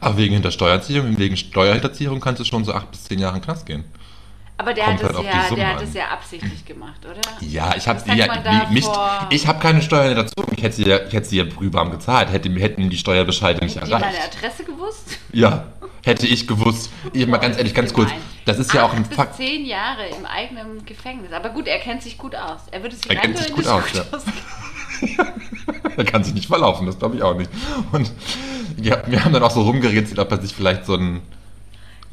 Aber 0.00 0.16
wegen 0.16 0.34
Hintersteuerziehung, 0.34 1.16
wegen 1.16 1.36
Steuerhinterziehung 1.36 2.20
kannst 2.20 2.40
du 2.40 2.44
schon 2.44 2.64
so 2.64 2.74
acht 2.74 2.90
bis 2.90 3.04
zehn 3.04 3.20
Jahre 3.20 3.36
in 3.36 3.40
den 3.40 3.46
Knast 3.46 3.64
gehen. 3.64 3.84
Aber 4.56 4.72
der 4.72 4.86
hat, 4.86 5.02
halt 5.02 5.16
es 5.16 5.24
ja, 5.24 5.54
der 5.54 5.74
hat 5.74 5.82
es 5.82 5.94
ja 5.94 6.08
absichtlich 6.08 6.64
gemacht, 6.64 7.04
oder? 7.04 7.20
Ja, 7.40 7.74
ich 7.76 7.88
habe 7.88 8.00
ja, 8.14 8.68
mich, 8.70 8.86
ich 9.30 9.46
habe 9.48 9.58
keine 9.58 9.82
Steuern 9.82 10.08
hinterzogen. 10.08 10.54
Ich 10.56 10.62
hätte 10.62 10.76
sie 10.76 10.84
ja, 10.84 11.04
ich 11.04 11.12
hätte 11.12 11.26
sie 11.26 11.38
ja 11.38 11.44
brühwarm 11.44 11.90
gezahlt, 11.90 12.30
hätte, 12.30 12.48
hätten 12.50 12.88
die 12.88 12.96
Steuerbescheide 12.96 13.64
nicht 13.64 13.74
Hätte 13.74 13.86
die 13.86 13.92
meine 13.92 14.06
erreicht. 14.06 14.36
Adresse 14.36 14.62
gewusst? 14.64 15.18
Ja, 15.32 15.66
hätte 16.04 16.28
ich 16.28 16.46
gewusst. 16.46 16.90
Ich 17.12 17.26
mal 17.26 17.38
ganz 17.38 17.56
ehrlich, 17.56 17.74
ganz 17.74 17.92
kurz. 17.92 18.10
Das 18.44 18.60
ist 18.60 18.72
ja 18.72 18.84
auch 18.84 18.92
ein 18.92 19.04
Fakt. 19.04 19.36
zehn 19.36 19.64
Jahre 19.64 20.06
im 20.16 20.24
eigenen 20.24 20.84
Gefängnis. 20.84 21.32
Aber 21.32 21.48
gut, 21.48 21.66
er 21.66 21.78
kennt 21.80 22.02
sich 22.02 22.16
gut 22.16 22.36
aus. 22.36 22.60
Er 22.70 22.82
würde 22.82 22.94
sich 22.94 23.10
Er 23.10 23.16
kennt 23.16 23.36
sich 23.38 23.52
gut 23.52 23.66
aus, 23.66 23.84
ja. 23.92 24.04
Er 25.96 26.04
kann 26.04 26.24
sich 26.24 26.34
nicht 26.34 26.46
verlaufen, 26.46 26.86
das 26.86 26.98
glaube 26.98 27.16
ich 27.16 27.22
auch 27.22 27.36
nicht. 27.36 27.50
Und 27.92 28.10
ja, 28.80 29.02
wir 29.06 29.24
haben 29.24 29.32
dann 29.32 29.42
auch 29.42 29.50
so 29.50 29.62
rumgerätselt, 29.62 30.18
ob 30.18 30.30
er 30.30 30.40
sich 30.40 30.54
vielleicht 30.54 30.86
so 30.86 30.94
einen 30.94 31.22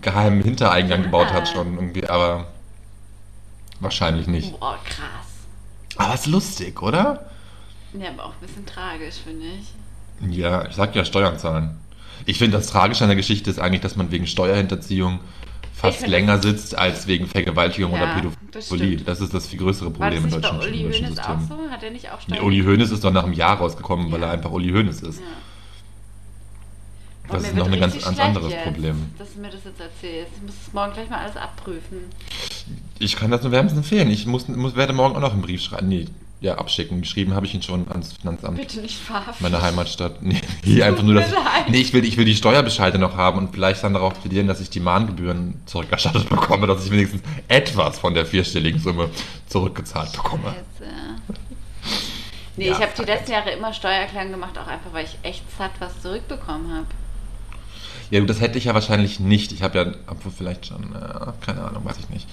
geheimen 0.01 0.41
Hintereingang 0.43 1.03
gebaut 1.03 1.31
hat 1.31 1.47
schon 1.47 1.75
irgendwie, 1.75 2.07
aber 2.07 2.47
wahrscheinlich 3.79 4.27
nicht. 4.27 4.59
Boah, 4.59 4.77
krass. 4.83 5.07
Aber 5.97 6.13
ist 6.13 6.27
lustig, 6.27 6.81
oder? 6.81 7.29
Ja, 7.93 8.09
aber 8.09 8.25
auch 8.25 8.33
ein 8.33 8.45
bisschen 8.47 8.65
tragisch, 8.65 9.15
finde 9.23 9.45
ich. 9.47 10.35
Ja, 10.37 10.67
ich 10.67 10.75
sag 10.75 10.95
ja 10.95 11.03
Steuern 11.03 11.37
zahlen. 11.37 11.77
Ich 12.25 12.37
finde, 12.37 12.57
das 12.57 12.67
Tragische 12.67 13.03
an 13.03 13.09
der 13.09 13.15
Geschichte 13.17 13.49
ist 13.49 13.59
eigentlich, 13.59 13.81
dass 13.81 13.95
man 13.95 14.11
wegen 14.11 14.27
Steuerhinterziehung 14.27 15.19
fast 15.75 16.05
länger 16.05 16.39
sitzt 16.41 16.77
als 16.77 17.07
wegen 17.07 17.25
Vergewaltigung 17.25 17.91
Ja, 17.93 17.97
oder 17.97 18.21
das 18.51 18.69
Pädophilie. 18.69 18.93
stimmt. 18.93 19.07
Das, 19.07 19.19
ist 19.19 19.33
das 19.33 19.47
viel 19.47 19.57
größere 19.59 19.87
War 19.87 19.93
Problem 19.93 20.23
das 20.23 20.33
nicht 20.35 20.41
bei 20.41 20.49
deutschen, 20.57 20.69
Uli 20.73 20.83
Hoeneß 20.93 21.19
auch 21.19 21.39
so? 21.39 21.57
Hat 21.71 21.81
er 21.83 21.89
nicht 21.91 22.11
auch 22.11 22.19
Nee, 22.27 22.35
Steuern? 22.35 22.45
Uli 22.45 22.61
Hoeneß 22.63 22.91
ist 22.91 23.03
doch 23.03 23.11
nach 23.11 23.23
einem 23.23 23.33
Jahr 23.33 23.57
rausgekommen, 23.57 24.11
weil 24.11 24.21
Ja. 24.21 24.27
er 24.27 24.33
einfach 24.33 24.51
Uli 24.51 24.69
Hoeneß 24.71 25.01
ist. 25.01 25.19
Ja. 25.19 25.25
Das 27.31 27.43
ist 27.43 27.55
noch 27.55 27.71
ein 27.71 27.79
ganz, 27.79 28.03
ganz 28.03 28.19
anderes 28.19 28.51
jetzt, 28.51 28.63
Problem. 28.63 28.95
Dass 29.17 29.33
du 29.33 29.41
mir 29.41 29.49
das 29.49 29.63
jetzt 29.65 29.79
erzählst. 29.79 30.31
Ich 30.35 30.41
muss 30.43 30.55
es 30.67 30.73
morgen 30.73 30.93
gleich 30.93 31.09
mal 31.09 31.19
alles 31.19 31.37
abprüfen. 31.37 31.99
Ich 32.99 33.15
kann 33.15 33.31
das 33.31 33.43
nur 33.43 33.51
wärmstens 33.51 33.79
empfehlen. 33.79 34.09
Ich 34.09 34.25
muss, 34.25 34.47
muss, 34.47 34.75
werde 34.75 34.93
morgen 34.93 35.15
auch 35.15 35.21
noch 35.21 35.33
einen 35.33 35.41
Brief 35.41 35.61
schreiben. 35.61 35.87
Nee, 35.87 36.05
ja, 36.41 36.55
abschicken. 36.55 37.01
Geschrieben 37.01 37.35
habe 37.35 37.45
ich 37.45 37.53
ihn 37.53 37.61
schon 37.61 37.87
ans 37.89 38.13
Finanzamt. 38.13 38.57
Bitte 38.57 38.81
nicht 38.81 38.97
verhaften. 38.97 39.43
Meine 39.43 39.61
Heimatstadt. 39.61 40.21
Nee, 40.21 40.41
einfach 40.81 41.03
nur, 41.03 41.15
leid. 41.15 41.33
nee, 41.69 41.77
ich 41.77 41.93
will, 41.93 42.03
ich 42.03 42.17
will 42.17 42.25
die 42.25 42.35
Steuerbescheide 42.35 42.97
noch 42.97 43.15
haben 43.15 43.37
und 43.37 43.53
vielleicht 43.53 43.83
dann 43.83 43.93
darauf 43.93 44.19
plädieren, 44.19 44.47
dass 44.47 44.59
ich 44.59 44.69
die 44.69 44.79
Mahngebühren 44.79 45.61
zurückerstattet 45.67 46.29
bekomme, 46.29 46.65
dass 46.67 46.85
ich 46.85 46.91
wenigstens 46.91 47.21
etwas 47.47 47.99
von 47.99 48.13
der 48.15 48.25
vierstelligen 48.25 48.79
Summe 48.81 49.09
zurückgezahlt 49.47 50.11
bekomme. 50.13 50.55
Äh. 50.79 51.31
Nee, 52.57 52.67
Ja, 52.67 52.73
ich 52.73 52.81
habe 52.81 52.91
die 52.97 53.03
letzten 53.03 53.31
Jahre 53.31 53.51
immer 53.51 53.71
Steuererklärung 53.71 54.31
gemacht, 54.31 54.57
auch 54.57 54.67
einfach, 54.67 54.91
weil 54.91 55.05
ich 55.05 55.17
echt 55.23 55.43
satt 55.57 55.71
was 55.79 56.01
zurückbekommen 56.01 56.73
habe. 56.73 56.87
Ja, 58.11 58.19
gut, 58.19 58.29
das 58.29 58.41
hätte 58.41 58.57
ich 58.57 58.65
ja 58.65 58.73
wahrscheinlich 58.73 59.19
nicht. 59.19 59.51
Ich 59.53 59.63
habe 59.63 59.77
ja, 59.79 59.85
obwohl 60.07 60.31
vielleicht 60.31 60.67
schon, 60.67 60.93
äh, 60.95 61.31
keine 61.45 61.63
Ahnung, 61.63 61.83
weiß 61.85 61.97
ich 61.97 62.09
nicht. 62.09 62.27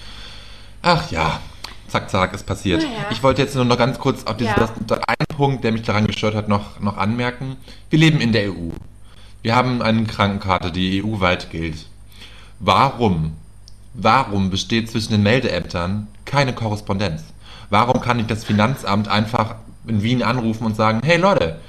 Ach 0.81 1.09
ja, 1.09 1.39
zack, 1.87 2.09
zack, 2.09 2.33
ist 2.33 2.45
passiert. 2.45 2.83
Naja. 2.83 3.05
Ich 3.11 3.23
wollte 3.23 3.41
jetzt 3.41 3.55
nur 3.55 3.65
noch 3.65 3.77
ganz 3.77 3.97
kurz 3.97 4.25
auf 4.25 4.37
diesen 4.37 4.53
Ja. 4.55 4.69
einen 5.07 5.37
Punkt, 5.37 5.63
der 5.63 5.71
mich 5.71 5.83
daran 5.83 6.05
gestört 6.05 6.35
hat, 6.35 6.49
noch, 6.49 6.79
noch 6.79 6.97
anmerken. 6.97 7.55
Wir 7.89 7.99
leben 7.99 8.19
in 8.19 8.33
der 8.33 8.51
EU. 8.51 8.71
Wir 9.41 9.55
haben 9.55 9.81
eine 9.81 10.03
Krankenkarte, 10.03 10.71
die 10.71 11.01
EU-weit 11.03 11.49
gilt. 11.49 11.85
Warum, 12.59 13.37
warum 13.93 14.49
besteht 14.49 14.91
zwischen 14.91 15.13
den 15.13 15.23
Meldeämtern 15.23 16.07
keine 16.25 16.53
Korrespondenz? 16.53 17.23
Warum 17.69 18.01
kann 18.01 18.17
nicht 18.17 18.29
das 18.29 18.43
Finanzamt 18.43 19.07
einfach 19.07 19.55
in 19.87 20.03
Wien 20.03 20.23
anrufen 20.23 20.65
und 20.65 20.75
sagen, 20.75 20.99
hey 21.03 21.17
Leute, 21.17 21.59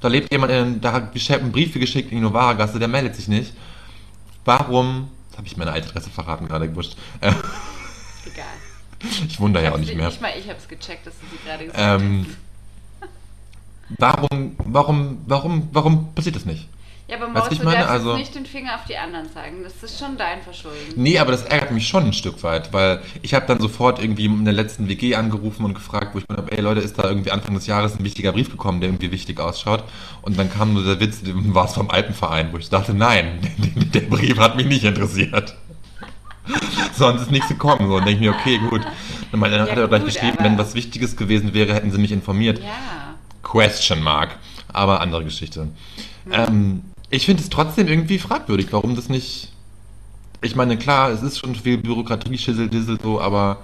da 0.00 0.08
lebt 0.08 0.30
jemand, 0.32 0.52
in, 0.52 0.80
da 0.80 0.92
hat 0.92 1.12
Geschäft- 1.12 1.42
einen 1.42 1.52
Brief 1.52 1.74
geschickt 1.74 2.10
in 2.12 2.18
die 2.18 2.22
Novara-Gasse, 2.22 2.78
der 2.78 2.88
meldet 2.88 3.16
sich 3.16 3.28
nicht. 3.28 3.52
Warum, 4.44 5.08
habe 5.36 5.46
ich 5.46 5.56
meine 5.56 5.72
alte 5.72 5.88
Adresse 5.88 6.10
verraten 6.10 6.46
gerade, 6.48 6.68
gewusst. 6.68 6.96
Äh, 7.20 7.32
Egal. 8.26 8.44
ich 9.28 9.38
wundere 9.40 9.64
ja 9.64 9.72
auch 9.72 9.78
nicht 9.78 9.94
mehr. 9.94 10.06
Nicht 10.08 10.20
mal 10.20 10.32
ich 10.38 10.48
habe 10.48 10.58
es 10.58 10.68
gecheckt, 10.68 11.06
dass 11.06 11.14
du 11.20 11.26
sie 11.30 11.44
gerade 11.44 11.64
gesagt 11.66 11.78
hast. 11.84 12.02
Ähm, 12.02 12.26
warum, 13.98 14.56
warum, 14.58 15.18
warum, 15.26 15.68
warum 15.72 16.14
passiert 16.14 16.36
das 16.36 16.44
nicht? 16.44 16.68
Ja, 17.08 17.16
aber 17.16 17.28
Maus, 17.28 17.48
ich 17.50 17.58
du 17.58 17.64
meine? 17.64 17.88
Also- 17.88 18.16
nicht 18.18 18.34
den 18.34 18.44
Finger 18.44 18.74
auf 18.74 18.84
die 18.84 18.96
anderen 18.98 19.32
zeigen. 19.32 19.62
Das 19.62 19.82
ist 19.82 19.98
schon 19.98 20.18
dein 20.18 20.42
Verschulden. 20.42 20.76
Nee, 20.96 21.18
aber 21.18 21.32
das 21.32 21.42
ärgert 21.44 21.70
mich 21.70 21.88
schon 21.88 22.04
ein 22.04 22.12
Stück 22.12 22.42
weit, 22.42 22.72
weil 22.74 23.00
ich 23.22 23.32
habe 23.32 23.46
dann 23.46 23.60
sofort 23.60 23.98
irgendwie 24.02 24.26
in 24.26 24.44
der 24.44 24.52
letzten 24.52 24.88
WG 24.88 25.14
angerufen 25.14 25.64
und 25.64 25.72
gefragt, 25.72 26.14
wo 26.14 26.18
ich 26.18 26.26
gedacht 26.28 26.44
habe, 26.46 26.52
ey 26.56 26.60
Leute, 26.62 26.80
ist 26.80 26.98
da 26.98 27.04
irgendwie 27.08 27.30
Anfang 27.30 27.54
des 27.54 27.66
Jahres 27.66 27.98
ein 27.98 28.04
wichtiger 28.04 28.32
Brief 28.32 28.50
gekommen, 28.50 28.80
der 28.82 28.90
irgendwie 28.90 29.10
wichtig 29.10 29.40
ausschaut? 29.40 29.84
Und 30.20 30.38
dann 30.38 30.52
kam 30.52 30.74
nur 30.74 30.84
der 30.84 31.00
Witz, 31.00 31.22
war 31.24 31.64
es 31.64 31.72
vom 31.72 31.88
Alpenverein, 31.90 32.52
wo 32.52 32.58
ich 32.58 32.68
dachte, 32.68 32.92
nein, 32.92 33.40
der 33.94 34.00
Brief 34.02 34.38
hat 34.38 34.56
mich 34.56 34.66
nicht 34.66 34.84
interessiert. 34.84 35.56
Sonst 36.94 37.22
ist 37.22 37.30
nichts 37.30 37.48
gekommen. 37.48 37.88
So, 37.88 37.96
und 37.96 38.06
denke 38.06 38.12
ich 38.12 38.20
mir, 38.20 38.34
okay, 38.34 38.58
gut. 38.70 38.82
Dann 39.32 39.40
hat 39.42 39.50
Ja, 39.50 39.64
er 39.66 39.88
gleich 39.88 40.02
gut, 40.02 40.12
geschrieben, 40.12 40.36
aber- 40.38 40.44
wenn 40.44 40.58
was 40.58 40.74
Wichtiges 40.74 41.16
gewesen 41.16 41.54
wäre, 41.54 41.72
hätten 41.74 41.90
sie 41.90 41.98
mich 41.98 42.12
informiert. 42.12 42.58
Ja. 42.58 43.14
Question 43.42 44.02
mark. 44.02 44.36
Aber 44.72 45.00
andere 45.00 45.24
Geschichte. 45.24 45.68
Ähm, 46.30 46.82
ich 47.10 47.26
finde 47.26 47.42
es 47.42 47.48
trotzdem 47.50 47.88
irgendwie 47.88 48.18
fragwürdig, 48.18 48.68
warum 48.72 48.94
das 48.96 49.08
nicht. 49.08 49.52
Ich 50.40 50.54
meine, 50.54 50.76
klar, 50.76 51.10
es 51.10 51.22
ist 51.22 51.38
schon 51.38 51.54
viel 51.54 51.78
Bürokratie, 51.78 52.38
Schissel, 52.38 52.68
Dissel, 52.68 52.98
so, 53.02 53.20
aber 53.20 53.58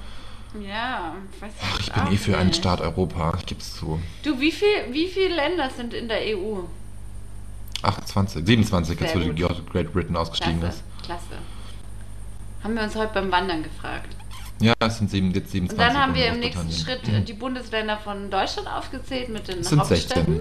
Ja, 0.61 1.15
weiß 1.41 1.53
ach, 1.63 1.81
ich 1.81 1.93
bin 1.93 2.13
eh 2.13 2.17
für 2.17 2.37
einen 2.37 2.49
nicht. 2.49 2.59
Staat 2.59 2.81
Europa. 2.81 3.33
Ich 3.39 3.47
gebe 3.47 3.61
es 3.61 3.75
zu. 3.75 4.01
Du, 4.25 4.41
wie, 4.41 4.51
viel, 4.51 4.67
wie 4.91 5.07
viele 5.07 5.35
Länder 5.37 5.71
sind 5.71 5.95
in 5.95 6.09
der 6.09 6.19
EU? 6.37 6.61
28, 7.83 8.45
27, 8.47 8.99
jetzt 9.01 9.13
Sehr 9.13 9.21
wo 9.29 9.33
die 9.33 9.43
gut. 9.43 9.71
Great 9.71 9.93
Britain 9.93 10.17
ausgestiegen 10.17 10.59
Klasse, 10.61 10.79
ist. 10.79 11.05
klasse. 11.05 11.25
Haben 12.63 12.75
wir 12.75 12.83
uns 12.83 12.97
heute 12.97 13.13
beim 13.13 13.31
Wandern 13.31 13.63
gefragt. 13.63 14.17
Ja, 14.61 14.73
es 14.81 14.99
sind 14.99 15.11
sieben, 15.11 15.33
jetzt 15.33 15.47
Und 15.47 15.69
27. 15.69 15.77
dann 15.79 16.03
haben 16.03 16.15
wir 16.15 16.27
im 16.29 16.41
nächsten. 16.41 16.71
Schritt 16.73 17.07
äh, 17.09 17.21
die 17.23 17.35
Bundesländer 17.35 17.99
von 17.99 18.31
Deutschland 18.31 18.69
aufgezählt 18.69 19.29
mit 19.29 19.47
den 19.49 19.59
Es 19.61 19.69
sind 19.69 19.81
Hauptstädten. 19.81 20.35
16. 20.37 20.41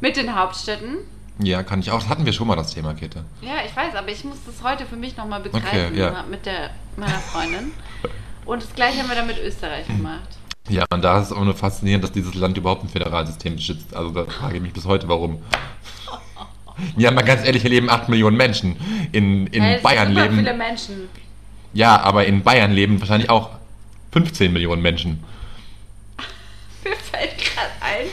Mit 0.00 0.16
den 0.16 0.34
Hauptstädten. 0.36 0.98
Ja, 1.42 1.62
kann 1.62 1.80
ich 1.80 1.90
auch. 1.90 2.00
Das 2.00 2.08
hatten 2.08 2.24
wir 2.26 2.32
schon 2.32 2.46
mal 2.46 2.56
das 2.56 2.72
Thema, 2.74 2.94
Kette. 2.94 3.24
Ja, 3.40 3.56
ich 3.66 3.74
weiß, 3.76 3.94
aber 3.94 4.08
ich 4.08 4.24
muss 4.24 4.36
das 4.46 4.62
heute 4.62 4.86
für 4.86 4.96
mich 4.96 5.16
nochmal 5.16 5.40
begreifen 5.40 5.66
Okay, 5.92 5.98
ja. 5.98 6.24
mit 6.30 6.46
der, 6.46 6.70
meiner 6.96 7.18
Freundin. 7.18 7.72
Und 8.44 8.62
das 8.62 8.74
gleiche 8.74 9.00
haben 9.00 9.08
wir 9.08 9.16
dann 9.16 9.26
mit 9.26 9.38
Österreich 9.38 9.86
gemacht. 9.86 10.28
Ja, 10.68 10.84
und 10.92 11.02
da 11.02 11.18
ist 11.20 11.26
es 11.26 11.32
auch 11.32 11.44
nur 11.44 11.54
faszinierend, 11.54 12.04
dass 12.04 12.12
dieses 12.12 12.34
Land 12.34 12.56
überhaupt 12.56 12.84
ein 12.84 12.88
Föderalsystem 12.88 13.56
besitzt. 13.56 13.94
Also 13.94 14.10
da 14.10 14.24
frage 14.24 14.56
ich 14.56 14.62
mich 14.62 14.72
bis 14.72 14.84
heute, 14.84 15.08
warum. 15.08 15.42
Ja, 16.96 17.10
mal 17.10 17.22
ganz 17.22 17.44
ehrlich, 17.46 17.60
hier 17.62 17.70
leben 17.70 17.90
8 17.90 18.08
Millionen 18.08 18.36
Menschen. 18.36 18.76
In, 19.12 19.46
in 19.48 19.62
Hey, 19.62 19.80
Bayern 19.82 20.10
leben. 20.12 20.36
viele 20.38 20.54
Menschen. 20.54 21.08
Ja, 21.74 22.00
aber 22.00 22.24
in 22.24 22.42
Bayern 22.42 22.72
leben 22.72 22.98
wahrscheinlich 22.98 23.28
auch 23.28 23.50
15 24.12 24.52
Millionen 24.52 24.80
Menschen. 24.80 25.22
Mir 26.84 26.96
fällt 26.96 27.36
gerade 27.38 27.70
ein, 27.80 28.06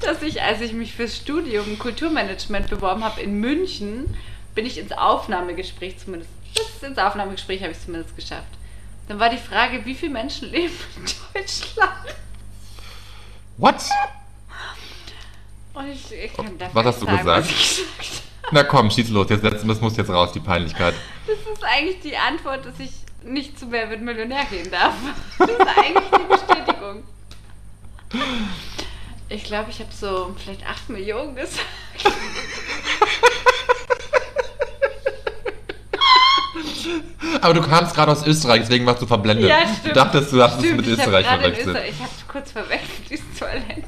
dass 0.00 0.22
ich, 0.22 0.42
als 0.42 0.60
ich 0.60 0.72
mich 0.72 0.94
fürs 0.94 1.16
Studium 1.16 1.78
Kulturmanagement 1.78 2.68
beworben 2.68 3.04
habe 3.04 3.20
in 3.20 3.40
München, 3.40 4.14
bin 4.54 4.66
ich 4.66 4.78
ins 4.78 4.92
Aufnahmegespräch 4.92 5.98
zumindest. 5.98 6.30
Bis 6.54 6.88
ins 6.88 6.98
Aufnahmegespräch 6.98 7.60
habe 7.62 7.72
ich 7.72 7.78
es 7.78 7.84
zumindest 7.84 8.16
geschafft. 8.16 8.48
Dann 9.08 9.18
war 9.18 9.28
die 9.28 9.38
Frage, 9.38 9.84
wie 9.84 9.94
viele 9.94 10.12
Menschen 10.12 10.50
leben 10.50 10.74
in 10.96 11.04
Deutschland? 11.34 11.92
What? 13.56 13.76
Und 15.74 15.88
ich, 15.88 16.12
ich 16.12 16.32
Was 16.72 16.86
hast 16.86 17.02
du 17.02 17.06
sagen, 17.06 17.18
gesagt? 17.18 17.48
Gesagt. 17.48 18.22
Na 18.52 18.64
komm, 18.64 18.90
schieß 18.90 19.10
los. 19.10 19.28
Jetzt, 19.30 19.44
das 19.44 19.80
muss 19.80 19.96
jetzt 19.96 20.10
raus, 20.10 20.32
die 20.32 20.40
Peinlichkeit. 20.40 20.94
Das 21.26 21.36
ist 21.36 21.62
eigentlich 21.62 22.00
die 22.00 22.16
Antwort, 22.16 22.66
dass 22.66 22.78
ich 22.80 22.90
nicht 23.22 23.58
zu 23.58 23.70
Wer 23.70 23.90
wird 23.90 24.00
Millionär 24.00 24.44
gehen 24.46 24.70
darf. 24.70 24.94
Das 25.38 25.50
ist 25.50 25.60
eigentlich 25.60 26.10
die 26.10 26.26
Bestätigung. 26.28 27.04
Ich 29.30 29.44
glaube, 29.44 29.70
ich 29.70 29.78
habe 29.78 29.92
so 29.92 30.34
vielleicht 30.42 30.66
8 30.66 30.88
Millionen 30.90 31.36
gesagt. 31.36 31.64
Aber 37.40 37.54
du 37.54 37.62
kamst 37.62 37.94
gerade 37.94 38.12
aus 38.12 38.26
Österreich, 38.26 38.60
deswegen 38.62 38.84
warst 38.86 39.00
du 39.02 39.06
verblendet. 39.06 39.48
Ja, 39.48 39.64
Du 39.64 39.74
stimmt. 39.78 39.96
dachtest, 39.96 40.32
du 40.32 40.42
hast 40.42 40.56
es 40.62 40.72
mit 40.72 40.86
ich 40.86 40.92
Österreich 40.98 41.26
verwechselt. 41.26 41.66
Österreich- 41.68 41.90
Ich 41.90 42.00
habe 42.00 42.10
kurz 42.28 42.52
verwechselt, 42.52 43.10
dieses 43.10 43.24
Toilette. 43.38 43.64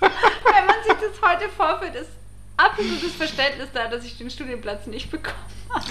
Wenn 0.00 0.66
man 0.66 0.76
sich 0.86 0.94
das 0.94 1.20
heute 1.30 1.48
vorführt, 1.54 1.94
ist 1.96 2.10
absolutes 2.56 3.12
Verständnis 3.16 3.68
da, 3.74 3.88
dass 3.88 4.04
ich 4.04 4.16
den 4.16 4.30
Studienplatz 4.30 4.86
nicht 4.86 5.10
bekommen 5.10 5.36
habe. 5.70 5.84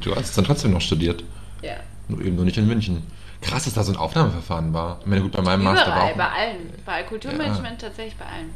Du 0.00 0.14
hast 0.14 0.26
es 0.30 0.34
dann 0.34 0.44
trotzdem 0.44 0.72
noch 0.72 0.80
studiert. 0.80 1.24
Ja. 1.62 1.76
Nur 2.08 2.20
eben 2.20 2.36
nur 2.36 2.44
nicht 2.44 2.58
in 2.58 2.66
München. 2.66 3.06
Krass, 3.40 3.64
dass 3.64 3.74
da 3.74 3.84
so 3.84 3.92
ein 3.92 3.98
Aufnahmeverfahren 3.98 4.72
war. 4.72 4.98
Ich 5.00 5.06
meine, 5.06 5.22
gut, 5.22 5.32
bei 5.32 5.42
meinem 5.42 5.64
Master 5.64 5.90
war 5.90 5.96
Überall, 5.96 6.12
auch... 6.12 6.16
bei 6.16 6.28
allen. 6.28 6.72
Bei 6.84 7.02
Kulturmanagement 7.04 7.80
tatsächlich 7.80 8.16
bei 8.16 8.26
allen. 8.26 8.50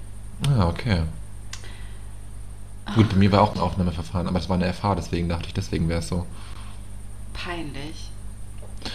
Ah, 0.59 0.69
okay. 0.69 1.03
Gut, 2.95 3.09
bei 3.09 3.17
mir 3.17 3.31
war 3.33 3.43
auch 3.43 3.55
ein 3.55 3.61
Aufnahmeverfahren, 3.61 4.27
aber 4.27 4.39
es 4.39 4.49
war 4.49 4.57
eine 4.57 4.73
FH, 4.73 4.97
deswegen 4.97 5.29
dachte 5.29 5.47
ich, 5.47 5.55
deswegen 5.55 5.89
wäre 5.89 6.01
es 6.01 6.09
so. 6.09 6.27
Peinlich. 7.33 8.11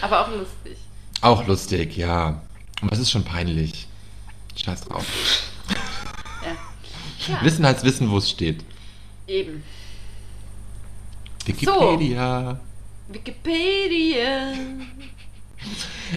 Aber 0.02 0.20
auch 0.20 0.30
lustig. 0.30 0.78
Auch 1.22 1.46
lustig, 1.46 1.96
ja. 1.96 2.42
Aber 2.82 2.92
es 2.92 2.98
ist 2.98 3.10
schon 3.10 3.24
peinlich. 3.24 3.88
Scheiß 4.54 4.82
drauf. 4.82 5.04
Ja. 6.44 7.34
ja 7.34 7.42
Wissen 7.42 7.66
heißt 7.66 7.82
wissen, 7.84 8.10
wo 8.10 8.18
es 8.18 8.30
steht. 8.30 8.64
Eben. 9.26 9.62
Wikipedia. 11.44 12.60
Wikipedia. 13.08 14.52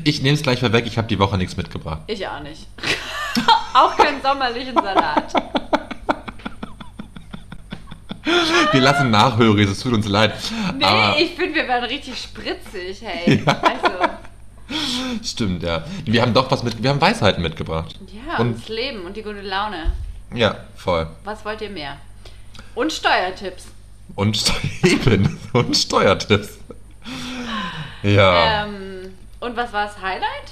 Ich 0.03 0.21
nehme 0.21 0.35
es 0.35 0.41
gleich 0.43 0.59
vorweg, 0.59 0.85
ich 0.87 0.97
habe 0.97 1.07
die 1.07 1.19
Woche 1.19 1.37
nichts 1.37 1.57
mitgebracht. 1.57 2.01
Ich 2.07 2.25
auch 2.27 2.39
nicht. 2.41 2.67
auch 3.73 3.95
keinen 3.97 4.21
sommerlichen 4.21 4.73
Salat. 4.75 5.33
Wir 8.71 8.81
lassen 8.81 9.09
Nachhörig, 9.09 9.69
es 9.69 9.79
tut 9.79 9.93
uns 9.93 10.07
leid. 10.07 10.33
Nee, 10.77 10.85
aber 10.85 11.19
ich 11.19 11.31
finde, 11.31 11.55
wir 11.55 11.67
werden 11.67 11.85
richtig 11.85 12.17
spritzig, 12.17 13.01
hey. 13.01 13.43
Also, 13.45 14.13
stimmt, 15.23 15.63
ja. 15.63 15.83
Wir 16.05 16.21
haben 16.21 16.33
doch 16.33 16.49
was 16.51 16.63
mit, 16.63 16.81
wir 16.81 16.91
haben 16.91 17.01
Weisheiten 17.01 17.41
mitgebracht. 17.41 17.99
ja, 18.07 18.37
und 18.37 18.47
Und 18.47 18.61
das 18.61 18.69
Leben 18.69 19.05
und 19.05 19.17
die 19.17 19.23
gute 19.23 19.41
Laune. 19.41 19.91
ja, 20.33 20.55
voll. 20.75 21.07
Was 21.23 21.43
wollt 21.43 21.61
ihr 21.61 21.69
mehr? 21.71 21.97
Und 22.75 22.93
Steuertipps. 22.93 23.65
Und 24.15 24.37
Steu 24.37 24.53
eben. 24.83 25.39
Und 25.53 25.75
Steuertipps. 25.75 26.59
Ja. 28.03 28.65
Ähm, 28.65 28.90
und 29.41 29.57
was 29.57 29.73
war 29.73 29.85
das 29.87 30.01
Highlight? 30.01 30.51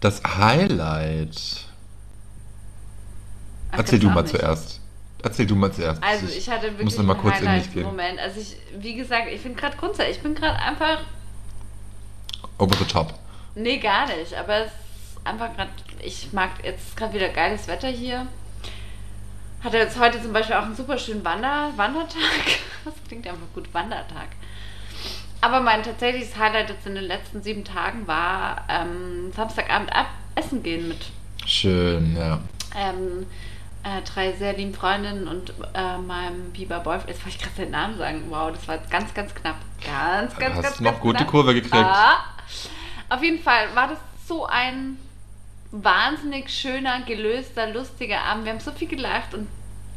Das 0.00 0.22
Highlight. 0.24 1.64
Ach, 3.72 3.78
Erzähl 3.78 3.98
du 3.98 4.08
mal 4.08 4.22
nicht. 4.22 4.30
zuerst. 4.36 4.80
Erzähl 5.22 5.46
du 5.46 5.56
mal 5.56 5.72
zuerst. 5.72 6.02
Also 6.02 6.26
ich 6.26 6.48
hatte 6.48 6.66
wirklich 6.68 6.84
muss 6.84 6.96
noch 6.96 7.04
mal 7.04 7.14
einen 7.14 7.22
kurz 7.22 7.40
in 7.40 7.52
mich 7.52 7.64
gehen. 7.72 7.84
Highlight-Moment. 7.86 8.20
Also 8.20 8.40
ich, 8.40 8.56
wie 8.78 8.94
gesagt, 8.94 9.28
ich 9.32 9.42
bin 9.42 9.56
gerade 9.56 9.76
grundsätzlich, 9.76 10.18
ich 10.18 10.22
bin 10.22 10.34
gerade 10.34 10.56
einfach, 10.58 11.00
Over 12.58 12.76
the 12.76 12.84
top. 12.84 13.14
nee, 13.56 13.78
gar 13.78 14.06
nicht, 14.06 14.34
aber 14.34 14.58
es 14.66 14.66
ist 14.72 15.26
einfach 15.26 15.54
gerade, 15.56 15.70
ich 16.00 16.32
mag, 16.32 16.50
jetzt 16.62 16.96
gerade 16.96 17.14
wieder 17.14 17.28
geiles 17.30 17.66
Wetter 17.66 17.88
hier. 17.88 18.26
Hatte 19.62 19.78
jetzt 19.78 19.98
heute 19.98 20.22
zum 20.22 20.32
Beispiel 20.32 20.54
auch 20.54 20.62
einen 20.62 20.76
super 20.76 20.96
schönen 20.98 21.24
Wander, 21.24 21.72
Wandertag. 21.76 22.18
Das 22.84 22.94
klingt 23.06 23.26
einfach 23.26 23.52
gut, 23.54 23.74
Wandertag. 23.74 24.28
Aber 25.40 25.60
mein 25.60 25.82
tatsächliches 25.82 26.36
Highlight 26.36 26.70
jetzt 26.70 26.86
in 26.86 26.94
den 26.94 27.04
letzten 27.04 27.42
sieben 27.42 27.64
Tagen 27.64 28.06
war 28.06 28.64
ähm, 28.68 29.32
Samstagabend 29.34 29.94
ab 29.94 30.06
essen 30.34 30.62
gehen 30.62 30.88
mit 30.88 30.98
Schön, 31.46 32.16
ja. 32.16 32.40
ähm, 32.76 33.26
äh, 33.84 34.02
drei 34.02 34.32
sehr 34.32 34.52
lieben 34.54 34.74
Freundinnen 34.74 35.28
und 35.28 35.52
äh, 35.74 35.98
meinem 35.98 36.50
Biber 36.52 36.80
Boyfriend. 36.80 37.08
Jetzt 37.10 37.24
wollte 37.24 37.36
ich 37.36 37.42
gerade 37.42 37.56
seinen 37.56 37.70
Namen 37.70 37.98
sagen. 37.98 38.22
Wow, 38.28 38.52
das 38.52 38.66
war 38.68 38.76
jetzt 38.76 38.90
ganz, 38.90 39.14
ganz 39.14 39.34
knapp. 39.34 39.56
Ganz, 39.84 40.36
ganz, 40.36 40.56
Hast 40.56 40.62
ganz, 40.62 40.80
noch 40.80 40.90
ganz 40.92 41.02
gut 41.02 41.14
die 41.14 41.18
knapp. 41.18 41.30
Kurve 41.30 41.54
gekriegt. 41.54 41.74
Ah. 41.74 42.24
Auf 43.08 43.22
jeden 43.22 43.42
Fall 43.42 43.74
war 43.74 43.88
das 43.88 43.98
so 44.26 44.46
ein 44.46 44.98
wahnsinnig 45.70 46.50
schöner, 46.50 47.02
gelöster, 47.02 47.72
lustiger 47.72 48.20
Abend. 48.22 48.44
Wir 48.44 48.52
haben 48.52 48.60
so 48.60 48.72
viel 48.72 48.88
gelacht 48.88 49.34
und 49.34 49.48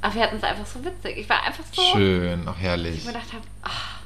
ach, 0.02 0.14
wir 0.14 0.24
hatten 0.24 0.38
es 0.38 0.44
einfach 0.44 0.66
so 0.66 0.84
witzig. 0.86 1.18
Ich 1.18 1.30
war 1.30 1.44
einfach 1.44 1.64
so, 1.72 1.82
Schön, 1.82 2.46
dass 2.46 2.58
herrlich. 2.58 2.98
ich 3.00 3.06
mir 3.06 3.14
gedacht 3.14 3.34
habe, 3.34 3.44
ach, 3.64 4.01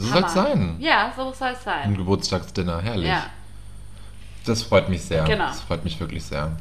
So 0.00 0.06
soll 0.08 0.24
es 0.24 0.32
sein. 0.34 0.76
Ja, 0.80 1.12
so 1.16 1.32
soll 1.32 1.48
es 1.52 1.58
Ein 1.66 1.82
sein. 1.82 1.96
Geburtstagsdinner, 1.96 2.80
herrlich. 2.80 3.08
Ja. 3.08 3.26
Das 4.46 4.62
freut 4.62 4.88
mich 4.88 5.02
sehr. 5.02 5.24
Genau. 5.24 5.46
Das 5.46 5.60
freut 5.60 5.84
mich 5.84 5.98
wirklich 6.00 6.24
sehr. 6.24 6.52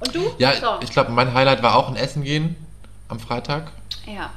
Und 0.00 0.14
du? 0.14 0.30
Ja, 0.38 0.52
so. 0.54 0.66
ich 0.80 0.90
glaube, 0.90 1.12
mein 1.12 1.34
Highlight 1.34 1.62
war 1.62 1.76
auch 1.76 1.88
ein 1.88 1.96
Essen 1.96 2.24
gehen 2.24 2.56
am 3.08 3.20
Freitag. 3.20 3.70
ja. 4.06 4.30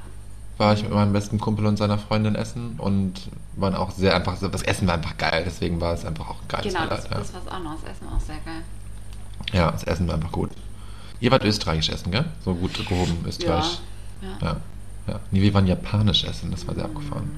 War 0.57 0.73
ich 0.73 0.81
mit 0.81 0.91
meinem 0.91 1.13
besten 1.13 1.39
Kumpel 1.39 1.67
und 1.67 1.77
seiner 1.77 1.99
Freundin 1.99 2.33
essen 2.33 2.79
und 2.79 3.29
waren 3.57 3.75
auch 3.75 3.91
sehr 3.91 4.15
einfach, 4.15 4.39
das 4.39 4.63
Essen 4.63 4.87
war 4.87 4.95
einfach 4.95 5.15
geil, 5.17 5.43
deswegen 5.45 5.79
war 5.79 5.93
es 5.93 6.03
einfach 6.03 6.29
auch 6.29 6.41
ein 6.41 6.47
geiles 6.47 6.73
Genau, 6.73 6.87
das, 6.87 7.05
Highlight. 7.05 7.19
das 7.19 7.33
war's 7.35 7.47
auch 7.47 7.59
noch. 7.59 7.75
Das 7.79 7.91
Essen 7.91 8.07
war 8.09 8.17
auch 8.17 8.21
sehr 8.21 8.37
geil. 8.37 8.63
ja. 9.53 9.59
ja, 9.59 9.71
das 9.71 9.83
Essen 9.83 10.07
war 10.07 10.15
einfach 10.15 10.31
gut. 10.31 10.49
Ihr 11.19 11.29
wart 11.29 11.43
österreichisch 11.43 11.89
essen, 11.89 12.11
gell? 12.11 12.25
So 12.43 12.55
gut 12.55 12.73
gehoben 12.87 13.23
österreichisch. 13.27 13.77
Ja. 14.41 14.47
Ja. 14.47 14.55
ja. 15.07 15.19
Nee, 15.29 15.41
wir 15.43 15.53
waren 15.53 15.67
japanisch 15.67 16.23
essen, 16.23 16.49
das 16.49 16.67
war 16.67 16.73
sehr 16.73 16.85
abgefahren. 16.85 17.29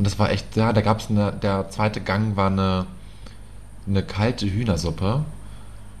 Und 0.00 0.06
das 0.06 0.18
war 0.18 0.30
echt, 0.30 0.56
ja, 0.56 0.72
da 0.72 0.80
gab 0.80 1.00
es 1.00 1.10
eine, 1.10 1.30
der 1.30 1.68
zweite 1.68 2.00
Gang 2.00 2.34
war 2.34 2.46
eine, 2.46 2.86
eine 3.86 4.02
kalte 4.02 4.50
Hühnersuppe. 4.50 5.26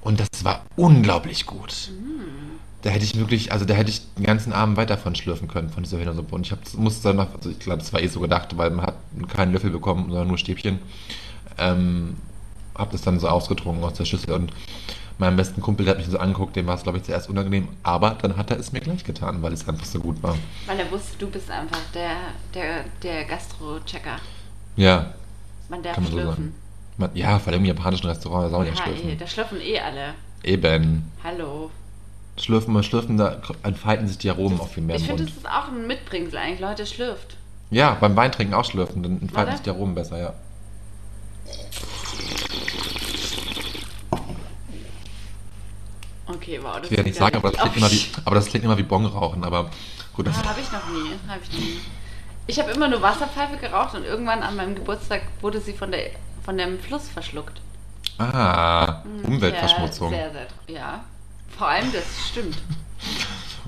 Und 0.00 0.20
das 0.20 0.42
war 0.42 0.64
unglaublich 0.74 1.44
gut. 1.44 1.90
Da 2.80 2.88
hätte 2.88 3.04
ich 3.04 3.18
wirklich, 3.18 3.52
also 3.52 3.66
da 3.66 3.74
hätte 3.74 3.90
ich 3.90 4.00
den 4.14 4.24
ganzen 4.24 4.54
Abend 4.54 4.78
weiter 4.78 4.96
von 4.96 5.14
schlürfen 5.14 5.48
können, 5.48 5.68
von 5.68 5.82
dieser 5.82 5.98
Hühnersuppe. 5.98 6.34
Und 6.34 6.46
ich 6.46 6.52
hab, 6.52 6.60
musste 6.78 7.08
dann 7.08 7.16
noch, 7.16 7.34
also 7.34 7.50
ich 7.50 7.58
glaube, 7.58 7.80
das 7.80 7.92
war 7.92 8.00
eh 8.00 8.06
so 8.06 8.20
gedacht, 8.20 8.56
weil 8.56 8.70
man 8.70 8.86
hat 8.86 8.94
keinen 9.28 9.52
Löffel 9.52 9.68
bekommen, 9.68 10.06
sondern 10.08 10.28
nur 10.28 10.38
Stäbchen. 10.38 10.78
Ähm, 11.58 12.16
hab 12.74 12.92
das 12.92 13.02
dann 13.02 13.20
so 13.20 13.28
ausgetrunken 13.28 13.84
aus 13.84 13.98
der 13.98 14.06
Schüssel 14.06 14.32
und 14.32 14.50
meinem 15.20 15.36
besten 15.36 15.60
Kumpel, 15.60 15.84
der 15.86 15.94
hat 15.94 15.98
mich 15.98 16.08
so 16.10 16.18
angeguckt, 16.18 16.56
dem 16.56 16.66
war 16.66 16.74
es, 16.76 16.82
glaube 16.82 16.98
ich, 16.98 17.04
zuerst 17.04 17.28
unangenehm, 17.28 17.68
aber 17.82 18.16
dann 18.20 18.36
hat 18.36 18.50
er 18.50 18.58
es 18.58 18.72
mir 18.72 18.80
gleich 18.80 19.04
getan, 19.04 19.42
weil 19.42 19.52
es 19.52 19.68
einfach 19.68 19.84
so 19.84 20.00
gut 20.00 20.20
war. 20.22 20.36
Weil 20.66 20.80
er 20.80 20.90
wusste, 20.90 21.16
du 21.18 21.28
bist 21.30 21.50
einfach 21.50 21.78
der, 21.94 22.16
der, 22.54 22.84
der 23.02 23.24
Gastro-Checker. 23.26 24.16
Ja, 24.76 25.14
Man 25.68 25.82
darf 25.82 25.94
kann 25.94 26.04
man 26.04 26.12
so 26.12 26.18
schlürfen. 26.18 26.44
sagen. 26.44 26.54
Man, 26.96 27.10
ja, 27.14 27.38
vor 27.38 27.52
allem 27.52 27.62
im 27.62 27.66
japanischen 27.66 28.06
Restaurant, 28.08 28.46
da 28.46 28.50
soll 28.50 28.58
man 28.58 28.66
ja 28.68 28.72
eh, 28.72 28.76
schlürfen. 28.76 29.18
da 29.18 29.26
schlürfen 29.26 29.60
eh 29.60 29.78
alle. 29.78 30.14
Eben. 30.42 31.10
Hallo. 31.22 31.70
Schlürfen 32.36 32.74
und 32.74 32.84
schlürfen, 32.84 33.16
da 33.18 33.40
entfalten 33.62 34.08
sich 34.08 34.18
die 34.18 34.30
Aromen 34.30 34.58
auch 34.60 34.68
viel 34.68 34.82
mehr 34.82 34.96
ich 34.96 35.06
finde, 35.06 35.24
das 35.24 35.34
ist 35.36 35.46
auch 35.46 35.68
ein 35.68 35.86
Mitbringsel 35.86 36.38
eigentlich. 36.38 36.60
Leute, 36.60 36.86
schlürft. 36.86 37.36
Ja, 37.70 37.96
beim 38.00 38.16
Weintrinken 38.16 38.54
auch 38.54 38.64
schlürfen, 38.64 39.02
dann 39.02 39.12
entfalten 39.20 39.34
Warte. 39.36 39.52
sich 39.52 39.60
die 39.62 39.70
Aromen 39.70 39.94
besser, 39.94 40.18
ja. 40.18 40.34
Okay, 46.34 46.60
wow. 46.62 46.76
Das 46.76 46.84
Ich 46.84 46.90
will 46.90 46.98
ja 46.98 47.04
nicht 47.04 47.16
sagen, 47.18 47.36
aber 47.36 47.50
das, 47.50 47.60
klingt 47.60 47.76
immer 47.76 47.90
wie, 47.90 48.06
aber 48.24 48.34
das 48.34 48.46
klingt 48.46 48.64
immer 48.64 48.78
wie 48.78 48.82
Bongrauchen, 48.82 49.44
aber 49.44 49.70
gut, 50.14 50.26
das 50.26 50.36
Ah, 50.38 50.48
habe 50.50 50.60
ich 50.60 50.70
noch 50.72 50.86
nie. 50.88 51.10
Habe 51.28 51.40
ich 51.42 51.52
noch 51.52 51.58
nie. 51.60 51.80
Ich 52.46 52.58
habe 52.58 52.70
immer 52.72 52.88
nur 52.88 53.00
Wasserpfeife 53.02 53.56
geraucht 53.58 53.94
und 53.94 54.04
irgendwann 54.04 54.42
an 54.42 54.56
meinem 54.56 54.74
Geburtstag 54.74 55.22
wurde 55.40 55.60
sie 55.60 55.72
von, 55.72 55.90
der, 55.92 56.10
von 56.44 56.56
dem 56.58 56.78
Fluss 56.80 57.08
verschluckt. 57.08 57.60
Ah, 58.18 59.02
Hm, 59.02 59.24
Umweltverschmutzung. 59.34 60.12
Ja, 60.12 60.18
sehr, 60.18 60.32
sehr, 60.32 60.74
ja. 60.76 61.04
Vor 61.56 61.68
allem 61.68 61.92
das 61.92 62.04
stimmt. 62.30 62.56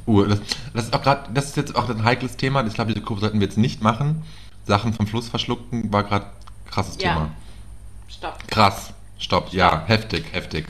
Uh, 0.05 0.25
das, 0.25 0.41
das 0.75 0.85
ist 0.87 0.95
auch 0.95 1.03
gerade, 1.03 1.33
das 1.33 1.45
ist 1.47 1.57
jetzt 1.57 1.77
auch 1.77 1.89
ein 1.89 2.03
heikles 2.03 2.37
Thema. 2.37 2.67
Ich 2.67 2.75
glaube, 2.75 2.93
diese 2.93 3.05
Kurve 3.07 3.21
sollten 3.21 3.39
wir 3.39 3.47
jetzt 3.47 3.57
nicht 3.57 3.83
machen. 3.83 4.25
Sachen 4.67 4.93
vom 4.95 5.07
Fluss 5.07 5.29
verschluckten 5.29 5.93
war 5.93 6.03
gerade 6.03 6.27
krasses 6.69 6.97
Ja. 7.01 7.13
Thema. 7.15 7.31
Stopp. 8.09 8.49
Krass. 8.49 8.93
Stopp. 9.19 9.53
Ja, 9.53 9.85
heftig, 9.87 10.25
heftig. 10.33 10.67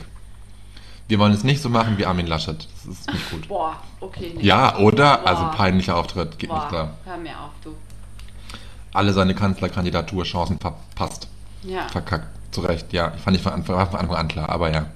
Wir 1.13 1.19
wollen 1.19 1.33
es 1.33 1.43
nicht 1.43 1.61
so 1.61 1.69
machen 1.69 1.99
wie 1.99 2.07
Armin 2.07 2.25
Laschet. 2.25 2.67
Das 2.73 2.85
ist 2.97 3.11
nicht 3.13 3.29
gut. 3.29 3.47
Boah, 3.47 3.75
okay. 3.99 4.33
Nee. 4.35 4.41
Ja, 4.43 4.77
oder? 4.79 5.19
Boah. 5.19 5.27
Also 5.27 5.45
peinlicher 5.55 5.95
Auftritt, 5.95 6.39
geht 6.39 6.49
Boah, 6.49 6.55
nicht 6.57 6.69
klar. 6.69 6.89
hör 7.05 7.17
mir 7.17 7.39
auf, 7.39 7.51
du. 7.63 7.75
Alle 8.93 9.13
seine 9.13 9.35
Kanzlerkandidaturchancen 9.35 10.57
verpasst. 10.57 11.27
Ja. 11.61 11.87
Verkackt. 11.89 12.25
Zu 12.51 12.61
Recht, 12.61 12.91
ja. 12.93 13.13
Ich 13.15 13.21
fand 13.21 13.37
ich 13.37 13.43
von 13.43 13.53
Anfang, 13.53 13.75
war 13.75 13.85
von 13.91 13.99
Anfang 13.99 14.15
an 14.17 14.27
klar, 14.27 14.49
aber 14.49 14.69
ja. 14.71 14.87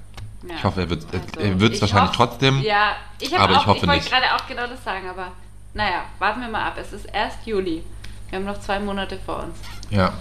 ja. 0.47 0.55
Ich 0.57 0.63
hoffe, 0.63 0.81
er 0.81 0.89
wird 0.89 1.03
es 1.03 1.39
Also, 1.39 1.59
wird's 1.59 1.75
ich 1.75 1.81
wahrscheinlich 1.83 2.09
hoff- 2.09 2.29
trotzdem. 2.29 2.63
Ja, 2.63 2.95
ich, 3.19 3.37
aber 3.37 3.51
ich 3.53 3.57
auch, 3.59 3.67
hoffe 3.67 3.85
ich 3.85 3.87
wollte 3.87 4.09
gerade 4.09 4.25
auch 4.35 4.47
genau 4.47 4.65
das 4.65 4.83
sagen, 4.83 5.07
aber 5.07 5.27
naja, 5.75 6.01
warten 6.17 6.41
wir 6.41 6.49
mal 6.49 6.65
ab. 6.65 6.77
Es 6.81 6.93
ist 6.93 7.05
erst 7.13 7.45
Juli. 7.45 7.83
Wir 8.31 8.39
haben 8.39 8.45
noch 8.45 8.59
zwei 8.59 8.79
Monate 8.79 9.19
vor 9.23 9.43
uns. 9.43 9.55
Ja. 9.91 10.13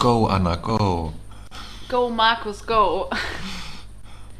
Go, 0.00 0.26
Anna, 0.26 0.56
go. 0.56 1.12
Go, 1.88 2.10
Markus, 2.10 2.66
go. 2.66 3.08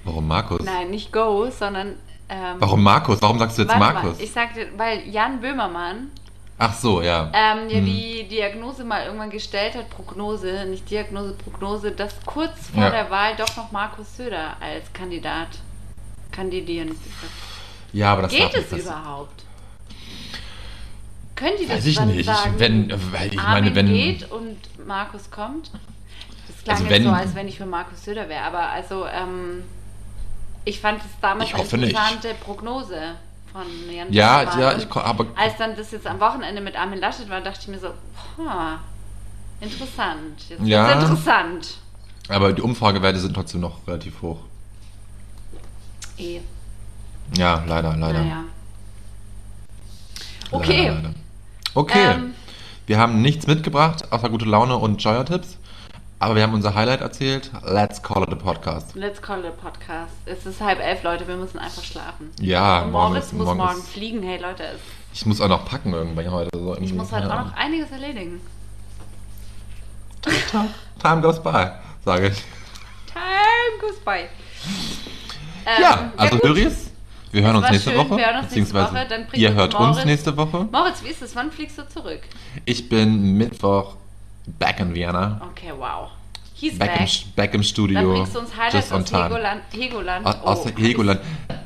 Warum 0.05 0.27
Markus? 0.29 0.63
Nein, 0.63 0.91
nicht 0.91 1.13
go, 1.13 1.49
sondern. 1.51 1.95
Ähm, 2.29 2.57
Warum 2.59 2.83
Markus? 2.83 3.21
Warum 3.21 3.39
sagst 3.39 3.59
du 3.59 3.63
jetzt 3.63 3.77
Markus? 3.79 4.17
Mal, 4.17 4.23
ich 4.25 4.33
sagte, 4.33 4.67
weil 4.77 5.07
Jan 5.09 5.41
Böhmermann 5.41 6.11
Ach 6.57 6.73
so, 6.73 7.03
ja. 7.03 7.31
ähm, 7.35 7.69
ja 7.69 7.79
Hm. 7.79 7.85
die 7.85 8.27
Diagnose 8.29 8.85
mal 8.85 9.05
irgendwann 9.05 9.29
gestellt 9.31 9.75
hat, 9.75 9.91
Prognose, 9.91 10.65
nicht 10.67 10.89
Diagnose, 10.89 11.35
Prognose, 11.35 11.91
dass 11.93 12.15
kurz 12.25 12.69
vor 12.73 12.83
Ja. 12.85 12.91
der 12.91 13.11
Wahl 13.11 13.35
doch 13.37 13.57
noch 13.57 13.73
Markus 13.73 14.17
Söder 14.17 14.57
als 14.61 14.91
Kandidat 14.93 15.49
kandidieren. 16.31 16.97
Ja, 17.93 18.13
aber 18.13 18.23
das 18.23 18.31
Geht 18.33 18.55
es 18.55 18.71
nicht 18.71 18.85
überhaupt? 18.87 19.43
Können 21.37 21.57
die 21.61 21.67
das 21.67 21.79
Weiß 21.79 21.87
ich 21.87 22.01
nicht. 22.01 22.25
sagen? 22.27 22.55
Wenn- 22.59 22.91
weil 23.13 23.33
ich 23.35 23.39
Armin 23.41 23.65
meine, 23.65 23.75
wenn- 23.75 23.87
geht 23.93 24.31
und 24.31 24.57
Markus 24.87 25.31
kommt? 25.31 25.71
Das 26.47 26.63
klang 26.63 26.77
Also 26.77 26.89
wenn- 26.91 27.03
so, 27.05 27.11
als 27.11 27.35
wenn 27.35 27.49
ich 27.49 27.59
für 27.59 27.67
Markus 27.67 28.05
Söder 28.05 28.29
wäre, 28.29 28.45
aber 28.45 28.69
also 28.71 29.05
ähm, 29.07 29.65
ich 30.65 30.81
fand 30.81 31.01
es 31.01 31.07
damals 31.21 31.49
Ich 31.49 31.55
eine 31.55 31.63
hoffe 31.65 31.77
nicht. 31.79 31.91
interessante 31.91 32.35
Prognose 32.35 32.97
von 33.53 33.63
Jan 33.93 34.13
Ja, 34.13 34.39
Böhmermann. 34.45 34.61
ja, 34.61 34.77
ich 34.79 34.91
aber 34.97 35.27
als 35.37 35.57
dann 35.59 35.77
das 35.77 35.91
jetzt 35.93 36.07
am 36.07 36.19
Wochenende 36.21 36.61
mit 36.61 36.77
Armin 36.77 36.99
Laschet 37.01 37.29
war, 37.29 37.41
dachte 37.41 37.61
ich 37.63 37.69
mir 37.69 37.79
so, 37.79 37.89
interessant. 39.61 40.41
Jetzt 40.49 40.63
Ja. 40.63 40.89
wird's 40.89 41.03
interessant. 41.11 41.77
aber 42.29 42.53
die 42.53 42.63
Umfragewerte 42.63 43.19
sind 43.21 43.35
trotzdem 43.35 43.61
noch 43.61 43.87
relativ 43.87 44.21
hoch. 44.23 44.39
Eh, 46.19 46.41
Ja, 47.37 47.63
leider, 47.67 47.97
leider. 47.97 48.21
naja. 48.23 48.45
Okay. 50.51 50.89
Leider, 50.89 50.95
leider. 51.03 51.15
Okay. 51.75 52.13
Ähm, 52.15 52.35
Wir 52.87 52.99
haben 52.99 53.23
nichts 53.23 53.47
mitgebracht, 53.47 54.13
außer 54.13 54.29
gute 54.29 54.45
Laune 54.45 54.77
und 54.77 55.03
Joyer-Tipps. 55.03 55.57
Aber 56.25 56.37
wir 56.37 56.43
haben 56.43 56.55
unser 56.55 56.75
Highlight 56.75 57.03
erzählt. 57.03 57.51
Let's 57.67 58.03
call 58.03 58.23
it 58.23 58.31
a 58.33 58.35
podcast. 58.37 58.95
Let's 58.95 59.21
call 59.21 59.41
it 59.41 59.45
a 59.45 59.51
podcast. 59.51 60.11
Es 60.25 60.47
ist 60.47 60.59
halb 60.59 60.81
elf, 60.81 61.03
Leute, 61.03 61.29
wir 61.29 61.37
müssen 61.37 61.59
einfach 61.59 61.83
schlafen. 61.85 62.31
Ja, 62.41 62.81
Und 62.81 62.93
morgen 62.93 63.09
Moritz 63.13 63.27
ist- 63.27 63.33
muss 63.35 63.45
morgen 63.45 63.59
morgen 63.59 63.79
ist- 63.79 63.89
fliegen. 63.91 64.23
Hey 64.23 64.41
Leute, 64.41 64.65
Ich 65.13 65.27
muss 65.27 65.39
auch 65.43 65.49
noch 65.49 65.67
packen 65.69 65.93
irgendwann 65.93 66.31
heute. 66.31 66.49
So 66.55 66.69
irgendwie, 66.73 66.85
ich 66.87 66.95
muss 66.95 67.13
halt 67.13 67.29
keine 67.29 67.41
auch 67.43 67.45
noch 67.49 67.53
einiges 67.59 67.91
erledigen. 67.91 68.41
Time 71.03 71.21
goes 71.21 71.43
by, 71.43 71.67
sage 72.07 72.29
ich. 72.29 72.43
Time 73.13 73.79
goes 73.83 73.99
by. 74.03 74.21
Ähm, 75.67 75.83
ja, 75.83 76.13
also. 76.17 76.39
Höris, 76.43 76.91
wir 77.33 77.43
hören 77.43 77.57
uns 77.57 77.69
nächste 77.71 77.91
schön, 77.91 77.99
Woche. 77.99 78.17
wir 78.17 78.27
hören 78.33 78.45
uns 78.45 78.55
nächste 78.55 78.75
Woche, 78.75 79.07
dann 79.11 79.27
bringt 79.27 79.37
ihr 79.43 79.53
hört 79.53 79.75
Moritz- 79.75 79.97
uns 79.99 80.05
nächste 80.07 80.35
Woche. 80.39 80.69
Moritz, 80.73 81.03
wie 81.05 81.09
ist 81.09 81.21
es? 81.21 81.37
Wann 81.37 81.53
fliegst 81.53 81.77
du 81.77 81.87
zurück? 81.87 82.21
Ich 82.65 82.89
bin 82.89 83.37
Mittwoch 83.37 83.97
back 84.47 84.81
in 84.81 84.95
Vienna. 84.95 85.41
Okay, 85.51 85.73
wow. 85.77 86.11
He's 86.57 86.79
Back 86.79 86.95
back. 86.99 87.01
im, 87.01 87.33
back 87.35 87.55
im 87.55 87.63
Studio. 87.63 88.01
Dann 88.01 88.13
bringst 88.13 88.35
du 88.35 88.39
uns 88.39 88.57
Highlights 88.57 88.93
aus. 88.93 89.13
Hegoland. 89.13 89.63
Hegoland. 89.73 90.27
Aus, 90.27 90.35
aus 90.43 90.67
Oh, 90.67 90.79
Helgoland. 90.81 91.21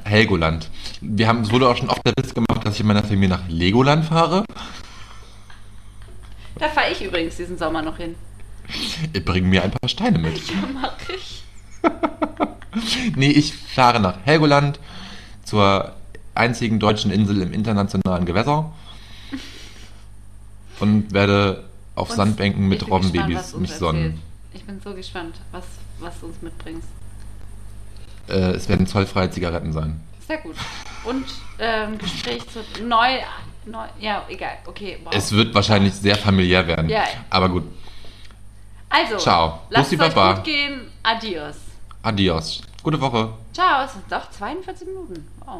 Helgoland. 0.04 0.70
Wir 1.02 1.28
haben, 1.28 1.42
es 1.42 1.50
wurde 1.52 1.68
auch 1.68 1.76
schon 1.76 1.90
oft 1.90 2.00
der 2.06 2.14
Witz 2.16 2.32
gemacht, 2.32 2.64
dass 2.64 2.74
ich 2.74 2.80
in 2.80 2.86
meiner 2.86 3.04
Familie 3.04 3.28
nach 3.28 3.46
Legoland 3.48 4.06
fahre. 4.06 4.44
Da 6.58 6.68
fahre 6.68 6.90
ich 6.90 7.02
übrigens 7.04 7.36
diesen 7.36 7.58
Sommer 7.58 7.82
noch 7.82 7.98
hin. 7.98 8.14
Ich 9.12 9.24
bringe 9.24 9.46
mir 9.46 9.62
ein 9.62 9.70
paar 9.70 9.88
Steine 9.88 10.18
mit. 10.18 10.36
Ja, 10.48 10.54
mach 10.72 10.96
ich. 11.14 11.44
Nee, 13.16 13.30
ich 13.30 13.54
fahre 13.54 13.98
nach 13.98 14.18
Helgoland 14.24 14.78
zur 15.42 15.94
einzigen 16.34 16.78
deutschen 16.78 17.10
Insel 17.10 17.42
im 17.42 17.52
internationalen 17.52 18.24
Gewässer 18.24 18.70
und 20.78 21.12
werde 21.12 21.64
auf 21.98 22.10
Und 22.10 22.16
Sandbänken 22.16 22.68
mit 22.68 22.88
Robbenbabys 22.88 23.54
mich 23.56 23.72
sonnen. 23.74 24.22
Ich 24.52 24.64
bin 24.64 24.80
so 24.82 24.94
gespannt, 24.94 25.36
was, 25.52 25.64
was 26.00 26.18
du 26.20 26.26
uns 26.26 26.40
mitbringst. 26.42 26.88
Äh, 28.28 28.52
es 28.52 28.68
werden 28.68 28.86
zollfreie 28.86 29.30
Zigaretten 29.30 29.72
sein. 29.72 30.00
Sehr 30.26 30.38
gut. 30.38 30.56
Und 31.04 31.24
ähm, 31.58 31.96
Gespräch 31.98 32.42
zu 32.48 32.60
neu, 32.82 33.20
neu. 33.64 33.86
Ja, 33.98 34.24
egal. 34.28 34.58
Okay. 34.66 34.98
Wow. 35.04 35.14
Es 35.14 35.32
wird 35.32 35.54
wahrscheinlich 35.54 35.94
sehr 35.94 36.16
familiär 36.16 36.66
werden. 36.66 36.88
Ja. 36.88 37.04
Aber 37.30 37.48
gut. 37.48 37.64
also, 38.90 39.16
Ciao. 39.16 39.60
lasst 39.70 39.92
es 39.92 40.00
euch 40.00 40.14
Baba. 40.14 40.34
gut 40.34 40.44
gehen. 40.44 40.80
Adios. 41.02 41.56
Adios. 42.02 42.62
Gute 42.82 43.00
Woche. 43.00 43.30
Ciao. 43.54 43.84
Es 43.84 43.92
sind 43.92 44.04
doch 44.10 44.30
42 44.30 44.86
Minuten. 44.88 45.26
Wow. 45.44 45.56